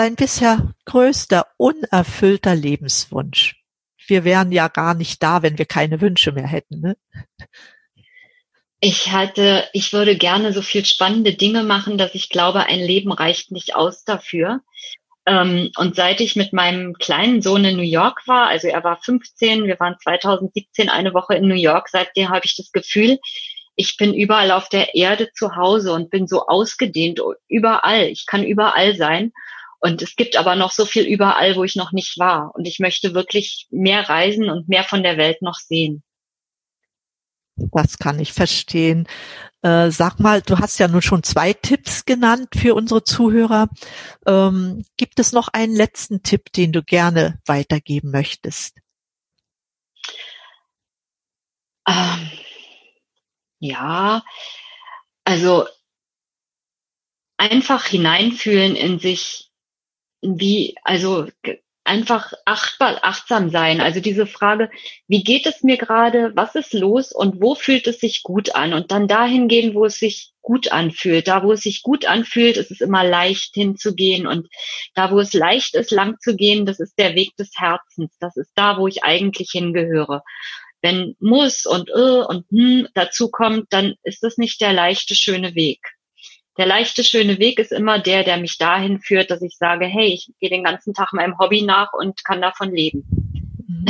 dein 0.00 0.16
bisher 0.16 0.72
größter 0.86 1.46
unerfüllter 1.58 2.54
Lebenswunsch? 2.54 3.62
Wir 4.06 4.24
wären 4.24 4.50
ja 4.50 4.68
gar 4.68 4.94
nicht 4.94 5.22
da, 5.22 5.42
wenn 5.42 5.58
wir 5.58 5.66
keine 5.66 6.00
Wünsche 6.00 6.32
mehr 6.32 6.46
hätten. 6.46 6.80
Ne? 6.80 6.96
Ich 8.80 9.12
hatte, 9.12 9.68
ich 9.74 9.92
würde 9.92 10.16
gerne 10.16 10.54
so 10.54 10.62
viel 10.62 10.86
spannende 10.86 11.34
Dinge 11.34 11.64
machen, 11.64 11.98
dass 11.98 12.14
ich 12.14 12.30
glaube, 12.30 12.64
ein 12.64 12.80
Leben 12.80 13.12
reicht 13.12 13.52
nicht 13.52 13.76
aus 13.76 14.04
dafür. 14.04 14.60
Ähm, 15.26 15.70
und 15.76 15.96
seit 15.96 16.22
ich 16.22 16.34
mit 16.34 16.54
meinem 16.54 16.94
kleinen 16.94 17.42
Sohn 17.42 17.66
in 17.66 17.76
New 17.76 17.82
York 17.82 18.22
war, 18.26 18.46
also 18.46 18.68
er 18.68 18.82
war 18.82 18.96
15, 19.02 19.66
wir 19.66 19.78
waren 19.80 19.96
2017 20.02 20.88
eine 20.88 21.12
Woche 21.12 21.34
in 21.34 21.46
New 21.46 21.54
York, 21.54 21.90
seitdem 21.90 22.30
habe 22.30 22.46
ich 22.46 22.56
das 22.56 22.72
Gefühl, 22.72 23.18
ich 23.76 23.98
bin 23.98 24.14
überall 24.14 24.50
auf 24.50 24.70
der 24.70 24.94
Erde 24.94 25.30
zu 25.34 25.56
Hause 25.56 25.92
und 25.92 26.08
bin 26.08 26.26
so 26.26 26.46
ausgedehnt, 26.46 27.20
überall. 27.48 28.04
Ich 28.04 28.24
kann 28.24 28.44
überall 28.44 28.96
sein. 28.96 29.32
Und 29.80 30.02
es 30.02 30.14
gibt 30.14 30.36
aber 30.36 30.56
noch 30.56 30.72
so 30.72 30.84
viel 30.84 31.04
überall, 31.04 31.56
wo 31.56 31.64
ich 31.64 31.74
noch 31.74 31.92
nicht 31.92 32.18
war. 32.18 32.54
Und 32.54 32.66
ich 32.66 32.78
möchte 32.78 33.14
wirklich 33.14 33.66
mehr 33.70 34.08
reisen 34.08 34.50
und 34.50 34.68
mehr 34.68 34.84
von 34.84 35.02
der 35.02 35.16
Welt 35.16 35.40
noch 35.42 35.56
sehen. 35.56 36.02
Das 37.72 37.98
kann 37.98 38.18
ich 38.18 38.32
verstehen. 38.32 39.06
Äh, 39.62 39.90
sag 39.90 40.18
mal, 40.18 40.40
du 40.40 40.58
hast 40.58 40.78
ja 40.78 40.88
nun 40.88 41.02
schon 41.02 41.22
zwei 41.22 41.52
Tipps 41.52 42.04
genannt 42.04 42.48
für 42.56 42.74
unsere 42.74 43.04
Zuhörer. 43.04 43.68
Ähm, 44.26 44.84
gibt 44.96 45.18
es 45.18 45.32
noch 45.32 45.48
einen 45.48 45.74
letzten 45.74 46.22
Tipp, 46.22 46.52
den 46.52 46.72
du 46.72 46.82
gerne 46.82 47.38
weitergeben 47.46 48.10
möchtest? 48.10 48.78
Ähm, 51.86 52.30
ja, 53.58 54.22
also 55.24 55.66
einfach 57.36 57.86
hineinfühlen 57.86 58.76
in 58.76 58.98
sich, 58.98 59.49
wie, 60.22 60.74
also 60.82 61.26
einfach 61.84 62.32
achtbar, 62.44 63.00
achtsam 63.02 63.50
sein. 63.50 63.80
Also 63.80 64.00
diese 64.00 64.26
Frage, 64.26 64.70
wie 65.08 65.24
geht 65.24 65.46
es 65.46 65.62
mir 65.62 65.76
gerade, 65.76 66.32
was 66.36 66.54
ist 66.54 66.72
los 66.72 67.10
und 67.10 67.40
wo 67.40 67.54
fühlt 67.54 67.86
es 67.88 67.98
sich 67.98 68.22
gut 68.22 68.54
an? 68.54 68.74
Und 68.74 68.92
dann 68.92 69.08
dahin 69.08 69.48
gehen, 69.48 69.74
wo 69.74 69.86
es 69.86 69.98
sich 69.98 70.32
gut 70.42 70.70
anfühlt. 70.70 71.26
Da, 71.26 71.42
wo 71.42 71.52
es 71.52 71.62
sich 71.62 71.82
gut 71.82 72.04
anfühlt, 72.04 72.56
ist 72.56 72.70
es 72.70 72.80
immer 72.80 73.02
leicht 73.02 73.54
hinzugehen. 73.54 74.26
Und 74.26 74.48
da, 74.94 75.10
wo 75.10 75.18
es 75.18 75.32
leicht 75.32 75.74
ist, 75.74 75.90
lang 75.90 76.18
zu 76.20 76.36
gehen, 76.36 76.64
das 76.66 76.80
ist 76.80 76.98
der 76.98 77.14
Weg 77.14 77.36
des 77.36 77.50
Herzens. 77.56 78.16
Das 78.20 78.36
ist 78.36 78.52
da, 78.54 78.78
wo 78.78 78.86
ich 78.86 79.02
eigentlich 79.02 79.50
hingehöre. 79.50 80.22
Wenn 80.82 81.16
muss 81.18 81.66
und 81.66 81.90
äh 81.90 82.22
und 82.24 82.46
hm 82.50 82.88
dazu 82.94 83.30
kommt, 83.30 83.66
dann 83.70 83.94
ist 84.02 84.22
das 84.22 84.38
nicht 84.38 84.60
der 84.60 84.72
leichte, 84.72 85.14
schöne 85.14 85.54
Weg 85.54 85.80
der 86.58 86.66
leichte, 86.66 87.04
schöne 87.04 87.38
Weg 87.38 87.58
ist 87.58 87.72
immer 87.72 87.98
der, 87.98 88.24
der 88.24 88.36
mich 88.36 88.58
dahin 88.58 89.00
führt, 89.00 89.30
dass 89.30 89.42
ich 89.42 89.56
sage, 89.56 89.86
hey, 89.86 90.08
ich 90.08 90.30
gehe 90.40 90.50
den 90.50 90.64
ganzen 90.64 90.94
Tag 90.94 91.12
meinem 91.12 91.38
Hobby 91.38 91.62
nach 91.62 91.92
und 91.92 92.24
kann 92.24 92.42
davon 92.42 92.74
leben. 92.74 93.04
Mhm. 93.66 93.86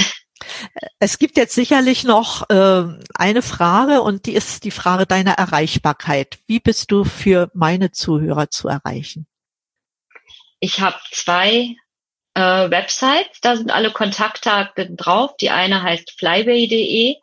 Es 0.98 1.18
gibt 1.18 1.36
jetzt 1.36 1.54
sicherlich 1.54 2.04
noch 2.04 2.48
äh, 2.50 2.84
eine 3.14 3.42
Frage 3.42 4.02
und 4.02 4.26
die 4.26 4.34
ist 4.34 4.64
die 4.64 4.70
Frage 4.70 5.06
deiner 5.06 5.32
Erreichbarkeit. 5.32 6.38
Wie 6.46 6.60
bist 6.60 6.90
du 6.90 7.04
für 7.04 7.50
meine 7.54 7.92
Zuhörer 7.92 8.50
zu 8.50 8.68
erreichen? 8.68 9.26
Ich 10.60 10.80
habe 10.80 10.96
zwei 11.10 11.76
äh, 12.34 12.70
Websites, 12.70 13.40
da 13.40 13.56
sind 13.56 13.70
alle 13.70 13.90
Kontaktdaten 13.90 14.96
drauf. 14.96 15.36
Die 15.38 15.50
eine 15.50 15.82
heißt 15.82 16.12
flyway.de 16.18 17.16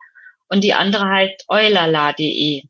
und 0.48 0.64
die 0.64 0.74
andere 0.74 1.08
heißt 1.08 1.44
eulala.de. 1.48 2.64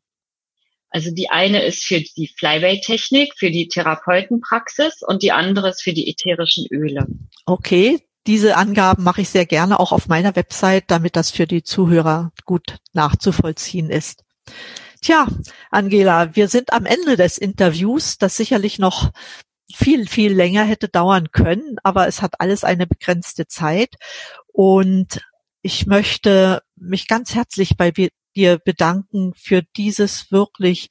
Also 0.89 1.11
die 1.11 1.29
eine 1.29 1.61
ist 1.63 1.83
für 1.83 1.99
die 1.99 2.31
Flyway-Technik, 2.37 3.33
für 3.37 3.51
die 3.51 3.67
Therapeutenpraxis 3.67 5.01
und 5.05 5.21
die 5.21 5.31
andere 5.31 5.69
ist 5.69 5.83
für 5.83 5.93
die 5.93 6.09
ätherischen 6.09 6.65
Öle. 6.71 7.07
Okay, 7.45 7.99
diese 8.27 8.57
Angaben 8.57 9.03
mache 9.03 9.21
ich 9.21 9.29
sehr 9.29 9.45
gerne 9.45 9.79
auch 9.79 9.91
auf 9.91 10.07
meiner 10.07 10.35
Website, 10.35 10.85
damit 10.87 11.15
das 11.15 11.31
für 11.31 11.47
die 11.47 11.63
Zuhörer 11.63 12.31
gut 12.45 12.77
nachzuvollziehen 12.93 13.89
ist. 13.89 14.23
Tja, 15.01 15.27
Angela, 15.71 16.35
wir 16.35 16.47
sind 16.47 16.73
am 16.73 16.85
Ende 16.85 17.15
des 17.15 17.37
Interviews, 17.37 18.17
das 18.17 18.35
sicherlich 18.35 18.79
noch 18.79 19.11
viel, 19.73 20.07
viel 20.07 20.33
länger 20.33 20.63
hätte 20.63 20.89
dauern 20.89 21.31
können, 21.31 21.77
aber 21.83 22.07
es 22.07 22.21
hat 22.21 22.39
alles 22.39 22.63
eine 22.63 22.87
begrenzte 22.87 23.47
Zeit. 23.47 23.95
Und 24.47 25.21
ich 25.61 25.85
möchte 25.85 26.61
mich 26.75 27.07
ganz 27.07 27.35
herzlich 27.35 27.77
bei 27.77 27.95
dir 28.39 28.57
bedanken 28.57 29.33
für 29.35 29.63
dieses 29.75 30.31
wirklich 30.31 30.87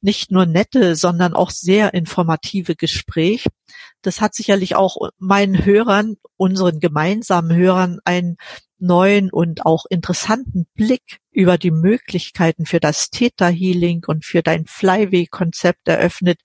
nicht 0.00 0.32
nur 0.32 0.46
nette, 0.46 0.96
sondern 0.96 1.34
auch 1.34 1.50
sehr 1.50 1.94
informative 1.94 2.74
Gespräch. 2.74 3.46
Das 4.02 4.20
hat 4.20 4.34
sicherlich 4.34 4.74
auch 4.74 4.96
meinen 5.18 5.64
Hörern, 5.64 6.16
unseren 6.36 6.80
gemeinsamen 6.80 7.54
Hörern, 7.56 7.98
einen 8.04 8.36
neuen 8.78 9.30
und 9.30 9.64
auch 9.64 9.84
interessanten 9.88 10.66
Blick 10.74 11.20
über 11.30 11.56
die 11.56 11.70
Möglichkeiten 11.70 12.66
für 12.66 12.80
das 12.80 13.10
Theta 13.10 13.46
Healing 13.46 14.02
und 14.06 14.24
für 14.24 14.42
dein 14.42 14.66
Flyway-Konzept 14.66 15.86
eröffnet. 15.86 16.40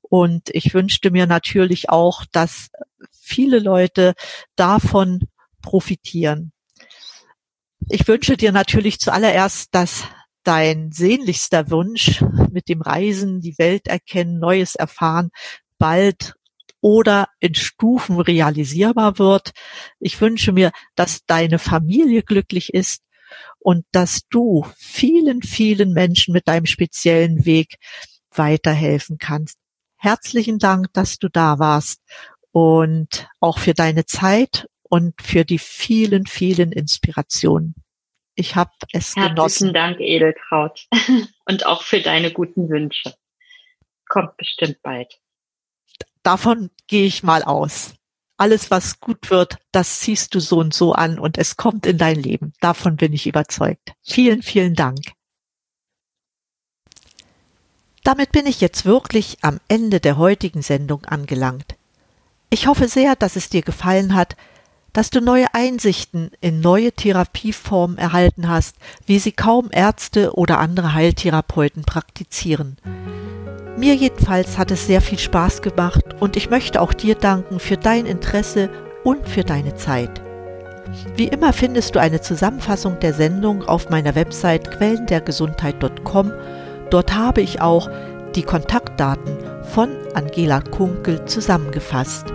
Und 0.00 0.48
ich 0.52 0.72
wünschte 0.72 1.10
mir 1.10 1.26
natürlich 1.26 1.90
auch, 1.90 2.24
dass 2.32 2.68
viele 3.10 3.58
Leute 3.58 4.14
davon 4.56 5.20
profitieren. 5.60 6.51
Ich 7.88 8.06
wünsche 8.08 8.36
dir 8.36 8.52
natürlich 8.52 8.98
zuallererst, 8.98 9.74
dass 9.74 10.04
dein 10.44 10.92
sehnlichster 10.92 11.70
Wunsch 11.70 12.22
mit 12.50 12.68
dem 12.68 12.82
Reisen, 12.82 13.40
die 13.40 13.58
Welt 13.58 13.86
erkennen, 13.86 14.38
Neues 14.38 14.74
erfahren, 14.74 15.30
bald 15.78 16.34
oder 16.80 17.28
in 17.38 17.54
Stufen 17.54 18.20
realisierbar 18.20 19.18
wird. 19.18 19.52
Ich 20.00 20.20
wünsche 20.20 20.52
mir, 20.52 20.72
dass 20.96 21.24
deine 21.26 21.58
Familie 21.58 22.22
glücklich 22.22 22.74
ist 22.74 23.02
und 23.58 23.84
dass 23.92 24.22
du 24.28 24.66
vielen, 24.76 25.42
vielen 25.42 25.92
Menschen 25.92 26.32
mit 26.32 26.48
deinem 26.48 26.66
speziellen 26.66 27.44
Weg 27.44 27.76
weiterhelfen 28.34 29.18
kannst. 29.18 29.58
Herzlichen 29.96 30.58
Dank, 30.58 30.92
dass 30.92 31.18
du 31.18 31.28
da 31.28 31.58
warst 31.58 32.00
und 32.50 33.28
auch 33.38 33.58
für 33.58 33.74
deine 33.74 34.04
Zeit 34.04 34.66
und 34.92 35.22
für 35.22 35.46
die 35.46 35.58
vielen, 35.58 36.26
vielen 36.26 36.70
Inspirationen. 36.70 37.74
Ich 38.34 38.56
habe 38.56 38.72
es 38.92 39.16
Herzlichen 39.16 39.34
genossen. 39.34 39.72
Dank, 39.72 40.00
Edeltraut. 40.00 40.86
Und 41.46 41.64
auch 41.64 41.82
für 41.82 42.02
deine 42.02 42.30
guten 42.30 42.68
Wünsche. 42.68 43.14
Kommt 44.06 44.36
bestimmt 44.36 44.82
bald. 44.82 45.18
Davon 46.22 46.70
gehe 46.88 47.06
ich 47.06 47.22
mal 47.22 47.42
aus. 47.42 47.94
Alles, 48.36 48.70
was 48.70 49.00
gut 49.00 49.30
wird, 49.30 49.56
das 49.72 50.00
ziehst 50.00 50.34
du 50.34 50.40
so 50.40 50.58
und 50.58 50.74
so 50.74 50.92
an 50.92 51.18
und 51.18 51.38
es 51.38 51.56
kommt 51.56 51.86
in 51.86 51.96
dein 51.96 52.16
Leben. 52.16 52.52
Davon 52.60 52.96
bin 52.96 53.14
ich 53.14 53.26
überzeugt. 53.26 53.94
Vielen, 54.02 54.42
vielen 54.42 54.74
Dank. 54.74 55.00
Damit 58.04 58.32
bin 58.32 58.46
ich 58.46 58.60
jetzt 58.60 58.84
wirklich 58.84 59.38
am 59.40 59.58
Ende 59.68 60.00
der 60.00 60.18
heutigen 60.18 60.60
Sendung 60.60 61.06
angelangt. 61.06 61.76
Ich 62.50 62.66
hoffe 62.66 62.88
sehr, 62.88 63.16
dass 63.16 63.36
es 63.36 63.48
dir 63.48 63.62
gefallen 63.62 64.14
hat, 64.14 64.36
dass 64.92 65.10
du 65.10 65.20
neue 65.20 65.46
Einsichten 65.54 66.30
in 66.40 66.60
neue 66.60 66.92
Therapieformen 66.92 67.98
erhalten 67.98 68.48
hast, 68.48 68.76
wie 69.06 69.18
sie 69.18 69.32
kaum 69.32 69.68
Ärzte 69.70 70.34
oder 70.34 70.58
andere 70.58 70.94
Heiltherapeuten 70.94 71.84
praktizieren. 71.84 72.76
Mir 73.76 73.94
jedenfalls 73.94 74.58
hat 74.58 74.70
es 74.70 74.86
sehr 74.86 75.00
viel 75.00 75.18
Spaß 75.18 75.62
gemacht 75.62 76.04
und 76.20 76.36
ich 76.36 76.50
möchte 76.50 76.80
auch 76.80 76.92
dir 76.92 77.14
danken 77.14 77.58
für 77.58 77.76
dein 77.76 78.06
Interesse 78.06 78.68
und 79.02 79.28
für 79.28 79.44
deine 79.44 79.74
Zeit. 79.74 80.20
Wie 81.16 81.28
immer 81.28 81.52
findest 81.52 81.94
du 81.94 82.00
eine 82.00 82.20
Zusammenfassung 82.20 83.00
der 83.00 83.14
Sendung 83.14 83.64
auf 83.64 83.88
meiner 83.88 84.14
Website 84.14 84.70
quellendergesundheit.com. 84.70 86.32
Dort 86.90 87.14
habe 87.14 87.40
ich 87.40 87.62
auch 87.62 87.88
die 88.34 88.42
Kontaktdaten 88.42 89.38
von 89.72 89.90
Angela 90.14 90.60
Kunkel 90.60 91.24
zusammengefasst. 91.24 92.26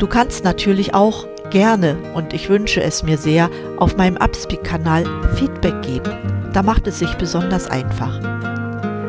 Du 0.00 0.06
kannst 0.06 0.44
natürlich 0.44 0.94
auch 0.94 1.26
gerne, 1.50 1.98
und 2.14 2.32
ich 2.32 2.48
wünsche 2.48 2.82
es 2.82 3.02
mir 3.02 3.18
sehr, 3.18 3.50
auf 3.76 3.98
meinem 3.98 4.16
Upspeak-Kanal 4.16 5.04
Feedback 5.34 5.82
geben. 5.82 6.10
Da 6.54 6.62
macht 6.62 6.86
es 6.86 7.00
sich 7.00 7.14
besonders 7.16 7.68
einfach. 7.68 8.18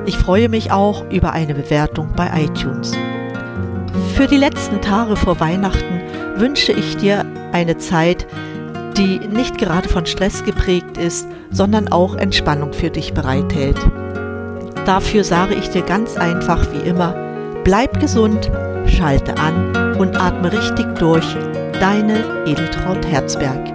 Ich 0.05 0.17
freue 0.17 0.49
mich 0.49 0.73
auch 0.73 1.09
über 1.09 1.31
eine 1.31 1.53
Bewertung 1.53 2.09
bei 2.17 2.29
iTunes. 2.43 2.91
Für 4.15 4.27
die 4.27 4.35
letzten 4.35 4.81
Tage 4.81 5.15
vor 5.15 5.39
Weihnachten 5.39 6.01
wünsche 6.35 6.73
ich 6.73 6.97
dir 6.97 7.25
eine 7.53 7.77
Zeit, 7.77 8.27
die 8.97 9.19
nicht 9.19 9.57
gerade 9.57 9.87
von 9.87 10.05
Stress 10.05 10.43
geprägt 10.43 10.97
ist, 10.97 11.25
sondern 11.51 11.87
auch 11.87 12.15
Entspannung 12.15 12.73
für 12.73 12.89
dich 12.89 13.13
bereithält. 13.13 13.79
Dafür 14.85 15.23
sage 15.23 15.53
ich 15.53 15.69
dir 15.69 15.83
ganz 15.83 16.17
einfach 16.17 16.67
wie 16.73 16.85
immer, 16.85 17.15
bleib 17.63 18.01
gesund, 18.01 18.51
schalte 18.87 19.37
an 19.37 19.80
und 20.01 20.19
atme 20.19 20.51
richtig 20.51 20.87
durch. 20.95 21.25
Deine 21.79 22.43
Edeltraut 22.47 23.05
Herzberg. 23.05 23.70